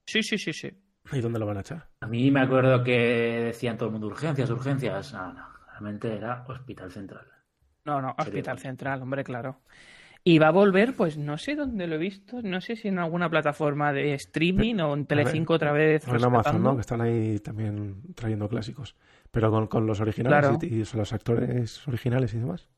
Sí, 0.04 0.22
sí, 0.22 0.38
sí, 0.38 0.52
sí. 0.52 0.70
¿Y 1.10 1.20
dónde 1.20 1.38
lo 1.38 1.46
van 1.46 1.56
a 1.56 1.60
echar? 1.60 1.88
A 2.00 2.06
mí 2.06 2.30
me 2.30 2.40
acuerdo 2.40 2.84
que 2.84 2.92
decían 3.46 3.76
todo 3.76 3.86
el 3.88 3.92
mundo 3.92 4.06
urgencias, 4.06 4.48
urgencias. 4.50 5.12
No, 5.12 5.32
no, 5.32 5.46
realmente 5.70 6.14
era 6.16 6.44
Hospital 6.46 6.90
Central. 6.92 7.26
No, 7.84 8.00
no, 8.00 8.14
Hospital. 8.16 8.58
Central, 8.58 9.02
hombre, 9.02 9.24
claro. 9.24 9.60
Y 10.24 10.38
va 10.38 10.46
a 10.48 10.52
volver, 10.52 10.94
pues 10.94 11.18
no 11.18 11.36
sé 11.36 11.56
dónde 11.56 11.88
lo 11.88 11.96
he 11.96 11.98
visto, 11.98 12.40
no 12.42 12.60
sé 12.60 12.76
si 12.76 12.86
en 12.86 13.00
alguna 13.00 13.28
plataforma 13.28 13.92
de 13.92 14.14
streaming 14.14 14.76
o 14.76 14.94
en 14.94 15.06
Telecinco 15.06 15.54
otra 15.54 15.72
vez. 15.72 16.06
O 16.06 16.14
en 16.14 16.24
Amazon. 16.24 16.62
¿no? 16.62 16.76
Que 16.76 16.82
están 16.82 17.00
ahí 17.00 17.40
también 17.40 18.14
trayendo 18.14 18.48
clásicos. 18.48 18.94
Pero 19.32 19.50
con, 19.50 19.66
con 19.66 19.84
los 19.84 20.00
originales 20.00 20.40
Claro. 20.48 20.58
y, 20.62 20.66
y 20.66 20.84
los 20.96 21.12
actores 21.12 21.88
originales 21.88 22.32
y 22.34 22.38
demás. 22.38 22.68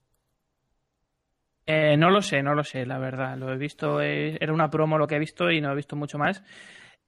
Eh, 1.67 1.97
no 1.99 2.11
lo 2.11 2.23
sé, 2.23 2.43
no 2.43 2.55
lo 2.55 2.65
sé, 2.65 2.87
la 2.87 2.99
verdad. 2.99 3.37
Lo 3.37 3.53
he 3.53 3.57
visto, 3.59 4.01
eh, 4.01 4.37
era 4.41 4.53
una 4.53 4.71
promo 4.71 4.97
lo 4.99 5.07
que 5.07 5.17
he 5.17 5.19
visto 5.19 5.51
y 5.51 5.61
no 5.61 5.71
he 5.73 5.75
visto 5.77 5.97
mucho 5.97 6.19
más. 6.19 6.43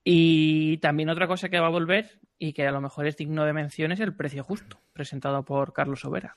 Y 0.09 0.79
también 0.79 1.09
otra 1.09 1.27
cosa 1.27 1.49
que 1.49 1.59
va 1.59 1.66
a 1.66 1.71
volver 1.71 2.21
y 2.38 2.53
que 2.53 2.64
a 2.64 2.71
lo 2.71 2.81
mejor 2.81 3.09
es 3.09 3.16
digno 3.16 3.45
de 3.45 3.53
mención 3.53 3.90
es 3.90 3.99
el 3.99 4.14
precio 4.14 4.45
justo, 4.45 4.79
presentado 4.92 5.42
por 5.42 5.73
Carlos 5.73 6.05
Overa. 6.05 6.37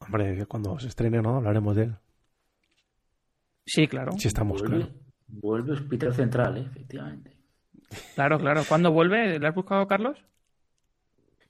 Hombre, 0.00 0.44
cuando 0.44 0.78
se 0.78 0.88
estrene, 0.88 1.22
¿no? 1.22 1.36
Hablaremos 1.36 1.76
de 1.76 1.84
él. 1.84 1.96
Sí, 3.64 3.88
claro. 3.88 4.12
Si 4.18 4.28
estamos, 4.28 4.60
vuelve, 4.60 4.84
claro. 4.84 4.92
vuelve 5.28 5.72
Hospital 5.72 6.12
Central, 6.12 6.58
¿eh? 6.58 6.66
efectivamente. 6.70 7.34
Claro, 8.16 8.38
claro. 8.38 8.64
¿Cuándo 8.68 8.92
vuelve? 8.92 9.38
¿Lo 9.38 9.48
has 9.48 9.54
buscado, 9.54 9.86
Carlos? 9.86 10.22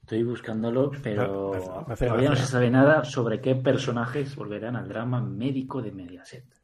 Estoy 0.03 0.23
buscándolo, 0.23 0.93
pero 1.03 1.85
Me 1.89 1.95
me 1.95 1.97
todavía 1.97 2.31
no 2.31 2.37
se 2.37 2.47
sabe 2.47 2.71
nada 2.71 3.03
sobre 3.03 3.41
qué 3.41 3.57
personajes 3.57 4.37
volverán 4.37 4.77
al 4.77 4.87
drama 4.87 5.21
médico 5.21 5.83
de 5.83 5.91
Mediaset. 5.91 6.60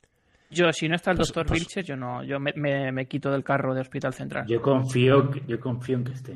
Yo, 0.51 0.73
si 0.73 0.89
no 0.89 0.95
está 0.95 1.11
el 1.11 1.17
Pues- 1.17 1.29
doctor 1.29 1.47
pues- 1.47 1.61
Vilches, 1.61 1.87
yo 1.87 1.97
no, 1.97 2.23
yo 2.23 2.39
me, 2.39 2.53
me- 2.57 2.93
me 2.93 3.07
quito 3.07 3.31
del 3.31 3.43
carro 3.45 3.75
de 3.75 3.81
Hospital 3.81 4.13
Central. 4.15 4.47
Yo 4.47 4.63
confío, 4.63 5.31
yo 5.47 5.59
confío 5.61 5.97
en 5.97 6.05
que 6.05 6.13
esté. 6.13 6.33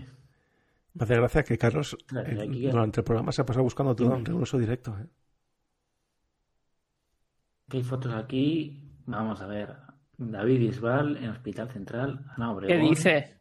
Me 0.94 1.04
hace 1.04 1.14
gracia 1.14 1.42
que 1.44 1.56
Carlos 1.56 1.96
Claro, 2.06 2.28
eh, 2.28 2.42
aquí- 2.48 2.66
durante 2.68 3.00
el 3.00 3.04
programa 3.04 3.30
se 3.32 3.42
ha 3.42 3.46
pasado 3.46 3.62
buscando 3.62 3.94
todo 3.94 4.16
en 4.16 4.24
riguroso 4.24 4.58
directo. 4.58 4.96
¿eh? 5.00 5.06
Hay 7.72 7.82
fotos 7.84 8.12
aquí. 8.14 8.82
Vamos 9.06 9.40
a 9.40 9.46
ver. 9.46 9.76
David 10.18 10.58
Bisbal 10.58 11.16
en 11.16 11.30
Hospital 11.30 11.68
Central. 11.70 12.24
Ana 12.36 12.46
¿Qué 12.46 12.52
Obregón. 12.52 12.88
dice? 12.90 13.40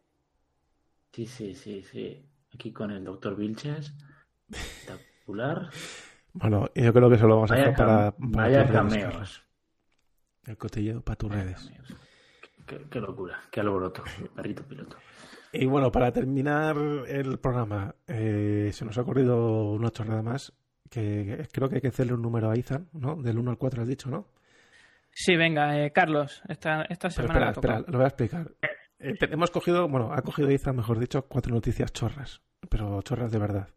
Sí, 1.11 1.25
sí, 1.25 1.55
sí, 1.55 1.83
sí. 1.83 2.25
Aquí 2.53 2.71
con 2.71 2.91
el 2.91 3.03
doctor 3.03 3.35
Vilches. 3.35 3.93
Espectacular. 4.49 5.69
Bueno, 6.33 6.69
yo 6.75 6.93
creo 6.93 7.09
que 7.09 7.15
eso 7.15 7.27
lo 7.27 7.35
vamos 7.35 7.51
a 7.51 7.55
dejar 7.55 7.75
para, 7.75 8.11
para 8.11 8.43
vaya 8.43 8.67
cameos. 8.71 9.43
El 10.49 10.57
cotilleo 10.57 11.01
para 11.01 11.15
tus 11.15 11.31
redes. 11.31 11.71
Qué, 12.65 12.81
qué 12.89 12.99
locura. 12.99 13.39
Qué 13.51 13.59
alboroto. 13.59 14.03
Perrito 14.35 14.63
piloto. 14.63 14.97
Y 15.53 15.67
bueno, 15.67 15.91
para 15.91 16.11
terminar 16.11 16.75
el 17.07 17.37
programa, 17.37 17.93
eh, 18.07 18.71
se 18.73 18.83
nos 18.83 18.97
ha 18.97 19.01
ocurrido 19.01 19.71
una 19.73 19.91
chorrada 19.91 20.23
más. 20.23 20.51
Que 20.89 21.47
creo 21.51 21.69
que 21.69 21.75
hay 21.75 21.81
que 21.81 21.89
hacerle 21.89 22.13
un 22.13 22.23
número 22.23 22.49
a 22.49 22.57
Izan, 22.57 22.89
¿no? 22.93 23.15
Del 23.15 23.37
1 23.37 23.51
al 23.51 23.57
4 23.59 23.83
has 23.83 23.87
dicho, 23.87 24.09
¿no? 24.09 24.25
Sí, 25.11 25.35
venga, 25.35 25.79
eh, 25.79 25.91
Carlos, 25.91 26.41
esta, 26.47 26.81
esta 26.83 27.09
Pero 27.09 27.27
semana 27.27 27.51
espera, 27.51 27.53
toca. 27.53 27.67
espera, 27.67 27.91
lo 27.91 27.97
voy 27.99 28.05
a 28.05 28.07
explicar. 28.07 28.51
Eh, 28.99 29.13
hemos 29.21 29.51
cogido, 29.51 29.87
bueno, 29.87 30.11
ha 30.11 30.21
cogido 30.23 30.49
Izan, 30.49 30.75
mejor 30.77 30.97
dicho, 30.97 31.27
cuatro 31.27 31.53
noticias 31.53 31.93
chorras, 31.93 32.41
pero 32.69 33.03
chorras 33.03 33.31
de 33.31 33.37
verdad. 33.37 33.69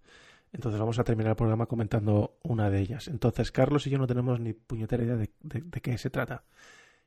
Entonces 0.53 0.79
vamos 0.79 0.99
a 0.99 1.05
terminar 1.05 1.31
el 1.31 1.37
programa 1.37 1.67
comentando 1.67 2.39
una 2.43 2.69
de 2.71 2.81
ellas. 2.81 3.09
Entonces, 3.09 3.51
Carlos 3.53 3.87
y 3.87 3.91
yo 3.91 3.99
no 3.99 4.07
tenemos 4.07 4.39
ni 4.39 4.53
puñetera 4.53 5.03
idea 5.03 5.17
de, 5.17 5.31
de- 5.41 5.63
de 5.63 5.81
qué 5.81 5.97
se 5.99 6.11
trata. 6.11 6.45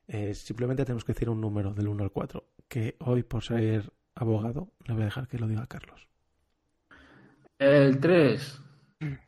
Eh, 0.08 0.34
simplemente 0.34 0.84
tenemos 0.84 1.04
que 1.04 1.12
decir 1.12 1.28
un 1.30 1.40
número 1.40 1.72
del 1.74 1.88
1 1.88 2.02
al 2.04 2.10
4, 2.12 2.44
que 2.68 2.96
hoy, 3.00 3.22
por 3.22 3.42
ser 3.44 3.92
abogado, 4.14 4.72
le 4.86 4.94
voy 4.94 5.02
a 5.02 5.06
dejar 5.06 5.28
que 5.28 5.38
lo 5.38 5.46
diga 5.46 5.66
Carlos. 5.66 6.08
El 7.58 7.98
3. 8.00 8.62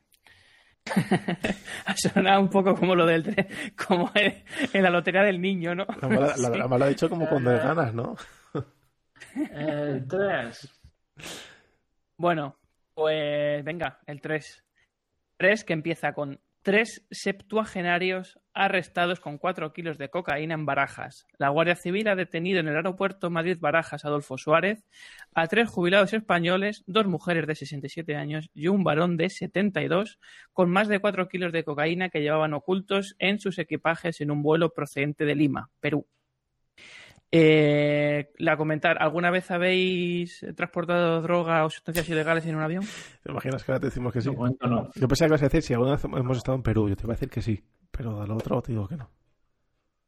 Ha 1.85 1.94
sonado 1.96 2.40
un 2.40 2.48
poco 2.48 2.74
como 2.74 2.94
lo 2.94 3.04
del 3.04 3.22
tren, 3.22 3.46
como 3.87 4.11
en, 4.14 4.42
en 4.72 4.83
la 4.83 4.88
lotería 4.90 5.22
del 5.22 5.38
niño, 5.40 5.74
¿no? 5.74 5.87
La 6.00 6.09
mala, 6.09 6.26
la- 6.28 6.35
Sí. 6.52 6.59
la 6.59 6.66
mala 6.68 6.87
ha 6.87 6.88
dicho 6.88 7.11
como 7.11 7.28
cuando 7.28 7.50
ganas, 7.50 7.92
¿no? 7.94 8.16
El 9.52 10.07
3. 10.09 10.81
Bueno, 12.16 12.57
pues 12.98 13.62
venga, 13.62 14.00
el 14.06 14.20
3. 14.20 14.64
3 15.37 15.62
que 15.62 15.72
empieza 15.72 16.14
con 16.14 16.40
tres 16.62 17.06
septuagenarios 17.12 18.40
arrestados 18.52 19.20
con 19.20 19.38
4 19.38 19.72
kilos 19.72 19.98
de 19.98 20.11
cocaína 20.11 20.54
en 20.54 20.66
Barajas. 20.66 21.24
La 21.38 21.50
Guardia 21.50 21.76
Civil 21.76 22.08
ha 22.08 22.16
detenido 22.16 22.58
en 22.58 22.66
el 22.66 22.74
aeropuerto 22.74 23.30
Madrid-Barajas 23.30 24.04
Adolfo 24.04 24.37
Suárez 24.37 24.82
a 25.32 25.46
tres 25.46 25.68
jubilados 25.68 26.12
españoles, 26.12 26.82
dos 26.88 27.06
mujeres 27.06 27.46
de 27.46 27.54
67 27.54 28.16
años 28.16 28.50
y 28.52 28.66
un 28.66 28.82
varón 28.82 29.16
de 29.16 29.30
72, 29.30 30.18
con 30.52 30.68
más 30.68 30.88
de 30.88 30.98
4 30.98 31.28
kilos 31.28 31.52
de 31.52 31.62
cocaína 31.62 32.09
que 32.09 32.20
llevaban 32.20 32.53
ocultos 32.53 33.14
en 33.20 33.38
sus 33.38 33.61
equipajes 33.61 34.20
en 34.20 34.32
un 34.32 34.42
vuelo 34.42 34.74
procedente 34.74 35.24
de 35.24 35.36
Lima, 35.36 35.70
Perú. 35.78 36.05
Eh, 37.31 38.33
la 38.39 38.57
comentar, 38.57 38.97
¿alguna 39.03 39.31
vez 39.31 39.51
habéis 39.51 40.45
transportado 40.57 41.20
droga 41.20 41.64
o 41.64 41.70
sustancias 41.70 42.09
ilegales 42.09 42.47
en 42.47 42.57
un 42.57 42.62
avión? 42.62 42.85
¿Te 43.22 43.31
imaginas 43.31 43.62
que 43.62 43.72
ahora 43.72 43.81
te 43.81 43.87
decimos 43.89 44.12
que 44.12 44.22
sí? 44.22 44.31
No. 44.31 44.91
Yo 44.95 45.09
pensaba 45.09 45.26
que 45.26 45.33
ibas 45.33 45.43
a 45.43 45.47
decir 45.47 45.62
si 45.62 45.74
alguna 45.74 45.93
vez 45.93 46.05
hemos 46.05 46.37
estado 46.39 46.57
en 46.57 46.62
Perú. 46.62 46.89
Yo 46.89 46.97
te 46.97 47.05
iba 47.05 47.12
a 47.12 47.16
decir 47.16 47.29
que 47.29 47.43
sí, 47.43 47.62
pero 47.91 48.22
al 48.22 48.31
otro 48.31 48.62
te 48.62 48.72
digo 48.72 48.89
que 48.89 48.97
no. 48.97 49.11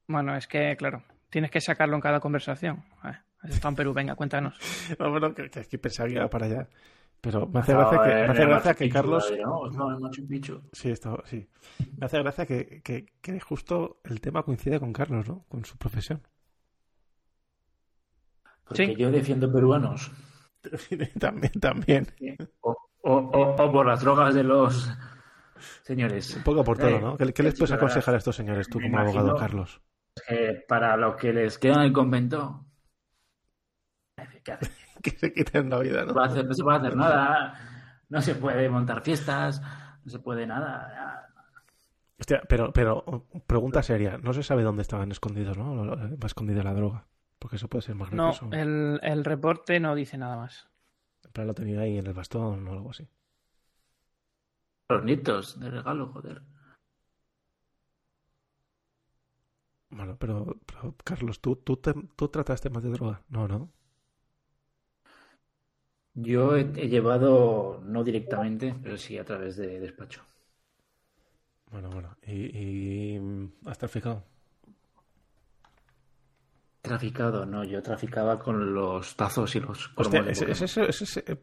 Bueno, 0.09 0.35
es 0.35 0.47
que, 0.47 0.75
claro, 0.77 1.03
tienes 1.29 1.51
que 1.51 1.61
sacarlo 1.61 1.95
en 1.95 2.01
cada 2.01 2.21
conversación. 2.21 2.85
Eh, 3.05 3.13
has 3.43 3.51
estado 3.51 3.69
en 3.71 3.77
Perú, 3.77 3.93
venga, 3.93 4.15
cuéntanos. 4.15 4.59
No, 4.99 5.11
bueno, 5.11 5.35
que, 5.35 5.51
que, 5.51 5.65
que 5.65 5.79
pensaba 5.79 6.09
que 6.09 6.15
iba 6.15 6.29
para 6.31 6.47
allá. 6.47 6.69
Pero 7.21 7.47
me 7.47 7.61
hace 7.61 7.75
gracia 7.75 7.99
que, 8.03 8.09
me 8.09 8.33
hace 8.33 8.47
gracia 8.47 8.75
que 8.75 8.89
Carlos. 8.89 9.31
Sí, 10.73 10.91
esto, 10.91 11.23
sí. 11.27 11.47
Me 11.99 12.07
hace 12.07 12.19
gracia 12.19 12.47
que, 12.47 12.81
que, 12.83 13.13
que 13.21 13.41
justo 13.41 14.01
el 14.05 14.23
tema 14.23 14.43
coincide 14.43 14.81
con 14.81 14.95
Carlos, 14.95 15.29
¿no? 15.29 15.45
Con 15.49 15.67
su 15.67 15.77
profesión. 15.77 16.23
Porque 18.71 18.87
Sí. 18.87 18.97
yo 18.97 19.11
defiendo 19.11 19.53
peruanos. 19.53 20.13
también, 21.19 21.53
también. 21.61 22.07
O, 22.61 22.77
o, 23.03 23.13
o, 23.15 23.63
o 23.65 23.73
por 23.73 23.87
las 23.87 24.01
drogas 24.01 24.35
de 24.35 24.45
los 24.45 24.91
señores. 25.83 26.37
Un 26.37 26.45
poco 26.45 26.63
por 26.65 26.79
todo, 26.79 26.89
Eh, 26.89 27.01
¿no? 27.01 27.17
¿Qué, 27.17 27.33
qué 27.33 27.43
les 27.43 27.59
puedes 27.59 27.73
aconsejar 27.73 28.15
a 28.15 28.19
estos 28.19 28.37
señores, 28.37 28.69
tú 28.69 28.81
como 28.81 28.99
abogado, 28.99 29.37
Carlos? 29.37 29.81
Eh, 30.29 30.65
para 30.69 30.97
lo 30.97 31.17
que 31.17 31.33
les 31.33 31.59
queda 31.59 31.75
en 31.75 31.81
el 31.83 31.93
convento. 31.93 32.65
Que 35.03 35.11
se 35.13 35.33
quiten 35.33 35.71
la 35.71 35.79
vida, 35.79 36.05
No, 36.05 36.13
¿no? 36.13 36.13
se 36.13 36.15
puede 36.15 36.27
hacer, 36.29 36.45
no 36.47 36.55
se 36.55 36.63
puede 36.63 36.79
hacer 36.79 36.97
nada. 36.97 37.55
No 38.11 38.21
se 38.21 38.35
puede 38.35 38.69
montar 38.69 39.01
fiestas. 39.03 39.63
No 40.05 40.11
se 40.11 40.19
puede 40.19 40.47
nada. 40.47 41.27
Hostia, 42.19 42.43
pero, 42.47 42.71
pero, 42.73 43.27
pregunta 43.47 43.83
seria. 43.83 44.19
No 44.19 44.35
se 44.35 44.43
sabe 44.43 44.63
dónde 44.63 44.83
estaban 44.83 45.11
escondidos, 45.11 45.57
¿no? 45.57 45.87
Va 45.87 46.27
escondida 46.27 46.63
la 46.63 46.75
droga. 46.75 47.07
Porque 47.41 47.57
eso 47.57 47.69
puede 47.69 47.83
ser 47.83 47.97
más 47.97 48.11
No, 48.13 48.27
gracioso. 48.31 48.47
el, 48.53 49.01
el 49.03 49.25
reporte 49.25 49.81
no 49.81 49.95
dice 49.97 50.17
nada 50.19 50.37
más. 50.37 50.69
Plan, 51.33 51.47
lo 51.49 51.55
tenía 51.55 51.81
ahí 51.81 51.97
en 51.99 52.07
el 52.07 52.13
bastón 52.13 52.69
o 52.69 52.73
algo 52.73 52.91
así. 52.91 53.09
Los 54.91 55.03
nietos 55.05 55.59
de 55.59 55.71
regalo, 55.71 56.09
joder. 56.09 56.43
Bueno, 59.91 60.17
pero, 60.19 60.59
pero, 60.67 60.95
Carlos, 61.05 61.41
¿tú, 61.41 61.55
tú, 61.57 61.77
te- 61.77 61.95
tú 62.17 62.29
trataste 62.29 62.71
más 62.71 62.83
de 62.83 62.91
droga? 62.91 63.23
No, 63.29 63.47
no. 63.49 63.73
Yo 66.15 66.57
he, 66.57 66.61
he 66.77 66.89
llevado, 66.89 67.81
no 67.85 68.05
directamente, 68.05 68.77
pero 68.81 68.97
sí 68.97 69.19
a 69.19 69.25
través 69.25 69.57
de 69.57 69.81
despacho. 69.81 70.23
Bueno, 71.71 71.91
bueno. 71.91 72.17
¿Y, 72.27 73.15
y 73.17 73.51
has 73.67 73.79
traficado? 73.79 74.25
Traficado, 76.91 77.47
no, 77.47 77.63
yo 77.65 77.83
traficaba 77.83 78.39
con 78.39 78.75
los 78.75 79.15
tazos 79.17 79.55
y 79.57 79.61
los 79.61 79.89
cromos 79.89 80.07
Hostia, 80.07 80.21
ese, 80.31 80.41
Pokémon. 80.47 80.53
ese- 80.65 80.65
ese- 80.65 81.05
ese- 81.05 81.33
eh, 81.33 81.41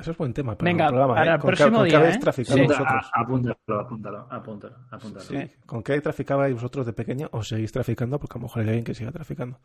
eso 0.00 0.10
es 0.12 0.16
buen 0.16 0.32
tema 0.32 0.56
para 0.56 0.70
Venga, 0.70 0.84
el 0.84 0.90
programa. 0.90 1.14
para 1.14 1.30
¿eh? 1.32 1.34
el 1.34 1.40
¿Con 1.40 1.50
qué- 1.50 1.56
próximo 1.56 1.76
con 1.78 1.84
qué 1.84 1.90
día, 1.90 1.98
habéis 1.98 2.16
¿eh? 2.16 2.20
traficado 2.20 2.58
Sí. 2.58 2.66
vosotros? 2.66 3.10
A- 3.12 3.20
apúntalo, 3.20 3.56
apúntalo, 3.80 4.26
apúntalo, 4.30 4.76
apúntalo. 4.90 5.20
Sí. 5.24 5.50
¿Con 5.66 5.82
qué 5.82 6.00
traficabais 6.00 6.54
vosotros 6.54 6.86
de 6.86 6.92
pequeño 6.92 7.28
o 7.32 7.42
seguís 7.42 7.72
traficando? 7.72 8.18
Porque 8.18 8.38
a 8.38 8.40
lo 8.40 8.42
mejor 8.44 8.62
hay 8.62 8.68
alguien 8.68 8.84
que 8.84 8.94
siga 8.94 9.12
traficando. 9.12 9.58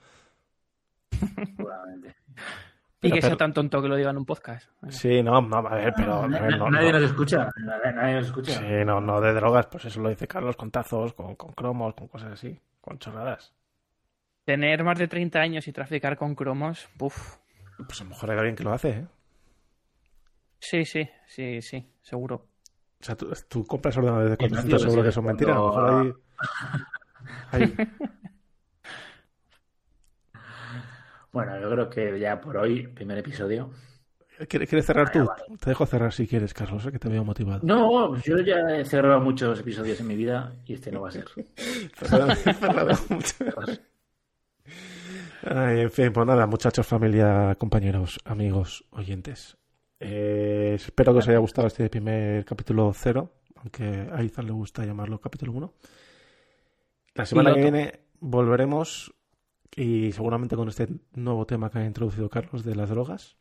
Seguramente. 1.11 2.15
Y 3.01 3.09
que 3.11 3.15
Pero- 3.19 3.27
sea 3.27 3.37
tan 3.37 3.53
tonto 3.53 3.81
que 3.81 3.87
lo 3.87 3.95
diga 3.95 4.09
en 4.09 4.17
un 4.17 4.25
podcast. 4.25 4.67
Sí, 4.89 5.21
no, 5.21 5.39
no, 5.41 5.57
a 5.57 5.75
ver, 5.75 5.93
pero... 5.95 6.23
a 6.23 6.27
Na- 6.27 6.39
ver, 6.39 6.57
no, 6.57 6.69
nadie 6.71 6.91
no. 6.91 6.99
nos 6.99 7.09
escucha. 7.11 7.49
Nadie, 7.63 7.93
nadie 7.93 8.15
nos 8.15 8.25
escucha. 8.25 8.53
Sí, 8.53 8.83
no, 8.85 8.99
no 8.99 9.21
de 9.21 9.33
drogas, 9.33 9.67
pues 9.67 9.85
eso 9.85 10.01
lo 10.01 10.09
dice 10.09 10.27
Carlos, 10.27 10.55
con 10.55 10.71
tazos, 10.71 11.13
con, 11.13 11.35
con 11.35 11.51
cromos, 11.53 11.93
con 11.93 12.07
cosas 12.07 12.33
así, 12.33 12.59
con 12.81 12.97
chorradas. 12.97 13.53
Tener 14.45 14.83
más 14.83 14.97
de 14.99 15.07
30 15.07 15.39
años 15.39 15.67
y 15.67 15.71
traficar 15.73 16.15
con 16.17 16.35
cromos, 16.35 16.87
puf. 16.97 17.37
Pues 17.87 17.99
a 18.01 18.03
lo 18.03 18.11
mejor 18.11 18.31
hay 18.31 18.37
alguien 18.37 18.55
que 18.55 18.63
lo 18.63 18.71
hace, 18.73 18.89
¿eh? 18.89 19.05
Sí, 20.59 20.85
sí, 20.85 21.07
sí, 21.27 21.61
sí, 21.61 21.85
seguro. 22.01 22.47
O 23.01 23.03
sea, 23.03 23.15
tú, 23.15 23.31
tú 23.49 23.65
compras 23.65 23.97
ordenadores 23.97 24.29
de 24.37 24.45
Y 24.45 24.49
no 24.49 24.55
400 24.55 24.65
digo 24.65 24.79
seguro 24.91 25.03
que 25.03 25.11
son 25.11 25.23
cuando- 25.25 25.47
mentiras. 25.47 25.57
A 25.57 25.59
lo 25.59 25.67
mejor 25.67 26.15
hay... 27.51 27.67
hay- 27.77 27.87
Bueno, 31.31 31.59
yo 31.59 31.69
creo 31.69 31.89
que 31.89 32.19
ya 32.19 32.39
por 32.39 32.55
hoy, 32.57 32.87
primer 32.87 33.17
episodio. 33.17 33.71
¿Quieres 34.49 34.67
quieres 34.69 34.85
cerrar 34.85 35.11
tú? 35.11 35.25
Vale, 35.25 35.43
Te 35.59 35.69
dejo 35.69 35.85
cerrar 35.85 36.11
si 36.13 36.27
quieres, 36.27 36.53
Carlos, 36.53 36.85
¿eh? 36.85 36.91
que 36.91 36.99
te 36.99 37.09
veo 37.09 37.23
motivado. 37.23 37.61
No, 37.63 38.15
yo 38.21 38.37
ya 38.39 38.55
he 38.77 38.85
cerrado 38.85 39.19
muchos 39.21 39.59
episodios 39.59 39.99
en 39.99 40.07
mi 40.07 40.15
vida 40.15 40.53
y 40.65 40.73
este 40.73 40.91
no 40.91 41.01
va 41.01 41.09
a 41.09 41.11
ser. 41.11 41.25
Cerrado- 41.97 42.35
cerrado 42.35 42.93
mucho. 43.09 43.35
Ay, 45.47 45.81
en 45.81 45.91
fin, 45.91 46.11
pues 46.11 46.25
nada, 46.25 46.47
muchachos, 46.47 46.87
familia, 46.87 47.55
compañeros, 47.59 48.19
amigos, 48.25 48.83
oyentes. 48.91 49.57
Eh, 49.99 50.73
espero 50.75 51.13
que 51.13 51.19
os 51.19 51.27
haya 51.27 51.37
gustado 51.37 51.67
este 51.67 51.87
primer 51.89 52.43
capítulo 52.45 52.91
cero, 52.95 53.31
aunque 53.57 54.09
a 54.11 54.23
Izan 54.23 54.47
le 54.47 54.51
gusta 54.53 54.83
llamarlo 54.85 55.19
capítulo 55.21 55.51
1. 55.53 55.73
La 57.13 57.25
semana 57.25 57.53
que 57.53 57.61
viene 57.61 57.99
volveremos 58.19 59.13
y 59.75 60.11
seguramente 60.13 60.55
con 60.55 60.67
este 60.67 60.87
nuevo 61.13 61.45
tema 61.45 61.69
que 61.69 61.79
ha 61.79 61.85
introducido 61.85 62.29
Carlos 62.29 62.63
de 62.63 62.75
las 62.75 62.89
drogas. 62.89 63.37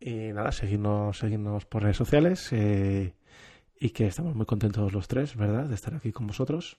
Y 0.00 0.32
nada, 0.32 0.50
seguirnos, 0.50 1.18
seguirnos 1.18 1.66
por 1.66 1.82
redes 1.84 1.96
sociales 1.98 2.48
eh, 2.52 3.14
y 3.78 3.90
que 3.90 4.06
estamos 4.08 4.34
muy 4.34 4.46
contentos 4.46 4.92
los 4.92 5.06
tres, 5.08 5.36
¿verdad? 5.36 5.66
De 5.66 5.74
estar 5.74 5.94
aquí 5.94 6.10
con 6.10 6.26
vosotros, 6.26 6.78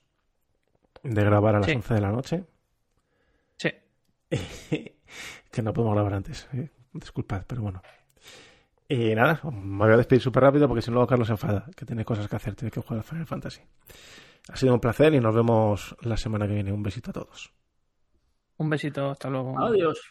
de 1.03 1.23
grabar 1.23 1.55
a 1.55 1.59
las 1.59 1.67
Sí. 1.67 1.75
11 1.75 1.93
de 1.93 2.01
la 2.01 2.11
noche. 2.11 2.43
Que 5.51 5.61
no 5.61 5.73
podemos 5.73 5.95
grabar 5.95 6.13
antes. 6.13 6.47
¿eh? 6.53 6.69
Disculpad, 6.93 7.43
pero 7.45 7.61
bueno. 7.61 7.81
Y 8.87 9.15
nada, 9.15 9.39
me 9.43 9.85
voy 9.85 9.93
a 9.93 9.97
despedir 9.97 10.21
súper 10.21 10.43
rápido 10.43 10.67
porque 10.67 10.81
si 10.81 10.89
no 10.89 10.95
luego 10.95 11.07
Carlos 11.07 11.27
se 11.27 11.33
enfada, 11.33 11.65
que 11.75 11.85
tiene 11.85 12.03
cosas 12.05 12.27
que 12.27 12.35
hacer, 12.35 12.55
tiene 12.55 12.71
que 12.71 12.81
jugar 12.81 12.99
al 12.99 13.03
Final 13.03 13.25
Fantasy. 13.25 13.61
Ha 14.49 14.55
sido 14.55 14.73
un 14.73 14.79
placer 14.79 15.13
y 15.13 15.19
nos 15.19 15.35
vemos 15.35 15.95
la 16.01 16.17
semana 16.17 16.47
que 16.47 16.53
viene. 16.53 16.71
Un 16.71 16.83
besito 16.83 17.11
a 17.11 17.13
todos. 17.13 17.53
Un 18.57 18.69
besito, 18.69 19.11
hasta 19.11 19.29
luego. 19.29 19.59
Adiós. 19.59 20.01